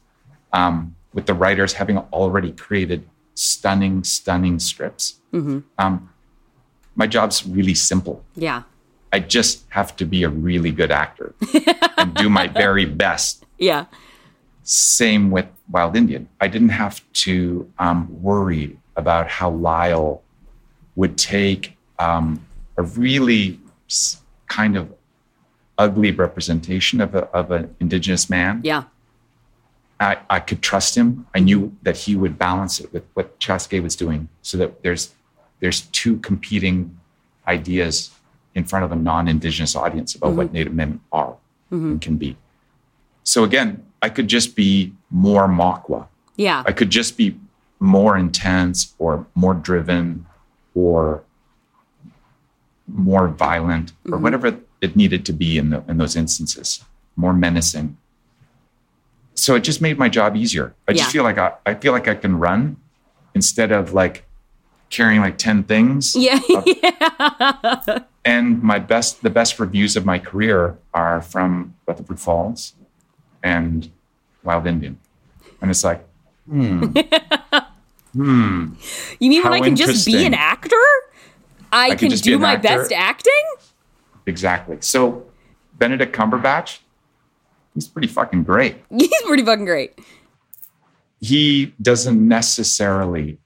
um, 0.53 0.95
with 1.15 1.27
the 1.27 1.35
writers 1.35 1.73
having 1.75 1.99
already 2.13 2.53
created 2.53 3.05
stunning, 3.41 4.05
stunning 4.05 4.59
scripts, 4.59 5.21
um, 5.79 6.11
my 6.95 7.07
job's 7.07 7.47
really 7.47 7.75
simple. 7.75 8.23
Yeah. 8.37 8.65
I 9.13 9.21
just 9.21 9.65
have 9.71 9.97
to 9.97 10.05
be 10.05 10.23
a 10.23 10.29
really 10.29 10.71
good 10.71 10.91
actor 10.91 11.35
and 11.97 12.15
do 12.15 12.29
my 12.29 12.47
very 12.47 12.85
best. 12.85 13.45
Yeah. 13.59 13.87
Same 14.63 15.31
with 15.31 15.47
Wild 15.71 15.97
Indian. 15.97 16.29
I 16.41 16.49
didn't 16.49 16.71
have 16.71 17.03
to 17.25 17.71
um, 17.79 18.23
worry 18.23 18.79
about 18.97 19.29
how 19.29 19.51
Lyle 19.51 20.23
would 20.95 21.17
take 21.17 21.77
um, 21.99 22.45
a 22.77 22.83
really 22.83 23.59
kind 24.49 24.77
of 24.77 24.93
ugly 25.79 26.11
representation 26.11 27.01
of, 27.01 27.15
a, 27.15 27.25
of 27.31 27.51
an 27.51 27.75
Indigenous 27.81 28.29
man. 28.29 28.61
Yeah. 28.63 28.85
I, 30.01 30.19
I 30.31 30.41
could 30.41 30.63
trust 30.63 30.97
him. 30.97 31.27
I 31.35 31.41
knew 31.41 31.77
that 31.83 31.97
he 31.97 32.17
would 32.17 32.39
balance 32.39 32.81
it 32.81 32.93
with 32.93 33.05
what 33.15 33.39
Chaske 33.39 33.83
was 33.83 33.95
doing 33.95 34.29
so 34.41 34.57
that 34.57 34.83
there's 34.83 35.15
there's 35.61 35.83
two 35.93 36.17
competing 36.19 36.99
ideas 37.47 38.11
in 38.55 38.65
front 38.65 38.85
of 38.85 38.93
a 38.93 38.97
non-indigenous 38.97 39.77
audience 39.77 40.15
about 40.15 40.33
what 40.33 40.47
mm-hmm. 40.47 40.55
Native 40.55 40.75
men 40.75 41.01
are 41.13 41.37
mm-hmm. 41.71 41.93
and 41.93 42.01
can 42.01 42.17
be. 42.17 42.37
So 43.25 43.45
again, 43.45 43.85
I 44.01 44.09
could 44.09 44.27
just 44.27 44.57
be 44.57 44.95
more 45.11 45.47
Makwa. 45.47 46.09
Yeah. 46.37 46.63
I 46.67 46.73
could 46.73 46.91
just 46.91 47.19
be 47.19 47.39
more 47.79 48.17
intense 48.17 48.95
or 48.99 49.27
more 49.35 49.55
driven 49.55 50.27
or 50.75 51.23
more 52.89 53.29
violent 53.29 53.93
or 54.07 54.13
mm-hmm. 54.13 54.23
whatever 54.23 54.59
it 54.81 54.97
needed 54.97 55.27
to 55.27 55.33
be 55.33 55.59
in, 55.59 55.71
the, 55.71 55.85
in 55.89 55.99
those 55.99 56.17
instances, 56.17 56.83
more 57.17 57.35
menacing. 57.35 57.97
So 59.41 59.55
it 59.55 59.61
just 59.65 59.81
made 59.81 59.99
my 59.99 60.11
job 60.11 60.37
easier. 60.37 60.75
I 60.87 60.93
just 60.93 61.07
Yeah. 61.09 61.13
feel 61.13 61.25
like 61.25 61.39
I, 61.39 61.55
I 61.65 61.73
feel 61.73 61.93
like 61.93 62.07
I 62.09 62.15
can 62.15 62.39
run 62.39 62.77
instead 63.35 63.73
of 63.73 63.95
like 63.95 64.25
carrying 64.91 65.23
like 65.23 65.39
10 65.39 65.63
things. 65.65 66.15
Yeah. 66.15 66.39
yeah. 66.67 68.01
And 68.23 68.63
my 68.63 68.79
best, 68.79 69.23
the 69.23 69.31
best 69.31 69.59
reviews 69.59 69.97
of 69.97 70.05
my 70.05 70.19
career 70.19 70.77
are 70.93 71.23
from 71.23 71.75
Rutherford 71.87 72.21
Falls 72.21 72.75
and 73.43 73.91
Wild 74.45 74.67
Indian. 74.67 74.99
And 75.63 75.71
it's 75.71 75.85
like, 75.85 76.05
hmm. 76.47 76.93
You 78.13 79.31
mean 79.31 79.43
when 79.43 79.53
I 79.55 79.61
can 79.61 79.75
just 79.75 80.05
be 80.05 80.27
an 80.27 80.35
actor? 80.35 80.77
I, 81.73 81.91
could 81.91 81.99
can 82.01 82.11
just 82.11 82.25
do 82.25 82.39
my 82.39 82.55
actor. 82.55 82.69
best 82.69 82.93
acting? 82.93 83.45
exactly. 84.27 84.77
So 84.81 85.25
Benedict 85.79 86.15
Cumberbatch, 86.15 86.81
he's 87.81 87.89
pretty 87.89 88.09
fucking 88.09 88.43
great. 88.45 88.77
He's 88.91 89.23
pretty 89.23 89.43
fucking 89.45 89.65
great. 89.65 89.99
he 91.21 91.75
doesn't 91.81 92.27
necessarily 92.29 93.39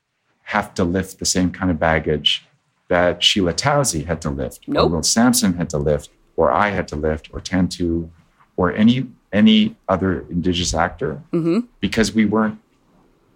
have 0.42 0.74
to 0.74 0.84
lift 0.84 1.18
the 1.18 1.24
same 1.24 1.50
kind 1.50 1.70
of 1.70 1.78
baggage 1.78 2.44
that 2.88 3.22
Sheila 3.22 3.54
Tousey 3.54 4.04
had 4.06 4.20
to 4.22 4.30
lift, 4.30 4.66
Nope. 4.68 4.90
or 4.90 4.96
Will 4.96 5.02
Sampson 5.02 5.54
had 5.54 5.70
to 5.70 5.78
lift, 5.78 6.10
or 6.36 6.52
I 6.52 6.68
had 6.70 6.86
to 6.88 6.96
lift, 6.96 7.30
or 7.32 7.40
Tantoo, 7.40 8.10
or 8.56 8.72
any 8.72 9.06
any 9.32 9.74
other 9.88 10.20
Indigenous 10.30 10.74
actor, 10.74 11.22
mm-hmm. 11.32 11.60
because 11.80 12.12
we 12.14 12.24
weren't 12.24 12.58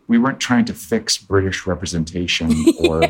we 0.07 0.19
weren't 0.19 0.41
trying 0.41 0.65
to 0.67 0.75
fix 0.75 1.17
British 1.19 1.67
representation 1.67 2.53
or 2.89 3.03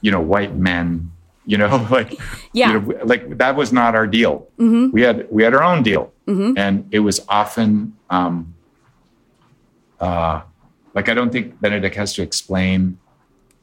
you 0.00 0.10
know 0.10 0.20
white 0.20 0.54
men 0.56 1.12
You 1.48 1.58
know, 1.58 1.86
like 1.90 2.18
Yeah. 2.52 2.72
you 2.72 2.80
know, 2.80 3.04
like 3.04 3.38
that 3.38 3.54
was 3.56 3.72
not 3.72 3.94
our 3.94 4.06
deal. 4.08 4.48
Mm-hmm. 4.58 4.90
We 4.92 5.02
had 5.02 5.26
we 5.30 5.44
had 5.44 5.54
our 5.54 5.62
own 5.62 5.82
deal, 5.84 6.12
and 6.28 6.88
it 6.90 7.00
was 7.00 7.24
often 7.28 7.96
um, 8.10 8.54
uh, 10.00 10.42
like 10.94 11.08
I 11.08 11.14
don't 11.14 11.30
think 11.30 11.60
Benedict 11.60 11.94
has 11.96 12.14
to 12.14 12.22
explain 12.22 12.98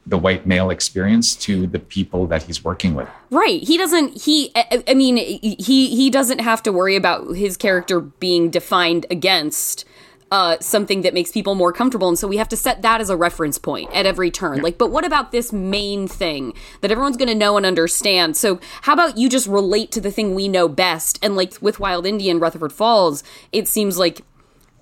the 0.05 0.17
white 0.17 0.45
male 0.45 0.69
experience 0.69 1.35
to 1.35 1.65
the 1.65 1.79
people 1.79 2.27
that 2.27 2.43
he's 2.43 2.63
working 2.63 2.93
with. 2.93 3.07
Right. 3.31 3.63
He 3.63 3.77
doesn't 3.77 4.21
he 4.21 4.51
I, 4.55 4.83
I 4.87 4.93
mean 4.93 5.17
he 5.17 5.55
he 5.95 6.09
doesn't 6.09 6.39
have 6.39 6.61
to 6.63 6.71
worry 6.71 6.95
about 6.95 7.35
his 7.35 7.55
character 7.57 8.01
being 8.01 8.49
defined 8.49 9.05
against 9.09 9.85
uh, 10.33 10.57
something 10.59 11.03
that 11.03 11.13
makes 11.13 11.31
people 11.31 11.53
more 11.53 11.71
comfortable, 11.71 12.07
and 12.07 12.17
so 12.17 12.27
we 12.27 12.37
have 12.37 12.49
to 12.49 12.57
set 12.57 12.81
that 12.81 12.99
as 12.99 13.11
a 13.11 13.15
reference 13.15 13.59
point 13.59 13.87
at 13.93 14.07
every 14.07 14.31
turn. 14.31 14.63
Like, 14.63 14.79
but 14.79 14.89
what 14.89 15.05
about 15.05 15.31
this 15.31 15.53
main 15.53 16.07
thing 16.07 16.53
that 16.81 16.91
everyone's 16.91 17.17
going 17.17 17.29
to 17.29 17.35
know 17.35 17.55
and 17.55 17.67
understand? 17.67 18.35
So, 18.35 18.59
how 18.81 18.93
about 18.93 19.15
you 19.15 19.29
just 19.29 19.45
relate 19.45 19.91
to 19.91 20.01
the 20.01 20.09
thing 20.09 20.33
we 20.33 20.47
know 20.47 20.67
best? 20.67 21.19
And 21.21 21.35
like 21.35 21.53
with 21.61 21.79
Wild 21.79 22.07
Indian, 22.07 22.39
Rutherford 22.39 22.73
Falls, 22.73 23.23
it 23.51 23.67
seems 23.67 23.99
like 23.99 24.21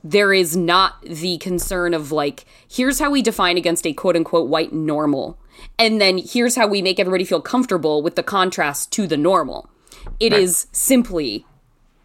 there 0.05 0.31
is 0.31 0.55
not 0.55 1.01
the 1.01 1.37
concern 1.39 1.93
of 1.93 2.13
like, 2.13 2.45
here's 2.69 2.99
how 2.99 3.11
we 3.11 3.21
define 3.21 3.57
against 3.57 3.85
a 3.85 3.91
quote 3.91 4.15
unquote 4.15 4.47
white 4.47 4.71
normal. 4.71 5.37
And 5.77 5.99
then 5.99 6.17
here's 6.17 6.55
how 6.55 6.65
we 6.65 6.81
make 6.81 6.97
everybody 6.97 7.25
feel 7.25 7.41
comfortable 7.41 8.01
with 8.01 8.15
the 8.15 8.23
contrast 8.23 8.93
to 8.93 9.05
the 9.05 9.17
normal. 9.17 9.69
It 10.17 10.31
is 10.31 10.67
simply 10.71 11.45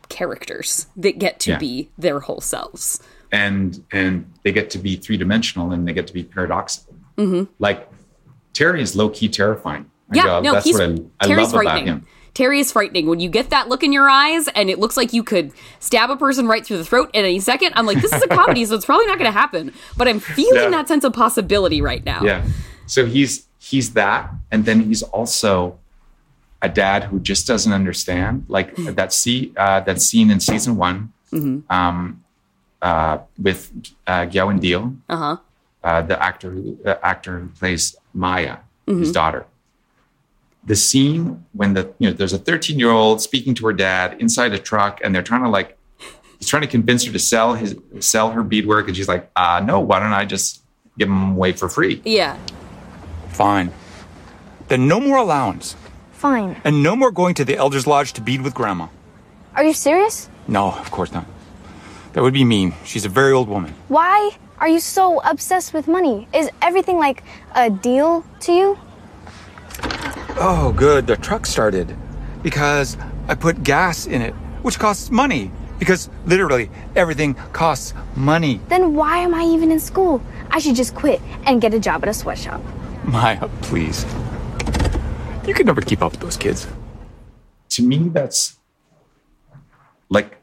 characters 0.08 0.88
that 0.96 1.20
get 1.20 1.38
to 1.40 1.52
Yeah. 1.52 1.58
be 1.58 1.90
their 1.96 2.20
whole 2.20 2.40
selves. 2.40 3.00
And 3.32 3.84
and 3.92 4.30
they 4.44 4.52
get 4.52 4.70
to 4.70 4.78
be 4.78 4.96
three 4.96 5.16
dimensional 5.16 5.72
and 5.72 5.86
they 5.86 5.92
get 5.92 6.06
to 6.06 6.12
be 6.12 6.22
paradoxical. 6.24 6.94
Like 7.58 7.88
Terry 8.52 8.82
is 8.82 8.94
low 8.96 9.08
key 9.08 9.28
terrifying. 9.28 9.90
Yeah, 10.12 10.40
no, 10.40 10.52
that's 10.52 10.64
he's 10.64 10.78
what 10.78 10.90
I, 11.20 11.32
I 11.32 11.36
love 11.36 11.54
about 11.54 11.82
him. 11.82 12.06
Terry 12.34 12.60
is 12.60 12.70
frightening. 12.70 13.06
When 13.06 13.18
you 13.18 13.30
get 13.30 13.48
that 13.48 13.68
look 13.68 13.82
in 13.82 13.92
your 13.92 14.10
eyes 14.10 14.46
and 14.48 14.68
it 14.68 14.78
looks 14.78 14.94
like 14.96 15.14
you 15.14 15.24
could 15.24 15.52
stab 15.80 16.10
a 16.10 16.16
person 16.16 16.46
right 16.46 16.64
through 16.64 16.76
the 16.76 16.84
throat 16.84 17.08
in 17.14 17.24
any 17.24 17.40
second, 17.40 17.72
I'm 17.76 17.86
like, 17.86 18.00
this 18.02 18.12
is 18.12 18.22
a 18.22 18.28
comedy, 18.28 18.62
so 18.66 18.74
it's 18.74 18.84
probably 18.84 19.06
not 19.06 19.18
going 19.18 19.32
to 19.32 19.38
happen. 19.38 19.72
But 19.96 20.06
I'm 20.06 20.20
feeling 20.20 20.64
Yeah. 20.64 20.68
that 20.70 20.86
sense 20.86 21.02
of 21.04 21.14
possibility 21.14 21.80
right 21.80 22.04
now. 22.04 22.20
Yeah. 22.22 22.44
So 22.86 23.06
he's 23.06 23.46
he's 23.58 23.94
that, 23.94 24.30
and 24.50 24.66
then 24.66 24.82
he's 24.82 25.02
also 25.02 25.78
a 26.60 26.68
dad 26.68 27.04
who 27.04 27.20
just 27.20 27.46
doesn't 27.46 27.72
understand. 27.72 28.44
Like 28.48 28.76
that 28.76 29.14
see 29.14 29.54
uh, 29.56 29.80
that 29.80 30.02
scene 30.02 30.30
in 30.30 30.38
season 30.40 30.76
one 30.76 31.12
um, 31.70 32.22
uh, 32.82 33.18
with 33.40 33.72
uh, 34.06 34.26
Gyoen 34.26 34.60
Deal, 34.60 34.94
Uh 35.08 35.16
huh. 35.16 35.36
uh, 35.84 36.02
the 36.02 36.22
actor 36.22 36.50
who, 36.50 36.78
the 36.82 37.04
actor 37.04 37.38
who 37.40 37.48
plays 37.48 37.96
Maya, 38.14 38.58
his 38.86 39.12
daughter. 39.12 39.46
The 40.64 40.76
scene 40.76 41.44
when 41.52 41.74
the 41.74 41.92
you 41.98 42.08
know 42.10 42.14
there's 42.16 42.32
a 42.32 42.38
13 42.38 42.78
year 42.78 42.90
old 42.90 43.20
speaking 43.20 43.54
to 43.54 43.66
her 43.66 43.72
dad 43.72 44.16
inside 44.20 44.52
a 44.52 44.58
truck, 44.58 45.00
and 45.02 45.14
they're 45.14 45.22
trying 45.22 45.42
to 45.44 45.48
like 45.48 45.78
he's 46.38 46.48
trying 46.48 46.62
to 46.62 46.68
convince 46.68 47.04
her 47.04 47.12
to 47.12 47.18
sell 47.18 47.54
his 47.54 47.76
sell 48.00 48.30
her 48.30 48.42
beadwork, 48.42 48.88
and 48.88 48.96
she's 48.96 49.08
like, 49.08 49.30
uh, 49.36 49.62
no, 49.64 49.78
why 49.80 50.00
don't 50.00 50.12
I 50.12 50.24
just 50.24 50.62
give 50.98 51.08
them 51.08 51.32
away 51.32 51.52
for 51.52 51.68
free? 51.68 52.02
Yeah. 52.04 52.36
Fine. 53.28 53.72
Then 54.68 54.88
no 54.88 54.98
more 54.98 55.18
allowance. 55.18 55.76
Fine. 56.12 56.60
And 56.64 56.82
no 56.82 56.96
more 56.96 57.12
going 57.12 57.34
to 57.34 57.44
the 57.44 57.56
Elders 57.56 57.86
Lodge 57.86 58.12
to 58.14 58.20
bead 58.20 58.40
with 58.42 58.52
Grandma. 58.54 58.88
Are 59.54 59.62
you 59.62 59.72
serious? 59.74 60.28
No, 60.48 60.72
of 60.72 60.90
course 60.90 61.12
not. 61.12 61.26
That 62.16 62.22
would 62.22 62.32
be 62.32 62.44
mean. 62.44 62.72
She's 62.82 63.04
a 63.04 63.10
very 63.10 63.32
old 63.32 63.46
woman. 63.46 63.74
Why 63.88 64.30
are 64.58 64.68
you 64.68 64.80
so 64.80 65.20
obsessed 65.20 65.74
with 65.74 65.86
money? 65.86 66.26
Is 66.32 66.48
everything 66.62 66.96
like 66.96 67.22
a 67.54 67.68
deal 67.68 68.24
to 68.40 68.52
you? 68.52 68.78
Oh, 70.38 70.72
good. 70.74 71.06
The 71.06 71.18
truck 71.18 71.44
started. 71.44 71.94
Because 72.42 72.96
I 73.28 73.34
put 73.34 73.62
gas 73.62 74.06
in 74.06 74.22
it, 74.22 74.32
which 74.62 74.78
costs 74.78 75.10
money. 75.10 75.50
Because 75.78 76.08
literally 76.24 76.70
everything 76.94 77.34
costs 77.52 77.92
money. 78.14 78.62
Then 78.68 78.94
why 78.94 79.18
am 79.18 79.34
I 79.34 79.42
even 79.42 79.70
in 79.70 79.78
school? 79.78 80.22
I 80.50 80.58
should 80.58 80.74
just 80.74 80.94
quit 80.94 81.20
and 81.44 81.60
get 81.60 81.74
a 81.74 81.78
job 81.78 82.02
at 82.02 82.08
a 82.08 82.14
sweatshop. 82.14 82.62
Maya, 83.04 83.46
please. 83.60 84.06
You 85.46 85.52
can 85.52 85.66
never 85.66 85.82
keep 85.82 86.00
up 86.00 86.12
with 86.12 86.20
those 86.22 86.38
kids. 86.38 86.66
to 87.68 87.82
me 87.82 88.08
that's 88.08 88.55
like 88.55 88.55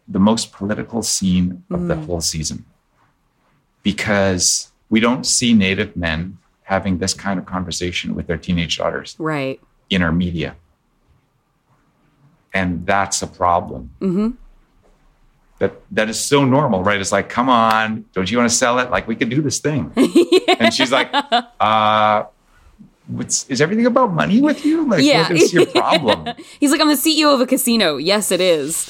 the 0.07 0.19
most 0.19 0.51
political 0.51 1.01
scene 1.03 1.63
of 1.71 1.87
the 1.87 1.95
whole 1.95 2.21
season. 2.21 2.65
Because 3.83 4.71
we 4.89 4.99
don't 4.99 5.25
see 5.25 5.53
native 5.53 5.95
men 5.95 6.37
having 6.63 6.97
this 6.99 7.13
kind 7.13 7.39
of 7.39 7.45
conversation 7.45 8.15
with 8.15 8.27
their 8.27 8.37
teenage 8.37 8.77
daughters 8.77 9.15
Right. 9.19 9.59
in 9.89 10.01
our 10.01 10.11
media. 10.11 10.55
And 12.53 12.85
that's 12.85 13.21
a 13.21 13.27
problem. 13.27 13.91
That 15.59 15.73
that 15.91 16.09
is 16.09 16.19
so 16.19 16.43
normal 16.45 16.83
right? 16.83 16.99
It's 16.99 17.11
like 17.11 17.29
come 17.29 17.47
on 17.49 18.05
don't 18.13 18.29
you 18.29 18.37
want 18.37 18.49
to 18.49 18.55
sell 18.55 18.79
it? 18.79 18.89
Like 18.91 19.07
we 19.07 19.15
could 19.15 19.29
do 19.29 19.41
this 19.41 19.59
thing. 19.59 19.91
And 20.59 20.73
she's 20.73 20.91
like 20.91 21.09
uh 21.59 22.25
what's 23.07 23.47
is 23.49 23.59
everything 23.61 23.85
about 23.85 24.13
money 24.13 24.41
with 24.41 24.65
you? 24.65 24.87
Like 24.87 25.03
Yeah. 25.03 25.23
what 25.29 25.31
is 25.37 25.53
your 25.53 25.65
problem? 25.81 26.35
He's 26.59 26.71
like, 26.71 26.81
I'm 26.81 26.87
the 26.87 26.93
CEO 26.95 27.33
of 27.33 27.41
a 27.41 27.45
casino. 27.47 27.97
Yes, 27.97 28.31
it 28.31 28.41
is. 28.41 28.89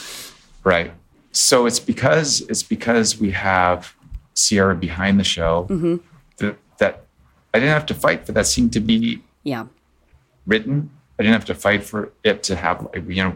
Right. 0.64 0.94
So 1.34 1.66
it's 1.66 1.80
because 1.80 2.42
it's 2.42 2.64
because 2.64 3.20
we 3.20 3.32
have 3.32 3.94
Sierra 4.36 4.76
behind 4.76 5.20
the 5.20 5.24
show 5.24 5.68
mm-hmm. 5.70 5.98
that, 6.38 6.58
that 6.78 7.06
I 7.54 7.60
didn't 7.60 7.74
have 7.74 7.86
to 7.88 7.94
fight 7.94 8.26
for 8.26 8.32
that 8.32 8.48
scene 8.48 8.70
to 8.70 8.80
be 8.80 9.22
Yeah. 9.44 9.66
written. 10.46 10.90
I 11.20 11.24
didn't 11.24 11.34
have 11.34 11.46
to 11.46 11.56
fight 11.56 11.84
for 11.84 12.12
it 12.24 12.44
to 12.44 12.56
have 12.56 12.84
like, 12.84 13.04
you 13.08 13.24
know 13.24 13.36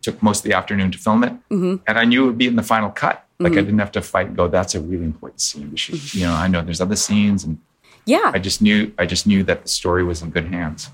took 0.00 0.22
most 0.22 0.38
of 0.38 0.44
the 0.44 0.52
afternoon 0.52 0.90
to 0.92 0.98
film 0.98 1.24
it, 1.24 1.32
mm-hmm. 1.50 1.76
and 1.86 1.98
I 1.98 2.04
knew 2.04 2.24
it 2.24 2.26
would 2.28 2.38
be 2.38 2.46
in 2.46 2.56
the 2.56 2.62
final 2.62 2.90
cut. 2.90 3.24
Like 3.40 3.52
I 3.52 3.56
mm-hmm. 3.56 3.64
didn't 3.66 3.78
have 3.78 3.92
to 3.92 4.02
fight. 4.02 4.28
And 4.28 4.36
go. 4.36 4.48
That's 4.48 4.74
a 4.74 4.80
really 4.80 5.04
important 5.04 5.40
scene. 5.40 5.70
We 5.70 5.76
should, 5.76 6.14
you 6.14 6.26
know, 6.26 6.34
I 6.34 6.48
know 6.48 6.62
there's 6.62 6.80
other 6.80 6.96
scenes, 6.96 7.44
and 7.44 7.58
Yeah. 8.04 8.30
I 8.34 8.38
just 8.38 8.60
knew 8.62 8.92
I 8.98 9.06
just 9.06 9.26
knew 9.26 9.42
that 9.44 9.62
the 9.62 9.68
story 9.68 10.02
was 10.04 10.22
in 10.22 10.30
good 10.30 10.46
hands. 10.46 10.90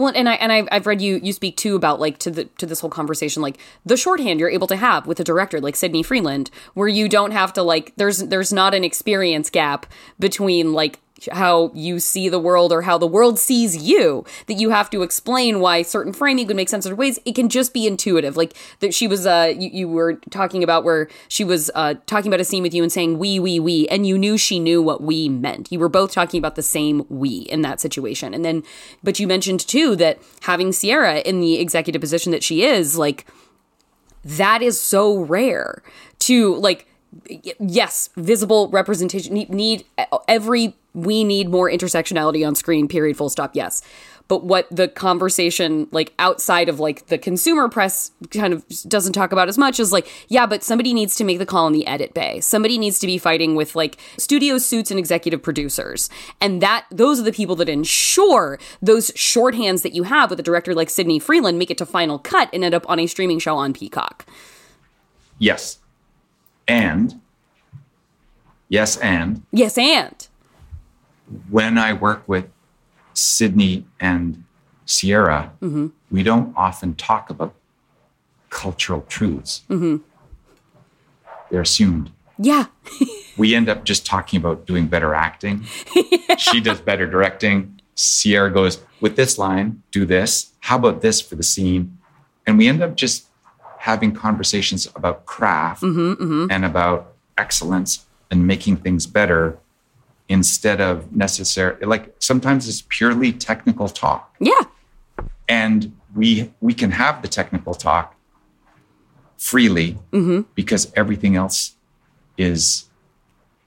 Well, 0.00 0.14
and 0.16 0.30
I 0.30 0.34
and 0.36 0.50
I've, 0.50 0.66
I've 0.72 0.86
read 0.86 1.02
you 1.02 1.20
you 1.22 1.34
speak 1.34 1.58
too 1.58 1.76
about 1.76 2.00
like 2.00 2.16
to 2.20 2.30
the 2.30 2.46
to 2.56 2.64
this 2.64 2.80
whole 2.80 2.88
conversation 2.88 3.42
like 3.42 3.58
the 3.84 3.98
shorthand 3.98 4.40
you're 4.40 4.48
able 4.48 4.66
to 4.68 4.76
have 4.76 5.06
with 5.06 5.20
a 5.20 5.24
director 5.24 5.60
like 5.60 5.76
Sydney 5.76 6.02
Freeland, 6.02 6.50
where 6.72 6.88
you 6.88 7.06
don't 7.06 7.32
have 7.32 7.52
to 7.52 7.62
like 7.62 7.92
there's 7.96 8.20
there's 8.20 8.50
not 8.50 8.72
an 8.72 8.82
experience 8.82 9.50
gap 9.50 9.84
between 10.18 10.72
like 10.72 11.00
how 11.32 11.70
you 11.74 11.98
see 11.98 12.28
the 12.28 12.38
world 12.38 12.72
or 12.72 12.82
how 12.82 12.98
the 12.98 13.06
world 13.06 13.38
sees 13.38 13.76
you 13.76 14.24
that 14.46 14.54
you 14.54 14.70
have 14.70 14.90
to 14.90 15.02
explain 15.02 15.60
why 15.60 15.82
certain 15.82 16.12
framing 16.12 16.46
would 16.46 16.56
make 16.56 16.68
sense 16.68 16.86
in 16.86 16.96
ways. 16.96 17.18
It 17.24 17.34
can 17.34 17.48
just 17.48 17.74
be 17.74 17.86
intuitive. 17.86 18.36
Like 18.36 18.54
that 18.80 18.94
she 18.94 19.06
was 19.06 19.26
uh 19.26 19.52
you, 19.56 19.70
you 19.72 19.88
were 19.88 20.14
talking 20.30 20.62
about 20.62 20.84
where 20.84 21.08
she 21.28 21.44
was 21.44 21.70
uh 21.74 21.94
talking 22.06 22.28
about 22.28 22.40
a 22.40 22.44
scene 22.44 22.62
with 22.62 22.74
you 22.74 22.82
and 22.82 22.92
saying 22.92 23.18
we 23.18 23.38
we 23.38 23.58
we 23.60 23.88
and 23.88 24.06
you 24.06 24.18
knew 24.18 24.38
she 24.38 24.58
knew 24.58 24.82
what 24.82 25.02
we 25.02 25.28
meant. 25.28 25.70
You 25.70 25.78
were 25.78 25.88
both 25.88 26.12
talking 26.12 26.38
about 26.38 26.56
the 26.56 26.62
same 26.62 27.04
we 27.08 27.40
in 27.50 27.62
that 27.62 27.80
situation. 27.80 28.34
And 28.34 28.44
then 28.44 28.62
but 29.02 29.18
you 29.18 29.26
mentioned 29.26 29.60
too 29.60 29.96
that 29.96 30.20
having 30.42 30.72
sierra 30.72 31.18
in 31.18 31.40
the 31.40 31.60
executive 31.60 32.00
position 32.00 32.32
that 32.32 32.42
she 32.42 32.64
is 32.64 32.96
like 32.96 33.26
that 34.24 34.62
is 34.62 34.80
so 34.80 35.18
rare 35.18 35.82
to 36.20 36.54
like 36.56 36.86
yes 37.58 38.10
visible 38.16 38.68
representation 38.68 39.34
need, 39.34 39.50
need 39.50 39.84
every 40.28 40.76
we 40.94 41.24
need 41.24 41.48
more 41.48 41.70
intersectionality 41.70 42.46
on 42.46 42.54
screen 42.54 42.88
period 42.88 43.16
full 43.16 43.28
stop 43.28 43.54
yes. 43.54 43.82
But 44.28 44.44
what 44.44 44.68
the 44.70 44.86
conversation 44.86 45.88
like 45.90 46.12
outside 46.20 46.68
of 46.68 46.78
like 46.78 47.06
the 47.06 47.18
consumer 47.18 47.68
press 47.68 48.12
kind 48.30 48.52
of 48.52 48.64
doesn't 48.86 49.12
talk 49.12 49.32
about 49.32 49.48
as 49.48 49.58
much 49.58 49.80
is 49.80 49.90
like 49.92 50.08
yeah 50.28 50.46
but 50.46 50.62
somebody 50.62 50.94
needs 50.94 51.16
to 51.16 51.24
make 51.24 51.38
the 51.38 51.46
call 51.46 51.66
in 51.66 51.72
the 51.72 51.86
edit 51.86 52.14
bay. 52.14 52.40
Somebody 52.40 52.78
needs 52.78 53.00
to 53.00 53.06
be 53.08 53.18
fighting 53.18 53.56
with 53.56 53.74
like 53.74 53.98
studio 54.18 54.58
suits 54.58 54.90
and 54.90 54.98
executive 55.00 55.42
producers. 55.42 56.10
And 56.40 56.60
that 56.62 56.86
those 56.92 57.18
are 57.18 57.24
the 57.24 57.32
people 57.32 57.56
that 57.56 57.68
ensure 57.68 58.60
those 58.80 59.10
shorthands 59.12 59.82
that 59.82 59.94
you 59.94 60.04
have 60.04 60.30
with 60.30 60.38
a 60.38 60.44
director 60.44 60.74
like 60.74 60.90
sydney 60.90 61.18
freeland 61.18 61.58
make 61.58 61.70
it 61.70 61.78
to 61.78 61.86
final 61.86 62.20
cut 62.20 62.48
and 62.52 62.62
end 62.62 62.74
up 62.74 62.88
on 62.88 63.00
a 63.00 63.08
streaming 63.08 63.40
show 63.40 63.56
on 63.56 63.72
peacock. 63.72 64.26
Yes, 65.38 65.78
and 66.70 67.20
yes, 68.68 68.96
and 68.98 69.42
yes 69.52 69.76
and 69.76 70.28
when 71.48 71.78
I 71.78 71.92
work 71.92 72.28
with 72.28 72.46
Sydney 73.14 73.84
and 73.98 74.44
Sierra, 74.84 75.52
mm-hmm. 75.62 75.88
we 76.10 76.22
don't 76.22 76.52
often 76.56 76.94
talk 76.94 77.30
about 77.30 77.54
cultural 78.50 79.02
truths. 79.02 79.62
Mm-hmm. 79.68 79.96
They're 81.50 81.60
assumed. 81.62 82.10
yeah 82.38 82.66
We 83.36 83.54
end 83.54 83.68
up 83.68 83.84
just 83.84 84.04
talking 84.04 84.38
about 84.38 84.66
doing 84.66 84.86
better 84.86 85.14
acting. 85.14 85.66
She 86.38 86.60
does 86.60 86.80
better 86.80 87.06
directing. 87.06 87.80
Sierra 87.94 88.50
goes, 88.50 88.82
with 89.00 89.16
this 89.16 89.36
line, 89.36 89.82
do 89.90 90.06
this. 90.06 90.52
How 90.60 90.76
about 90.76 91.02
this 91.02 91.20
for 91.20 91.34
the 91.34 91.42
scene? 91.42 91.98
And 92.46 92.56
we 92.56 92.66
end 92.66 92.82
up 92.82 92.96
just 92.96 93.26
having 93.88 94.12
conversations 94.12 94.86
about 94.94 95.24
craft 95.24 95.82
and 95.82 96.64
about 96.64 97.14
excellence 97.38 98.04
and 98.30 98.46
making 98.46 98.76
things 98.76 99.06
better 99.06 99.58
instead 100.28 100.80
of 100.80 100.94
necessary 101.16 101.74
like 101.94 102.04
sometimes 102.18 102.68
it's 102.68 102.82
purely 102.88 103.32
technical 103.32 103.88
talk 103.88 104.22
yeah 104.38 104.62
and 105.48 105.78
we 106.14 106.52
we 106.60 106.72
can 106.74 106.90
have 107.02 107.14
the 107.22 107.28
technical 107.28 107.74
talk 107.74 108.14
freely 109.38 109.98
Mm-hmm. 110.12 110.40
because 110.54 110.92
everything 110.94 111.34
else 111.36 111.74
is 112.36 112.86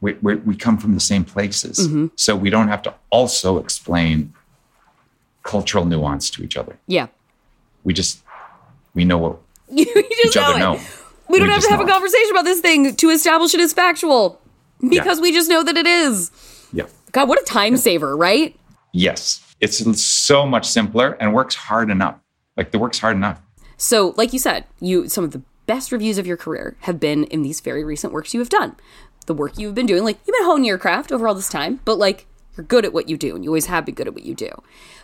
we, 0.01 0.13
we, 0.21 0.35
we 0.35 0.55
come 0.55 0.77
from 0.77 0.93
the 0.93 0.99
same 1.11 1.23
places 1.25 1.75
Mm-hmm. 1.87 2.07
so 2.15 2.35
we 2.35 2.49
don't 2.49 2.67
have 2.67 2.81
to 2.83 2.93
also 3.09 3.57
explain 3.57 4.33
cultural 5.41 5.85
nuance 5.85 6.29
to 6.29 6.43
each 6.43 6.55
other 6.55 6.77
Yeah. 6.87 7.07
we 7.83 7.93
just 7.93 8.21
we 8.93 9.03
know 9.05 9.17
what 9.17 9.35
You 9.77 9.85
just 10.23 10.25
each 10.25 10.37
other 10.37 10.59
know 10.59 10.73
know. 10.75 10.81
We 11.29 11.39
don't 11.39 11.49
have 11.49 11.61
to 11.63 11.69
have 11.69 11.79
a 11.79 11.83
know 11.83 11.89
it. 11.89 11.91
conversation 11.91 12.31
about 12.31 12.45
this 12.45 12.59
thing 12.59 12.95
to 12.95 13.09
establish 13.09 13.53
it 13.53 13.59
as 13.61 13.73
factual 13.73 14.39
because 14.87 15.19
we 15.21 15.31
just 15.31 15.49
know 15.49 15.63
that 15.63 15.77
it 15.77 15.87
is. 15.87 16.31
yeah 16.73 16.85
God, 17.11 17.29
what 17.29 17.39
a 17.41 17.45
time 17.45 17.77
saver, 17.77 18.15
right? 18.17 18.55
yes 18.91 19.39
it's 19.59 20.01
so 20.01 20.45
much 20.45 20.67
simpler 20.67 21.11
and 21.19 21.33
works 21.33 21.55
hard 21.55 21.89
enough 21.89 22.17
like 22.57 22.71
the 22.71 22.77
work's 22.77 22.99
hard 22.99 23.15
enough 23.15 23.41
So, 23.77 24.13
like 24.17 24.33
you 24.33 24.39
said, 24.39 24.65
you 24.79 25.09
some 25.09 25.23
of 25.23 25.31
the 25.31 25.41
best 25.65 25.91
reviews 25.91 26.17
of 26.17 26.27
your 26.27 26.37
career 26.37 26.75
have 26.81 26.99
been 26.99 27.23
in 27.25 27.41
these 27.41 27.59
very 27.61 27.83
recent 27.83 28.13
works 28.13 28.33
you 28.33 28.39
have 28.41 28.49
done. 28.49 28.75
The 29.25 29.33
work 29.33 29.57
you've 29.57 29.73
been 29.73 29.85
doing, 29.85 30.03
like 30.03 30.19
you've 30.25 30.35
been 30.35 30.45
honing 30.45 30.65
your 30.65 30.77
craft 30.77 31.11
over 31.11 31.27
all 31.27 31.33
this 31.33 31.47
time, 31.49 31.79
but 31.85 31.97
like 31.97 32.27
you're 32.55 32.65
good 32.65 32.85
at 32.85 32.93
what 32.93 33.09
you 33.09 33.17
do, 33.17 33.35
and 33.35 33.43
you 33.43 33.49
always 33.49 33.65
have 33.65 33.85
been 33.85 33.95
good 33.95 34.07
at 34.07 34.13
what 34.13 34.23
you 34.23 34.35
do. 34.35 34.49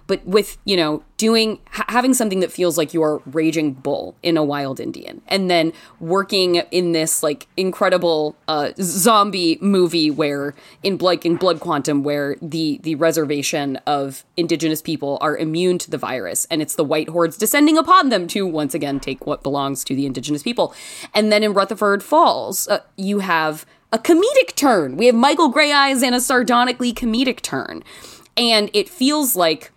But 0.08 0.26
with 0.26 0.58
you 0.66 0.78
know 0.78 1.04
doing 1.18 1.60
ha- 1.72 1.86
having 1.88 2.14
something 2.14 2.40
that 2.40 2.52
feels 2.52 2.78
like 2.78 2.94
you're 2.94 3.22
raging 3.26 3.74
bull 3.74 4.16
in 4.24 4.38
a 4.38 4.44
wild 4.44 4.80
Indian, 4.80 5.22
and 5.28 5.50
then 5.50 5.74
working 6.00 6.56
in 6.72 6.92
this 6.92 7.24
like 7.24 7.48
incredible 7.58 8.36
uh, 8.48 8.72
zombie 8.80 9.58
movie 9.62 10.10
where 10.12 10.54
in 10.84 10.98
like 10.98 11.26
in 11.26 11.36
Blood 11.36 11.60
Quantum, 11.60 12.04
where 12.04 12.36
the 12.42 12.80
the 12.84 12.96
reservation 12.96 13.78
of 13.88 14.24
indigenous 14.38 14.82
people 14.82 15.18
are 15.22 15.38
immune 15.38 15.78
to 15.80 15.92
the 15.92 15.98
virus, 15.98 16.46
and 16.50 16.62
it's 16.62 16.76
the 16.76 16.84
white 16.84 17.10
hordes 17.10 17.38
descending 17.38 17.78
upon 17.78 18.10
them 18.10 18.28
to 18.28 18.46
once 18.46 18.74
again 18.74 19.00
take 19.00 19.26
what 19.26 19.44
belongs 19.44 19.84
to 19.84 19.96
the 19.96 20.06
indigenous 20.06 20.44
people. 20.44 20.74
And 21.14 21.32
then 21.32 21.44
in 21.44 21.54
Rutherford 21.54 22.04
Falls, 22.04 22.68
uh, 22.68 22.80
you 22.96 23.20
have 23.20 23.66
a 23.92 24.00
comedic 24.00 24.56
turn. 24.56 24.98
We 24.98 25.08
have 25.08 25.16
Michael 25.16 25.52
Greyeyes 25.52 26.04
and 26.04 26.16
a 26.16 26.22
sardonically 26.22 26.94
comedic 26.94 27.42
turn, 27.42 27.84
and 28.38 28.70
it 28.74 28.90
feels 28.90 29.36
like 29.36 29.72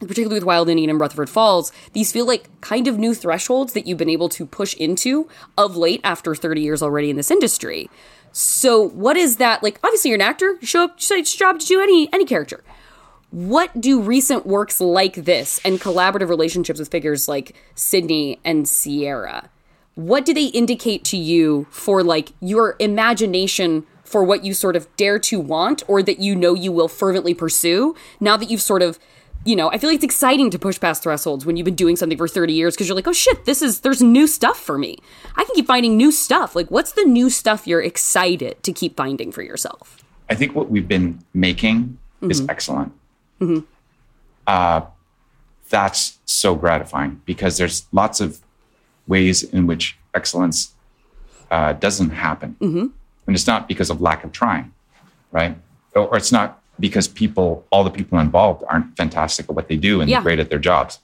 particularly 0.00 0.36
with 0.36 0.44
Wild 0.44 0.68
Indian 0.68 0.90
and 0.90 1.00
Rutherford 1.00 1.28
Falls, 1.28 1.72
these 1.92 2.10
feel 2.10 2.26
like 2.26 2.48
kind 2.60 2.88
of 2.88 2.98
new 2.98 3.14
thresholds 3.14 3.74
that 3.74 3.86
you've 3.86 3.98
been 3.98 4.08
able 4.08 4.28
to 4.30 4.46
push 4.46 4.74
into 4.76 5.28
of 5.58 5.76
late 5.76 6.00
after 6.02 6.34
30 6.34 6.60
years 6.60 6.82
already 6.82 7.10
in 7.10 7.16
this 7.16 7.30
industry. 7.30 7.90
So, 8.32 8.80
what 8.80 9.16
is 9.16 9.36
that 9.36 9.62
like? 9.62 9.78
Obviously, 9.82 10.10
you're 10.10 10.16
an 10.16 10.22
actor. 10.22 10.56
You 10.60 10.66
show 10.66 10.84
up, 10.84 10.96
it's 10.98 11.10
your 11.10 11.22
job 11.22 11.60
to 11.60 11.66
do 11.66 11.80
any 11.80 12.08
any 12.12 12.24
character. 12.24 12.62
What 13.30 13.80
do 13.80 14.00
recent 14.00 14.46
works 14.46 14.80
like 14.80 15.14
this 15.14 15.60
and 15.64 15.80
collaborative 15.80 16.28
relationships 16.28 16.80
with 16.80 16.90
figures 16.90 17.28
like 17.28 17.54
Sydney 17.74 18.40
and 18.44 18.68
Sierra? 18.68 19.50
What 19.94 20.24
do 20.24 20.32
they 20.32 20.46
indicate 20.46 21.04
to 21.04 21.16
you 21.16 21.66
for 21.70 22.02
like 22.02 22.32
your 22.40 22.76
imagination 22.78 23.84
for 24.04 24.24
what 24.24 24.44
you 24.44 24.54
sort 24.54 24.76
of 24.76 24.88
dare 24.96 25.18
to 25.20 25.38
want 25.38 25.82
or 25.88 26.02
that 26.02 26.18
you 26.18 26.34
know 26.34 26.54
you 26.54 26.72
will 26.72 26.88
fervently 26.88 27.34
pursue 27.34 27.94
now 28.18 28.36
that 28.36 28.50
you've 28.50 28.62
sort 28.62 28.82
of 28.82 28.98
you 29.42 29.56
know, 29.56 29.70
I 29.70 29.78
feel 29.78 29.88
like 29.88 29.94
it's 29.96 30.04
exciting 30.04 30.50
to 30.50 30.58
push 30.58 30.78
past 30.78 31.02
thresholds 31.02 31.46
when 31.46 31.56
you've 31.56 31.64
been 31.64 31.74
doing 31.74 31.96
something 31.96 32.18
for 32.18 32.28
30 32.28 32.52
years 32.52 32.74
because 32.74 32.88
you're 32.88 32.94
like, 32.94 33.08
oh 33.08 33.12
shit, 33.14 33.46
this 33.46 33.62
is, 33.62 33.80
there's 33.80 34.02
new 34.02 34.26
stuff 34.26 34.58
for 34.60 34.76
me. 34.76 34.98
I 35.34 35.44
can 35.44 35.54
keep 35.54 35.66
finding 35.66 35.96
new 35.96 36.12
stuff. 36.12 36.54
Like, 36.54 36.70
what's 36.70 36.92
the 36.92 37.04
new 37.04 37.30
stuff 37.30 37.66
you're 37.66 37.80
excited 37.80 38.62
to 38.62 38.70
keep 38.74 38.98
finding 38.98 39.32
for 39.32 39.40
yourself? 39.42 40.04
I 40.28 40.34
think 40.34 40.54
what 40.54 40.70
we've 40.70 40.86
been 40.86 41.20
making 41.32 41.96
is 42.20 42.42
Mhm. 42.42 42.50
excellent. 42.50 42.92
Mhm. 43.40 43.64
Uh, 44.46 44.82
that's 45.70 46.18
so 46.26 46.54
gratifying 46.54 47.22
because 47.24 47.56
there's 47.56 47.86
lots 47.92 48.20
of 48.20 48.40
ways 49.10 49.42
in 49.42 49.66
which 49.66 49.98
excellence 50.14 50.58
uh, 51.50 51.72
doesn't 51.74 52.10
happen. 52.10 52.56
Mm-hmm. 52.60 52.86
And 53.26 53.36
it's 53.36 53.46
not 53.46 53.68
because 53.68 53.90
of 53.90 54.00
lack 54.00 54.24
of 54.24 54.30
trying, 54.32 54.72
right? 55.32 55.54
Or, 55.94 56.02
or 56.08 56.16
it's 56.16 56.32
not 56.32 56.62
because 56.78 57.06
people, 57.08 57.48
all 57.70 57.84
the 57.84 57.90
people 57.90 58.18
involved 58.18 58.64
aren't 58.68 58.96
fantastic 58.96 59.44
at 59.50 59.54
what 59.54 59.66
they 59.68 59.76
do 59.76 60.00
and 60.00 60.08
Yeah. 60.08 60.22
great 60.22 60.38
at 60.38 60.48
their 60.48 60.58
jobs. 60.70 60.98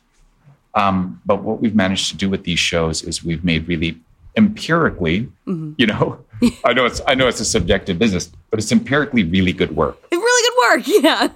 Um, 0.74 1.20
but 1.26 1.42
what 1.42 1.60
we've 1.60 1.74
managed 1.74 2.06
to 2.12 2.16
do 2.16 2.30
with 2.30 2.44
these 2.44 2.58
shows 2.58 3.02
is 3.02 3.24
we've 3.24 3.44
made 3.44 3.66
really 3.68 3.98
empirically, 4.36 5.28
Mhm. 5.46 5.74
you 5.78 5.86
know, 5.86 6.18
I 6.64 6.72
know 6.76 6.84
it's 6.84 7.00
I 7.06 7.14
know 7.14 7.28
it's 7.28 7.40
a 7.40 7.44
subjective 7.56 7.98
business, 7.98 8.30
but 8.50 8.58
it's 8.60 8.70
empirically 8.72 9.24
really 9.24 9.52
good 9.60 9.72
work. 9.82 9.96
Really 10.12 10.42
good 10.46 10.56
work. 10.64 10.82
Yeah. 11.04 11.28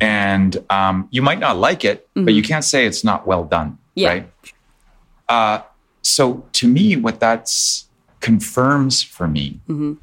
And 0.00 0.56
um, 0.70 1.08
you 1.10 1.20
might 1.28 1.38
not 1.46 1.58
like 1.58 1.84
it, 1.84 2.08
but 2.14 2.32
you 2.32 2.42
can't 2.42 2.64
say 2.64 2.86
it's 2.86 3.04
not 3.04 3.26
well 3.26 3.44
done, 3.44 3.76
Yeah. 3.94 4.08
right? 4.08 4.24
Uh, 5.28 5.58
so 6.02 6.46
to 6.52 6.68
me, 6.68 6.96
what 6.96 7.20
that's 7.20 7.88
confirms 8.20 9.02
for 9.02 9.26
me 9.28 9.60
Mhm. 9.68 9.96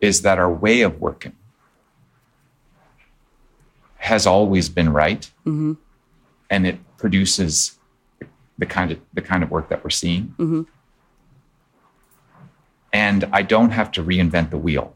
is 0.00 0.22
that 0.22 0.38
our 0.38 0.52
way 0.52 0.82
of 0.82 1.00
working 1.00 1.34
has 3.98 4.26
always 4.26 4.68
been 4.68 4.92
right, 4.92 5.30
Mm-hmm. 5.46 5.72
and 6.50 6.66
it 6.66 6.78
produces 6.96 7.78
the 8.58 8.66
kind 8.66 8.90
of 8.92 8.98
the 9.14 9.22
kind 9.22 9.42
of 9.42 9.50
work 9.50 9.68
that 9.68 9.82
we're 9.84 9.90
seeing. 9.90 10.34
Mm-hmm. 10.38 10.62
And 12.92 13.24
I 13.32 13.42
don't 13.42 13.70
have 13.72 13.90
to 13.92 14.02
reinvent 14.02 14.50
the 14.50 14.58
wheel. 14.58 14.94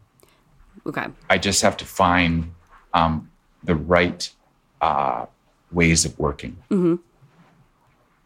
Okay. 0.86 1.07
I 1.28 1.36
just 1.38 1.61
have 1.62 1.76
to 1.78 1.84
find 1.84 2.53
um, 2.95 3.30
the 3.62 3.74
right 3.74 4.30
uh, 4.80 5.26
ways 5.70 6.05
of 6.05 6.18
working 6.18 6.57
Mm-hmm. 6.70 6.97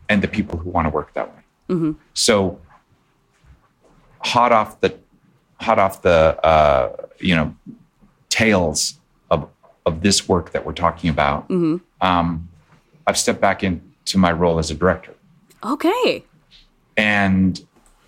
and 0.08 0.22
the 0.22 0.28
people 0.28 0.58
who 0.58 0.70
want 0.70 0.86
to 0.86 0.90
work 0.90 1.14
that 1.14 1.28
way. 1.34 1.42
Mm-hmm. 1.68 1.92
So 2.14 2.58
hot 4.20 4.52
off 4.52 4.80
the 4.80 4.96
hot 5.60 5.78
off 5.78 6.02
the 6.02 6.38
uh, 6.44 6.96
you 7.18 7.34
know 7.34 7.54
tails 8.30 8.98
of 9.30 9.48
of 9.86 10.02
this 10.02 10.28
work 10.28 10.52
that 10.52 10.64
we're 10.64 10.72
talking 10.72 11.10
about, 11.10 11.48
Mm-hmm. 11.48 11.76
um, 12.06 12.48
I've 13.06 13.18
stepped 13.18 13.40
back 13.40 13.62
into 13.62 14.16
my 14.18 14.32
role 14.32 14.58
as 14.58 14.70
a 14.70 14.74
director. 14.74 15.14
Okay. 15.62 16.24
And 16.96 17.62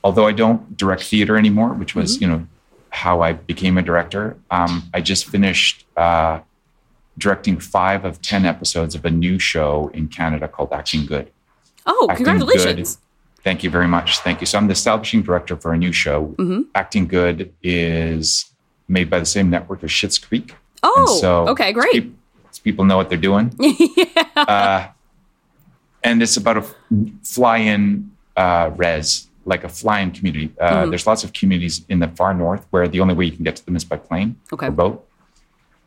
although 0.04 0.26
I 0.26 0.32
don't 0.32 0.76
direct 0.76 1.02
theater 1.04 1.36
anymore, 1.36 1.70
which 1.74 1.94
was, 1.94 2.20
you 2.20 2.26
know, 2.28 2.46
how 2.90 3.20
I 3.20 3.32
became 3.34 3.76
a 3.76 3.82
director, 3.82 4.38
um, 4.50 4.88
I 4.94 5.00
just 5.02 5.26
finished 5.26 5.84
uh, 5.96 6.40
directing 7.18 7.58
five 7.58 8.04
of 8.04 8.22
10 8.22 8.46
episodes 8.46 8.94
of 8.94 9.04
a 9.04 9.10
new 9.10 9.38
show 9.38 9.90
in 9.92 10.08
Canada 10.08 10.48
called 10.48 10.72
Acting 10.72 11.04
Good. 11.06 11.30
Oh, 11.86 12.06
Acting 12.10 12.24
congratulations. 12.26 12.96
Good. 12.96 13.02
Thank 13.46 13.62
you 13.62 13.70
very 13.70 13.86
much. 13.86 14.18
Thank 14.26 14.40
you. 14.40 14.46
So 14.50 14.58
I'm 14.58 14.66
the 14.66 14.72
establishing 14.72 15.22
director 15.22 15.54
for 15.56 15.72
a 15.72 15.78
new 15.78 15.92
show. 15.92 16.34
Mm-hmm. 16.36 16.62
Acting 16.74 17.06
Good 17.06 17.54
is 17.62 18.46
made 18.88 19.08
by 19.08 19.20
the 19.20 19.30
same 19.36 19.48
network 19.50 19.84
as 19.84 19.90
Schitt's 19.90 20.18
Creek. 20.18 20.50
And 20.82 21.06
Oh, 21.06 21.18
so 21.20 21.30
okay, 21.52 21.72
great. 21.72 21.92
peop- 21.92 22.16
people 22.64 22.84
know 22.84 22.96
what 22.96 23.08
they're 23.08 23.26
doing. 23.30 23.46
uh, 24.36 24.88
and 26.02 26.20
it's 26.24 26.36
about 26.36 26.56
a 26.56 26.64
fly-in 27.22 28.10
uh, 28.36 28.70
res, 28.74 29.28
like 29.44 29.62
a 29.62 29.68
fly-in 29.68 30.10
community. 30.10 30.48
Uh, 30.60 30.82
Mhm. 30.82 30.90
There's 30.90 31.06
lots 31.06 31.22
of 31.22 31.32
communities 31.32 31.84
in 31.88 31.98
the 32.00 32.08
far 32.18 32.34
north 32.34 32.66
where 32.72 32.88
the 32.88 32.98
only 33.04 33.14
way 33.14 33.26
you 33.26 33.32
can 33.38 33.44
get 33.44 33.54
to 33.60 33.64
them 33.64 33.76
is 33.76 33.84
by 33.84 33.96
plane 34.08 34.30
Okay. 34.52 34.66
or 34.66 34.72
boat. 34.72 34.96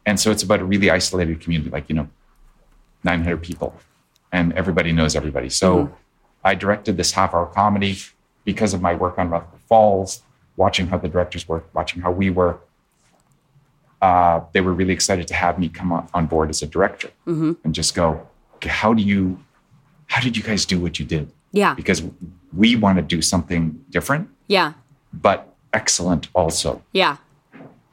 And 0.06 0.16
so 0.18 0.32
it's 0.32 0.44
about 0.48 0.60
a 0.62 0.66
really 0.74 0.90
isolated 0.90 1.42
community, 1.44 1.70
like 1.78 1.86
you 1.90 1.96
know, 2.00 2.08
900 3.04 3.42
people, 3.50 3.70
and 4.32 4.54
everybody 4.54 4.92
knows 4.94 5.14
everybody. 5.22 5.50
So 5.50 5.68
Mhm. 5.76 5.92
I 6.44 6.56
directed 6.56 6.98
this 6.98 7.12
half-hour 7.12 7.48
comedy 7.48 7.98
because 8.46 8.74
of 8.74 8.82
my 8.82 8.94
work 8.96 9.18
on 9.18 9.30
Rutherford 9.30 9.60
Falls, 9.68 10.24
watching 10.58 10.88
how 10.88 10.98
the 10.98 11.08
directors 11.10 11.48
work, 11.48 11.68
watching 11.74 12.02
how 12.02 12.12
we 12.12 12.30
work. 12.30 12.66
Uh, 14.02 14.42
they 14.54 14.62
were 14.62 14.74
really 14.74 14.94
excited 14.94 15.28
to 15.28 15.34
have 15.34 15.60
me 15.60 15.68
come 15.68 15.92
on, 15.92 16.08
on 16.14 16.26
board 16.26 16.50
as 16.50 16.62
a 16.62 16.68
director 16.68 17.10
Mm-hmm. 17.28 17.54
and 17.66 17.76
just 17.76 17.94
go, 17.96 18.26
okay, 18.56 18.70
how 18.70 18.94
do 18.94 19.02
you, 19.04 19.40
how 20.08 20.22
did 20.22 20.38
you 20.38 20.44
guys 20.44 20.66
do 20.66 20.80
what 20.80 21.00
you 21.00 21.06
did? 21.06 21.32
Yeah. 21.52 21.74
Because 21.74 22.02
we 22.56 22.76
want 22.78 22.98
to 22.98 23.02
do 23.02 23.22
something 23.22 23.84
different, 23.90 24.30
Yeah. 24.48 24.74
but 25.14 25.54
excellent 25.74 26.30
also. 26.34 26.82
Yeah. 26.94 27.18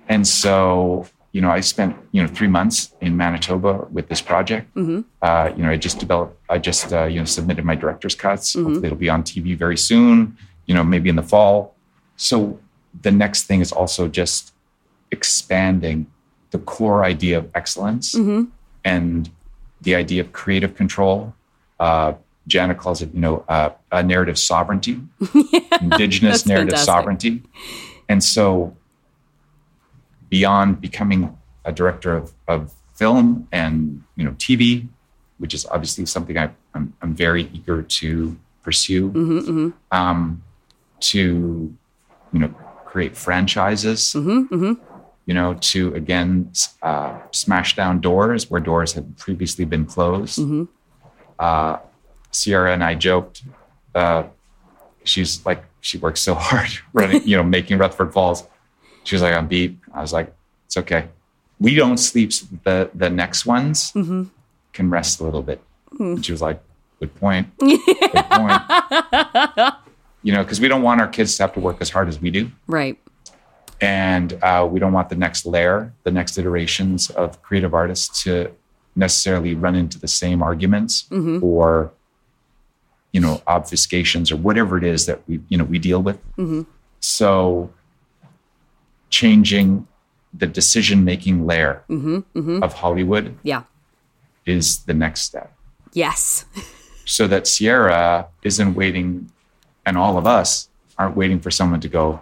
And 0.08 0.26
so, 0.28 1.08
you 1.36 1.42
know, 1.42 1.50
I 1.58 1.60
spent, 1.74 1.92
you 2.14 2.20
know, 2.22 2.28
three 2.38 2.48
months 2.58 2.76
in 3.06 3.12
Manitoba 3.22 3.72
with 3.96 4.06
this 4.10 4.22
project. 4.30 4.64
Mm-hmm. 4.74 5.00
Uh, 5.28 5.46
you 5.56 5.62
know, 5.64 5.70
I 5.76 5.78
just 5.88 5.98
developed, 6.04 6.34
I 6.54 6.56
just, 6.70 6.84
uh, 6.98 7.04
you 7.12 7.18
know, 7.20 7.26
submitted 7.36 7.64
my 7.72 7.76
director's 7.82 8.14
cuts. 8.24 8.46
Mhm. 8.54 8.62
Hopefully 8.64 8.86
it'll 8.88 9.04
be 9.08 9.12
on 9.16 9.22
TV 9.30 9.46
very 9.64 9.76
soon, 9.90 10.14
you 10.68 10.74
know, 10.76 10.84
maybe 10.94 11.08
in 11.12 11.16
the 11.22 11.28
fall. 11.32 11.56
So 12.28 12.34
the 13.06 13.12
next 13.22 13.40
thing 13.48 13.60
is 13.66 13.70
also 13.80 14.02
just 14.20 14.52
expanding 15.16 16.06
the 16.52 16.58
core 16.58 17.00
idea 17.14 17.36
of 17.38 17.44
excellence 17.60 18.06
Mm-hmm. 18.14 18.42
and 18.84 19.30
the 19.86 19.94
idea 20.02 20.20
of 20.24 20.28
creative 20.42 20.72
control. 20.82 21.34
Uh, 21.86 22.10
Jana 22.52 22.74
calls 22.74 23.02
it, 23.04 23.10
you 23.16 23.20
know, 23.20 23.44
uh, 23.56 23.70
a 23.92 24.02
narrative 24.02 24.38
sovereignty, 24.38 24.94
indigenous 25.82 26.46
narrative 26.46 26.70
fantastic. 26.78 26.86
sovereignty. 26.94 27.34
And 28.08 28.20
so, 28.36 28.74
beyond 30.28 30.80
becoming 30.80 31.36
a 31.64 31.72
director 31.72 32.16
of, 32.16 32.32
of 32.48 32.72
film 32.94 33.46
and 33.52 34.02
you 34.16 34.24
know 34.24 34.32
TV, 34.32 34.86
which 35.38 35.54
is 35.54 35.66
obviously 35.66 36.06
something 36.06 36.36
I, 36.38 36.50
I'm, 36.74 36.92
I'm 37.02 37.14
very 37.14 37.50
eager 37.52 37.82
to 37.82 38.36
pursue. 38.62 39.08
hmm 39.10 39.38
hmm 39.40 39.68
Um, 39.92 40.42
to, 41.00 41.74
you 42.32 42.38
know, 42.38 42.48
create 42.86 43.16
franchises. 43.16 44.12
hmm 44.12 44.42
hmm 44.44 44.72
You 45.26 45.34
know, 45.34 45.54
to 45.72 45.94
again 45.94 46.52
uh, 46.82 47.18
smash 47.32 47.76
down 47.76 48.00
doors 48.00 48.50
where 48.50 48.60
doors 48.60 48.94
had 48.94 49.16
previously 49.18 49.64
been 49.64 49.84
closed. 49.86 50.38
hmm 50.38 50.64
Uh, 51.38 51.78
Sierra 52.30 52.72
and 52.72 52.82
I 52.84 52.94
joked. 52.94 53.42
Uh, 53.94 54.24
she's 55.04 55.44
like, 55.46 55.64
she 55.80 55.98
works 55.98 56.20
so 56.20 56.34
hard 56.34 56.68
running, 56.92 57.26
you 57.26 57.36
know, 57.36 57.42
making 57.44 57.78
Rutherford 57.78 58.12
Falls. 58.12 58.44
She 59.06 59.14
was 59.14 59.22
like, 59.22 59.34
I'm 59.34 59.46
beat. 59.48 59.78
I 59.94 60.00
was 60.02 60.12
like, 60.12 60.34
it's 60.66 60.76
okay. 60.76 61.08
We 61.60 61.74
don't 61.74 61.96
sleep. 61.98 62.32
so 62.32 62.44
The 62.64 62.90
the 62.94 63.08
next 63.08 63.46
ones 63.46 63.90
hmm 63.92 64.24
can 64.72 64.90
rest 64.90 65.20
a 65.20 65.24
little 65.24 65.42
bit. 65.42 65.60
Hmm. 65.96 66.20
She 66.20 66.32
was 66.32 66.42
like, 66.42 66.60
good 67.00 67.14
point. 67.14 67.46
Good 67.58 67.80
point. 68.30 68.62
You 70.22 70.32
know, 70.32 70.42
because 70.42 70.60
we 70.60 70.66
don't 70.66 70.82
want 70.82 71.00
our 71.00 71.06
kids 71.06 71.36
to 71.36 71.44
have 71.44 71.52
to 71.54 71.60
work 71.60 71.76
as 71.80 71.88
hard 71.90 72.08
as 72.08 72.20
we 72.20 72.30
do. 72.32 72.50
Right. 72.66 72.98
And 73.80 74.32
uh, 74.42 74.66
we 74.68 74.80
don't 74.80 74.92
want 74.92 75.08
the 75.08 75.14
next 75.14 75.46
layer, 75.46 75.92
the 76.02 76.10
next 76.10 76.36
iterations 76.36 77.10
of 77.10 77.40
creative 77.42 77.74
artists 77.74 78.24
to 78.24 78.50
necessarily 78.96 79.54
run 79.54 79.76
into 79.76 80.00
the 80.00 80.08
same 80.08 80.42
arguments 80.42 81.04
Mhm. 81.10 81.40
or, 81.44 81.92
you 83.12 83.20
know, 83.20 83.40
obfuscations 83.46 84.32
or 84.32 84.36
whatever 84.36 84.76
it 84.76 84.82
is 84.84 85.06
that 85.06 85.20
we, 85.28 85.38
you 85.48 85.56
know, 85.58 85.64
we 85.64 85.78
deal 85.78 86.02
with. 86.02 86.18
hmm 86.34 86.62
So 86.98 87.70
changing 89.10 89.86
the 90.34 90.46
decision 90.46 91.04
making 91.04 91.46
layer 91.46 91.82
hmm 91.88 92.18
hmm 92.34 92.62
of 92.62 92.74
Hollywood 92.74 93.36
Yeah. 93.42 93.62
is 94.44 94.84
the 94.84 94.94
next 94.94 95.20
step. 95.22 95.52
Yes. 95.92 96.44
so 97.04 97.26
that 97.26 97.46
Sierra 97.46 98.26
isn't 98.42 98.74
waiting 98.74 99.30
and 99.86 99.96
all 99.96 100.18
of 100.18 100.26
us 100.26 100.68
aren't 100.98 101.16
waiting 101.16 101.40
for 101.40 101.50
someone 101.50 101.80
to 101.80 101.88
go, 101.88 102.20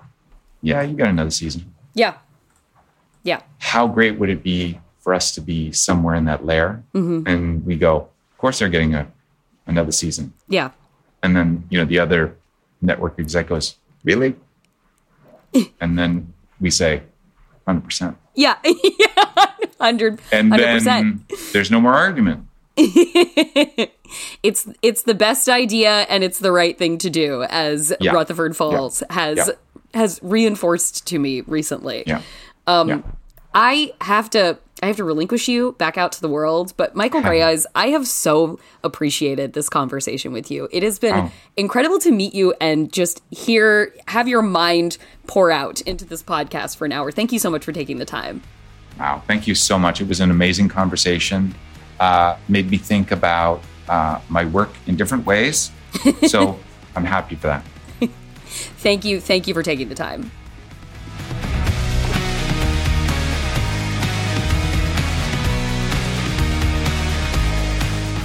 yeah, 0.63 0.83
you 0.83 0.97
got 0.97 1.09
another 1.09 1.31
season. 1.31 1.75
Yeah. 1.95 2.15
Yeah. 3.23 3.41
How 3.59 3.87
great 3.89 4.19
would 4.19 4.29
it 4.31 4.43
be 4.43 4.79
for 5.01 5.15
us 5.15 5.33
to 5.35 5.41
be 5.41 5.73
somewhere 5.73 6.15
in 6.15 6.27
that 6.27 6.45
layer? 6.45 6.83
Mhm. 6.95 7.27
And 7.27 7.65
we 7.65 7.77
go, 7.77 8.09
of 8.33 8.39
course 8.39 8.59
they're 8.59 8.69
getting 8.69 8.95
a, 8.95 9.07
another 9.67 9.93
season. 9.93 10.35
Yeah. 10.49 10.71
And 11.23 11.35
then, 11.35 11.65
you 11.71 11.79
know, 11.79 11.87
the 11.87 11.99
other 11.99 12.37
network 12.83 13.19
exec 13.19 13.49
goes, 13.49 13.77
really? 14.05 14.37
and 15.81 15.99
then 15.99 16.34
we 16.65 16.71
say, 16.71 17.03
100%. 17.69 18.17
Yeah. 18.35 18.57
yeah. 18.65 19.07
Hundred. 19.79 20.19
And 20.33 20.51
Hundred 20.51 20.81
then 20.83 21.27
there's 21.53 21.71
no 21.71 21.79
more 21.79 21.93
argument. 21.93 22.47
it's 22.77 24.67
it's 24.83 25.03
the 25.03 25.15
best 25.15 25.49
idea 25.49 25.91
and 26.09 26.25
it's 26.25 26.39
the 26.39 26.51
right 26.53 26.77
thing 26.79 26.97
to 26.99 27.11
do, 27.11 27.43
as 27.45 27.93
Yeah. 28.01 28.13
Rutherford 28.13 28.57
Falls 28.57 29.03
has 29.11 29.37
Yeah. 29.37 29.49
has 29.93 30.19
reinforced 30.23 31.07
to 31.09 31.19
me 31.19 31.43
recently. 31.43 32.05
Yeah. 32.07 32.23
Um, 32.67 32.89
Yeah. 32.89 33.01
I 33.55 33.93
have 34.01 34.31
to 34.31 34.59
I 34.83 34.87
have 34.89 34.97
to 34.97 35.05
relinquish 35.05 35.49
you 35.49 35.73
back 35.79 35.97
out 35.97 36.13
to 36.13 36.21
the 36.21 36.29
world, 36.29 36.75
but 36.77 36.95
Michael 36.97 37.25
Eyes, 37.25 37.67
I 37.75 37.89
have 37.89 38.07
so 38.07 38.59
appreciated 38.83 39.53
this 39.53 39.69
conversation 39.69 40.33
with 40.33 40.51
you. 40.51 40.69
It 40.73 40.83
has 40.83 40.99
been 40.99 41.15
Oh. 41.15 41.31
incredible 41.57 41.99
to 42.01 42.11
meet 42.11 42.35
you 42.35 42.55
and 42.61 42.93
just 42.93 43.23
hear 43.31 43.95
have 44.09 44.27
your 44.29 44.43
mind 44.43 44.99
pour 45.27 45.51
out 45.51 45.81
into 45.83 46.05
this 46.05 46.23
podcast 46.23 46.77
for 46.77 46.85
an 46.85 46.93
hour. 46.93 47.11
Thank 47.13 47.33
you 47.33 47.39
so 47.39 47.51
much 47.51 47.65
for 47.65 47.73
taking 47.73 47.99
the 47.99 48.05
time. 48.05 48.43
Wow, 48.99 49.23
thank 49.27 49.47
you 49.47 49.55
so 49.55 49.79
much. 49.79 50.01
It 50.01 50.09
was 50.09 50.21
an 50.21 50.31
amazing 50.31 50.69
conversation. 50.69 51.55
Uh, 52.01 52.37
made 52.49 52.71
me 52.71 52.77
think 52.77 53.11
about 53.13 53.63
uh, 53.89 54.19
my 54.29 54.45
work 54.45 54.71
in 54.87 54.97
different 54.97 55.25
ways. 55.25 55.71
So 56.27 56.59
I'm 56.97 57.05
happy 57.05 57.37
for 57.37 57.47
that. 57.47 57.65
Thank 58.79 59.05
you, 59.05 59.21
thank 59.21 59.47
you 59.47 59.55
for 59.55 59.63
taking 59.63 59.89
the 59.89 59.95
time. 59.95 60.31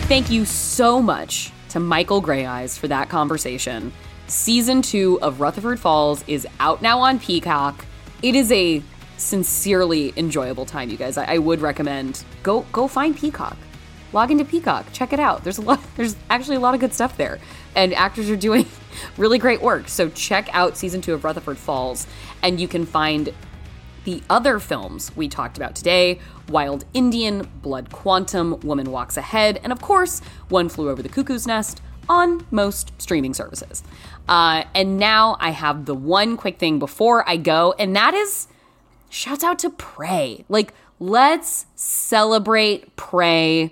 Thank 0.10 0.32
you 0.32 0.44
so 0.44 1.04
much 1.04 1.52
to 1.70 1.80
Michael 1.80 2.20
Greyeyes 2.20 2.80
for 2.80 2.88
that 2.88 3.10
conversation. 3.10 3.94
Season 4.26 4.82
two 4.82 5.20
of 5.22 5.40
Rutherford 5.40 5.80
Falls 5.80 6.24
is 6.26 6.48
out 6.60 6.82
now 6.82 7.00
on 7.02 7.20
Peacock. 7.20 7.86
It 8.24 8.34
is 8.34 8.52
a 8.52 8.82
sincerely 9.18 10.12
enjoyable 10.18 10.66
time, 10.66 10.90
you 10.90 10.98
guys. 10.98 11.16
I, 11.16 11.36
I 11.36 11.38
would 11.38 11.62
recommend 11.62 12.24
go 12.42 12.66
go 12.72 12.88
find 12.88 13.16
Peacock. 13.16 13.56
Log 14.12 14.32
into 14.32 14.46
Peacock, 14.46 14.88
check 14.94 15.14
it 15.14 15.20
out. 15.20 15.44
There's 15.44 15.60
a 15.60 15.62
lot 15.62 15.80
there's 15.96 16.16
actually 16.28 16.56
a 16.56 16.60
lot 16.60 16.74
of 16.74 16.80
good 16.80 16.96
stuff 16.96 17.16
there. 17.16 17.38
And 17.76 17.94
actors 17.94 18.32
are 18.32 18.36
doing 18.36 18.66
really 19.18 19.38
great 19.38 19.62
work. 19.62 19.90
So 19.90 20.10
check 20.10 20.50
out 20.54 20.76
season 20.76 21.02
two 21.02 21.14
of 21.14 21.24
Rutherford 21.24 21.60
Falls, 21.60 22.08
and 22.42 22.60
you 22.60 22.68
can 22.68 22.88
find 22.88 23.32
the 24.04 24.22
other 24.30 24.60
films 24.60 25.16
we 25.16 25.28
talked 25.28 25.58
about 25.58 25.76
today 25.76 26.20
Wild 26.48 26.86
Indian, 26.94 27.50
Blood 27.62 27.92
Quantum, 27.92 28.60
Woman 28.62 28.92
Walks 28.92 29.18
Ahead, 29.18 29.60
and 29.64 29.72
of 29.72 29.82
course, 29.82 30.20
One 30.50 30.70
Flew 30.70 30.90
Over 30.90 31.04
the 31.04 31.10
Cuckoo's 31.10 31.46
Nest 31.46 31.82
on 32.08 32.46
most 32.50 32.92
streaming 33.00 33.34
services. 33.34 33.84
Uh, 34.28 34.64
and 34.74 34.98
now 34.98 35.38
I 35.40 35.52
have 35.52 35.86
the 35.86 35.96
one 35.96 36.38
quick 36.38 36.58
thing 36.58 36.80
before 36.80 37.28
I 37.30 37.38
go, 37.38 37.76
and 37.78 37.96
that 37.96 38.14
is 38.14 38.48
shouts 39.10 39.44
out 39.44 39.60
to 39.60 39.70
Prey. 39.70 40.46
Like, 40.50 40.74
let's 41.00 41.68
celebrate 41.76 42.96
Prey, 42.96 43.72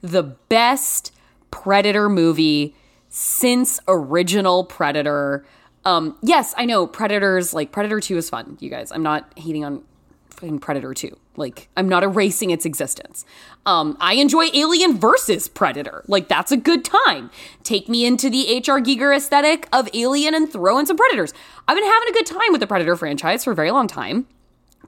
the 0.00 0.22
best 0.22 1.12
Predator 1.50 2.08
movie 2.08 2.74
since 3.08 3.80
original 3.88 4.64
Predator. 4.64 5.44
Um, 5.86 6.18
yes, 6.20 6.52
I 6.56 6.66
know 6.66 6.86
Predators, 6.88 7.54
like 7.54 7.70
Predator 7.70 8.00
2 8.00 8.16
is 8.16 8.28
fun, 8.28 8.58
you 8.60 8.68
guys. 8.68 8.90
I'm 8.90 9.04
not 9.04 9.32
hating 9.38 9.64
on 9.64 9.84
fucking 10.30 10.58
Predator 10.58 10.92
2. 10.92 11.16
Like, 11.36 11.68
I'm 11.76 11.88
not 11.88 12.02
erasing 12.02 12.50
its 12.50 12.66
existence. 12.66 13.24
Um, 13.66 13.96
I 14.00 14.14
enjoy 14.14 14.46
Alien 14.52 14.98
versus 14.98 15.46
Predator. 15.46 16.02
Like, 16.08 16.26
that's 16.26 16.50
a 16.50 16.56
good 16.56 16.84
time. 16.84 17.30
Take 17.62 17.88
me 17.88 18.04
into 18.04 18.28
the 18.28 18.48
H.R. 18.48 18.80
Giger 18.80 19.16
aesthetic 19.16 19.68
of 19.72 19.88
Alien 19.94 20.34
and 20.34 20.50
throw 20.50 20.76
in 20.78 20.86
some 20.86 20.96
Predators. 20.96 21.32
I've 21.68 21.76
been 21.76 21.84
having 21.84 22.08
a 22.08 22.12
good 22.12 22.26
time 22.26 22.50
with 22.50 22.60
the 22.60 22.66
Predator 22.66 22.96
franchise 22.96 23.44
for 23.44 23.52
a 23.52 23.54
very 23.54 23.70
long 23.70 23.86
time. 23.86 24.26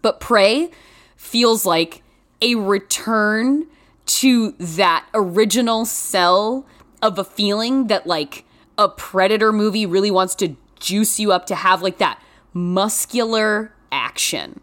But 0.03 0.19
Prey 0.19 0.71
feels 1.17 1.65
like 1.65 2.03
a 2.43 2.57
return 2.57 3.67
to 4.07 4.53
that 4.59 5.07
original 5.15 5.85
cell 5.85 6.67
of 7.03 7.19
a 7.19 7.25
feeling 7.25 7.87
that 7.87 8.07
like 8.07 8.45
a 8.79 8.89
predator 8.89 9.53
movie 9.53 9.85
really 9.85 10.11
wants 10.11 10.35
to 10.37 10.57
juice 10.81 11.19
you 11.19 11.33
up 11.33 11.47
to 11.47 11.55
have 11.55 11.83
like 11.83 11.99
that 11.99 12.23
muscular 12.53 13.73
action 13.93 14.61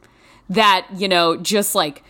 that 0.50 0.88
you 0.96 1.08
know 1.08 1.38
just 1.38 1.76
like 1.76 2.04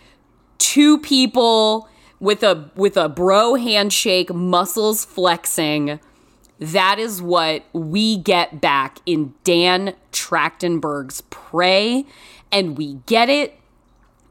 two 0.58 0.98
people 0.98 1.88
with 2.20 2.42
a 2.42 2.70
with 2.74 2.96
a 2.96 3.08
bro 3.08 3.54
handshake 3.54 4.32
muscles 4.32 5.04
flexing 5.04 6.00
that 6.58 6.98
is 6.98 7.20
what 7.20 7.64
we 7.72 8.16
get 8.16 8.60
back 8.60 8.98
in 9.04 9.34
Dan 9.44 9.94
Trachtenberg's 10.12 11.20
Prey. 11.22 12.06
And 12.50 12.78
we 12.78 12.94
get 13.06 13.28
it 13.28 13.58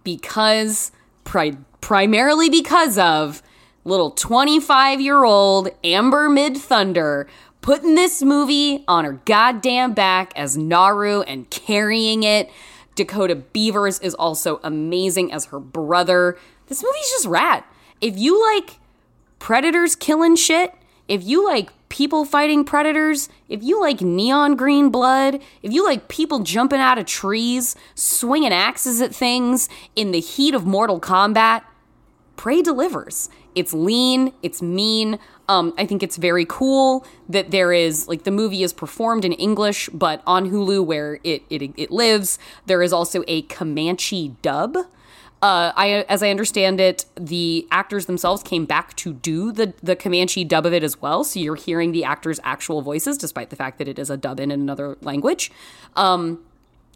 because 0.04 0.92
pri- 1.24 1.58
primarily 1.82 2.50
because 2.50 2.98
of 2.98 3.44
little 3.84 4.12
25 4.12 5.02
year 5.02 5.24
old 5.24 5.70
Amber 5.84 6.28
Midthunder 6.30 7.28
putting 7.66 7.96
this 7.96 8.22
movie 8.22 8.84
on 8.88 9.06
her 9.06 9.14
goddamn 9.26 9.92
back 9.92 10.32
as 10.36 10.56
Naru 10.56 11.22
and 11.24 11.50
carrying 11.50 12.22
it. 12.22 12.48
Dakota 12.94 13.34
Beavers 13.34 13.98
is 14.02 14.14
also 14.14 14.60
amazing 14.64 15.34
as 15.34 15.46
her 15.46 15.60
brother. 15.60 16.38
This 16.68 16.84
movie's 16.84 17.10
just 17.10 17.26
rad. 17.26 17.64
If 18.02 18.20
you 18.20 18.40
like 18.54 18.78
predators 19.40 19.96
killing 19.96 20.36
shit, 20.36 20.76
if 21.08 21.24
you 21.24 21.44
like 21.44 21.72
people 21.90 22.24
fighting 22.24 22.66
predators, 22.66 23.30
if 23.50 23.64
you 23.64 23.82
like 23.82 24.00
neon 24.00 24.56
green 24.56 24.90
blood, 24.92 25.42
if 25.64 25.74
you 25.74 25.84
like 25.84 26.08
people 26.08 26.42
jumping 26.42 26.80
out 26.80 27.00
of 27.00 27.08
trees, 27.08 27.76
swinging 27.96 28.54
axes 28.54 29.02
at 29.02 29.16
things 29.16 29.70
in 29.96 30.12
the 30.12 30.20
heat 30.20 30.54
of 30.54 30.68
Mortal 30.68 31.02
Kombat, 31.02 31.64
Prey 32.36 32.62
delivers. 32.62 33.30
It's 33.56 33.74
lean, 33.74 34.34
it's 34.44 34.62
mean. 34.62 35.18
Um, 35.48 35.74
I 35.78 35.86
think 35.86 36.02
it's 36.02 36.18
very 36.18 36.46
cool 36.46 37.06
that 37.30 37.52
there 37.52 37.72
is 37.72 38.08
like 38.08 38.24
the 38.24 38.32
movie 38.32 38.64
is 38.64 38.74
performed 38.74 39.26
in 39.26 39.34
English, 39.34 39.90
but 39.94 40.22
on 40.26 40.50
Hulu 40.50 40.84
where 40.86 41.20
it 41.24 41.44
it, 41.50 41.72
it 41.78 41.92
lives, 41.92 42.40
there 42.66 42.82
is 42.82 42.92
also 42.92 43.24
a 43.28 43.44
Comanche 43.44 44.36
dub. 44.42 44.78
Uh, 45.42 45.72
I, 45.76 46.06
as 46.10 46.24
I 46.24 46.32
understand 46.32 46.80
it, 46.80 47.06
the 47.16 47.68
actors 47.70 48.08
themselves 48.08 48.42
came 48.42 48.66
back 48.66 48.96
to 48.96 49.14
do 49.14 49.52
the 49.52 49.74
the 49.84 49.96
Comanche 49.96 50.44
dub 50.44 50.66
of 50.66 50.74
it 50.74 50.84
as 50.84 51.02
well. 51.02 51.24
So 51.24 51.40
you're 51.40 51.56
hearing 51.56 51.92
the 51.92 52.04
actors' 52.04 52.40
actual 52.44 52.82
voices, 52.82 53.18
despite 53.18 53.52
the 53.52 53.56
fact 53.56 53.78
that 53.78 53.88
it 53.88 54.00
is 54.00 54.10
a 54.10 54.18
dub 54.18 54.40
in 54.40 54.50
another 54.50 54.98
language. 55.02 55.52
Um, 55.96 56.44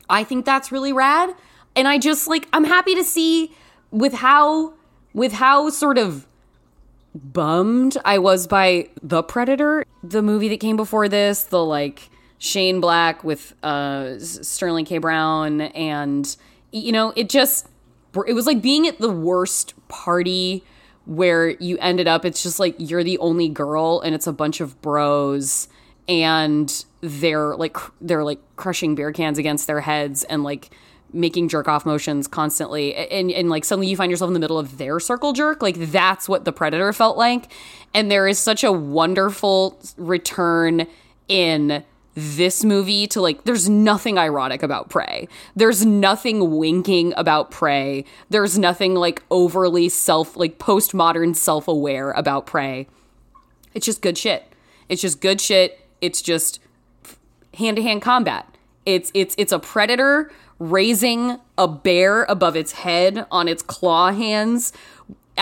I 0.09 0.23
think 0.23 0.45
that's 0.45 0.71
really 0.71 0.93
rad, 0.93 1.35
and 1.75 1.87
I 1.87 1.99
just 1.99 2.27
like 2.27 2.47
I'm 2.51 2.63
happy 2.63 2.95
to 2.95 3.03
see 3.03 3.53
with 3.91 4.13
how 4.13 4.73
with 5.13 5.33
how 5.33 5.69
sort 5.69 5.99
of 5.99 6.25
bummed 7.15 7.97
I 8.05 8.19
was 8.19 8.47
by 8.47 8.89
The 9.01 9.23
Predator, 9.23 9.85
the 10.03 10.21
movie 10.21 10.49
that 10.49 10.59
came 10.59 10.77
before 10.77 11.09
this, 11.09 11.43
the 11.43 11.63
like 11.63 12.09
Shane 12.37 12.79
Black 12.79 13.23
with 13.23 13.53
uh, 13.63 14.19
Sterling 14.19 14.85
K. 14.85 14.97
Brown, 14.97 15.61
and 15.61 16.35
you 16.71 16.91
know, 16.91 17.13
it 17.15 17.29
just 17.29 17.67
it 18.27 18.33
was 18.33 18.45
like 18.45 18.61
being 18.61 18.87
at 18.87 18.99
the 18.99 19.11
worst 19.11 19.73
party 19.87 20.63
where 21.05 21.49
you 21.49 21.77
ended 21.79 22.07
up. 22.07 22.25
It's 22.25 22.43
just 22.43 22.59
like 22.59 22.75
you're 22.77 23.03
the 23.03 23.17
only 23.17 23.49
girl, 23.49 23.99
and 24.01 24.15
it's 24.15 24.27
a 24.27 24.33
bunch 24.33 24.61
of 24.61 24.81
bros, 24.81 25.67
and 26.07 26.85
they're 27.01 27.55
like 27.55 27.77
they're 27.99 28.23
like 28.23 28.39
crushing 28.55 28.95
beer 28.95 29.11
cans 29.11 29.37
against 29.37 29.67
their 29.67 29.81
heads 29.81 30.23
and 30.25 30.43
like 30.43 30.69
making 31.13 31.49
jerk 31.49 31.67
off 31.67 31.85
motions 31.85 32.27
constantly 32.27 32.93
and, 32.95 33.31
and 33.31 33.49
like 33.49 33.65
suddenly 33.65 33.87
you 33.87 33.97
find 33.97 34.11
yourself 34.11 34.29
in 34.29 34.33
the 34.33 34.39
middle 34.39 34.59
of 34.59 34.77
their 34.77 34.99
circle 34.99 35.33
jerk 35.33 35.61
like 35.61 35.75
that's 35.91 36.29
what 36.29 36.45
the 36.45 36.51
predator 36.51 36.91
felt 36.93 37.17
like. 37.17 37.51
And 37.93 38.11
there 38.11 38.27
is 38.27 38.37
such 38.37 38.63
a 38.63 38.71
wonderful 38.71 39.79
return 39.97 40.87
in 41.27 41.83
this 42.15 42.63
movie 42.63 43.07
to 43.07 43.21
like 43.21 43.43
there's 43.45 43.69
nothing 43.69 44.17
ironic 44.17 44.61
about 44.63 44.89
prey. 44.89 45.27
There's 45.55 45.85
nothing 45.85 46.57
winking 46.57 47.13
about 47.15 47.51
prey. 47.51 48.05
There's 48.29 48.57
nothing 48.57 48.95
like 48.95 49.23
overly 49.31 49.89
self 49.89 50.35
like 50.35 50.57
postmodern 50.59 51.35
self-aware 51.35 52.11
about 52.11 52.45
prey. 52.45 52.87
It's 53.73 53.85
just 53.85 54.01
good 54.01 54.17
shit. 54.17 54.45
It's 54.89 55.01
just 55.01 55.21
good 55.21 55.39
shit. 55.39 55.79
It's 56.01 56.21
just 56.21 56.59
hand-to-hand 57.53 58.01
combat. 58.01 58.47
It's 58.85 59.11
it's 59.13 59.35
it's 59.37 59.51
a 59.51 59.59
predator 59.59 60.31
raising 60.59 61.39
a 61.57 61.67
bear 61.67 62.23
above 62.25 62.55
its 62.55 62.73
head 62.73 63.25
on 63.31 63.47
its 63.47 63.63
claw 63.63 64.11
hands 64.11 64.73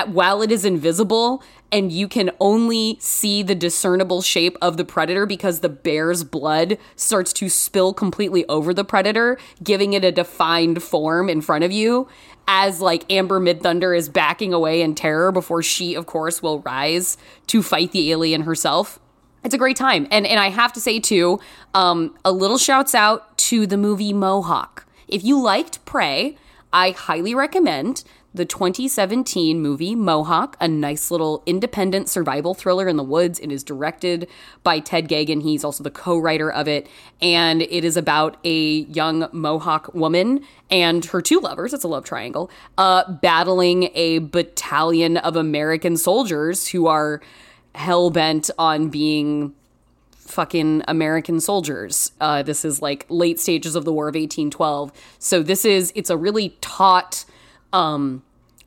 while 0.06 0.44
it 0.44 0.52
is 0.52 0.64
invisible 0.64 1.42
and 1.72 1.92
you 1.92 2.08
can 2.08 2.32
only 2.40 2.98
see 3.00 3.44
the 3.44 3.56
discernible 3.56 4.22
shape 4.22 4.58
of 4.62 4.78
the 4.78 4.86
predator 4.86 5.26
because 5.26 5.60
the 5.60 5.70
bear's 5.70 6.24
blood 6.24 6.78
starts 6.96 7.34
to 7.34 7.50
spill 7.50 7.94
completely 7.94 8.46
over 8.48 8.74
the 8.74 8.86
predator, 8.86 9.38
giving 9.62 9.94
it 9.94 10.06
a 10.06 10.12
defined 10.12 10.82
form 10.82 11.30
in 11.30 11.42
front 11.42 11.64
of 11.64 11.72
you 11.72 12.08
as 12.48 12.80
like 12.80 13.12
Amber 13.12 13.40
Midthunder 13.40 13.98
is 13.98 14.08
backing 14.08 14.54
away 14.54 14.82
in 14.82 14.96
terror 14.96 15.32
before 15.32 15.62
she 15.62 15.94
of 15.96 16.06
course 16.06 16.42
will 16.42 16.62
rise 16.62 17.18
to 17.48 17.62
fight 17.62 17.92
the 17.92 18.12
alien 18.12 18.44
herself. 18.44 19.00
It's 19.44 19.54
a 19.54 19.58
great 19.58 19.78
time. 19.78 20.08
And 20.10 20.26
and 20.26 20.40
I 20.40 20.50
have 20.50 20.74
to 20.74 20.80
say 20.80 21.00
too, 21.00 21.40
um, 21.74 22.16
a 22.24 22.32
little 22.32 22.58
shouts 22.58 22.96
out 22.96 23.38
to 23.40 23.68
the 23.68 23.78
movie 23.78 24.14
Mohawk. 24.14 24.87
If 25.08 25.24
you 25.24 25.42
liked 25.42 25.84
Prey, 25.86 26.38
I 26.74 26.92
highly 26.92 27.34
recommend 27.34 28.04
the 28.34 28.46
2017 28.46 29.60
movie 29.60 29.96
Mohawk, 29.96 30.58
a 30.60 30.68
nice 30.68 31.10
little 31.10 31.42
independent 31.46 32.10
survival 32.10 32.54
thriller 32.54 32.90
in 32.90 32.98
the 32.98 33.04
woods. 33.04 33.40
It 33.40 33.52
is 33.52 33.64
directed 33.64 34.28
by 34.64 34.80
Ted 34.80 35.08
Geoghegan. 35.08 35.42
He's 35.42 35.64
also 35.64 35.82
the 35.82 35.90
co 35.90 36.18
writer 36.18 36.52
of 36.52 36.68
it. 36.68 36.88
And 37.22 37.62
it 37.62 37.86
is 37.86 37.96
about 37.96 38.38
a 38.44 38.82
young 38.82 39.30
Mohawk 39.32 39.94
woman 39.94 40.42
and 40.70 41.06
her 41.06 41.22
two 41.22 41.40
lovers, 41.40 41.74
it's 41.74 41.86
a 41.86 41.88
love 41.88 42.04
triangle, 42.04 42.52
uh, 42.78 43.10
battling 43.10 43.90
a 43.96 44.20
battalion 44.20 45.16
of 45.18 45.38
American 45.38 45.96
soldiers 45.96 46.68
who 46.68 46.88
are 46.88 47.22
hell 47.76 48.10
bent 48.10 48.50
on 48.60 48.90
being 48.90 49.56
fucking 50.28 50.84
American 50.88 51.40
soldiers. 51.40 52.12
Uh, 52.20 52.44
this 52.44 52.64
is 52.64 52.82
like 52.82 53.06
late 53.10 53.40
stages 53.40 53.76
of 53.76 53.86
the 53.86 53.94
War 53.94 54.08
of 54.08 54.16
1812. 54.16 54.92
So 55.20 55.42
this 55.42 55.66
is, 55.66 55.92
it's 55.96 56.10
a 56.10 56.18
really 56.18 56.58
taut, 56.62 57.26
um, 57.74 58.24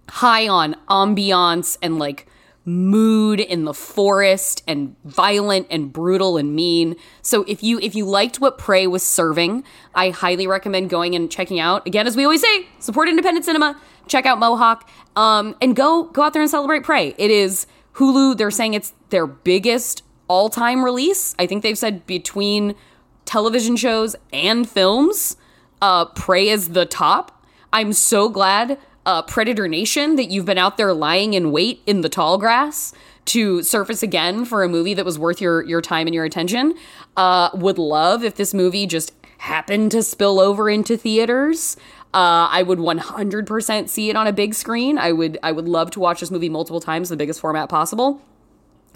high 0.09 0.49
on 0.49 0.75
ambiance 0.89 1.79
and 1.81 1.99
like 1.99 2.27
mood 2.65 3.41
in 3.41 3.65
the 3.65 3.73
forest 3.73 4.63
and 4.67 4.95
violent 5.05 5.67
and 5.71 5.93
brutal 5.93 6.37
and 6.37 6.55
mean. 6.55 6.97
So 7.23 7.45
if 7.45 7.63
you 7.63 7.79
if 7.81 7.95
you 7.95 8.05
liked 8.05 8.41
what 8.41 8.59
Prey 8.59 8.87
was 8.87 9.03
serving, 9.03 9.65
I 9.95 10.11
highly 10.11 10.47
recommend 10.47 10.91
going 10.91 11.15
and 11.15 11.31
checking 11.31 11.59
out. 11.59 11.87
Again, 11.87 12.07
as 12.07 12.17
we 12.17 12.25
always 12.25 12.43
say, 12.43 12.67
support 12.79 13.09
independent 13.09 13.45
cinema. 13.45 13.81
Check 14.07 14.27
out 14.27 14.39
Mohawk. 14.39 14.89
Um, 15.17 15.57
and 15.61 15.75
go 15.75 16.05
go 16.05 16.23
out 16.23 16.33
there 16.33 16.43
and 16.43 16.51
celebrate 16.51 16.85
Prey. 16.85 17.15
It 17.17 17.31
is 17.31 17.67
Hulu. 17.95 18.37
They're 18.37 18.51
saying 18.51 18.75
it's 18.75 18.93
their 19.11 19.27
biggest 19.27 20.03
all-time 20.31 20.85
release. 20.85 21.35
I 21.41 21.47
think 21.47 21.65
they've 21.65 21.77
said 21.77 22.07
between 22.07 22.77
television 23.25 23.75
shows 23.75 24.15
and 24.33 24.69
films, 24.69 25.37
uh, 25.83 26.05
Prey 26.05 26.49
is 26.49 26.69
the 26.69 26.87
top. 26.87 27.45
I'm 27.73 27.93
so 27.93 28.29
glad 28.29 28.79
uh, 29.05 29.23
Predator 29.23 29.67
Nation 29.67 30.15
that 30.15 30.27
you've 30.27 30.45
been 30.45 30.57
out 30.57 30.77
there 30.77 30.95
lying 30.95 31.35
in 31.35 31.51
wait 31.51 31.83
in 31.85 32.03
the 32.03 32.09
tall 32.09 32.39
grass 32.39 32.93
to 33.25 33.65
surface 33.65 34.05
again 34.05 34.45
for 34.45 34.63
a 34.63 34.69
movie 34.69 34.95
that 34.95 35.05
was 35.05 35.19
worth 35.19 35.41
your 35.41 35.65
your 35.65 35.81
time 35.81 36.07
and 36.07 36.15
your 36.15 36.25
attention. 36.25 36.75
Uh, 37.17 37.51
would 37.55 37.79
love 37.79 38.23
if 38.23 38.37
this 38.37 38.55
movie 38.55 38.87
just 38.87 39.13
happened 39.39 39.91
to 39.91 40.03
spill 40.03 40.39
over 40.39 40.71
into 40.71 40.97
theaters. 40.97 41.77
Uh, 42.15 42.47
I 42.51 42.63
would 42.63 42.79
100% 42.79 43.89
see 43.89 44.11
it 44.11 44.17
on 44.17 44.29
a 44.29 44.33
big 44.33 44.55
screen. 44.55 44.97
I 44.97 45.11
would 45.11 45.39
I 45.43 45.51
would 45.51 45.67
love 45.67 45.91
to 45.93 46.01
watch 46.01 46.21
this 46.21 46.31
movie 46.31 46.49
multiple 46.49 46.81
times, 46.81 47.09
the 47.09 47.17
biggest 47.17 47.41
format 47.41 47.69
possible. 47.69 48.23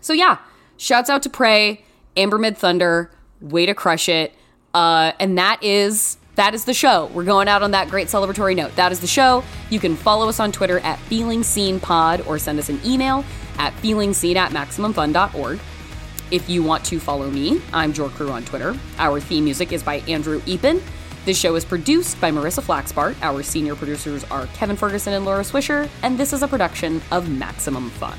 So 0.01 0.12
yeah, 0.12 0.39
shouts 0.77 1.11
out 1.11 1.22
to 1.22 1.31
Prey, 1.31 1.85
Amber 2.16 2.39
Midthunder, 2.39 3.11
way 3.41 3.66
to 3.66 3.75
crush 3.75 4.09
it. 4.09 4.35
Uh, 4.72 5.12
and 5.20 5.39
that 5.39 5.62
is 5.62 6.18
that 6.37 6.53
is 6.55 6.64
the 6.64 6.75
show. 6.75 7.07
We're 7.14 7.25
going 7.25 7.47
out 7.47 7.62
on 7.62 7.70
that 7.72 7.89
great 7.89 8.09
celebratory 8.09 8.57
note. 8.57 8.75
That 8.77 8.91
is 8.91 9.01
the 9.01 9.07
show. 9.07 9.45
You 9.70 9.79
can 9.79 9.95
follow 9.95 10.29
us 10.29 10.41
on 10.41 10.51
Twitter 10.51 10.81
at 10.81 10.99
Feeling 11.01 11.45
Seen 11.45 11.79
Pod 11.79 12.22
or 12.22 12.39
send 12.39 12.59
us 12.59 12.68
an 12.68 12.81
email 12.85 13.25
at 13.59 13.72
feelingseen 13.75 14.35
at 14.35 14.51
maximumfun.org. 14.51 15.61
If 16.31 16.51
you 16.51 16.62
want 16.64 16.85
to 16.87 16.99
follow 16.99 17.31
me, 17.31 17.61
I'm 17.72 17.93
JorCru 17.93 18.33
on 18.33 18.45
Twitter. 18.45 18.77
Our 18.99 19.20
theme 19.20 19.45
music 19.45 19.72
is 19.72 19.83
by 19.83 19.97
Andrew 20.09 20.41
Epen. 20.41 20.83
This 21.25 21.39
show 21.39 21.55
is 21.55 21.64
produced 21.64 22.20
by 22.20 22.33
Marissa 22.33 22.62
Flaxbart. 22.62 23.14
Our 23.22 23.43
senior 23.43 23.77
producers 23.77 24.25
are 24.25 24.47
Kevin 24.49 24.77
Ferguson 24.77 25.12
and 25.12 25.25
Laura 25.25 25.43
Swisher, 25.43 25.89
and 26.03 26.18
this 26.18 26.33
is 26.33 26.43
a 26.43 26.49
production 26.49 27.01
of 27.12 27.31
Maximum 27.31 27.91
Fun. 27.91 28.18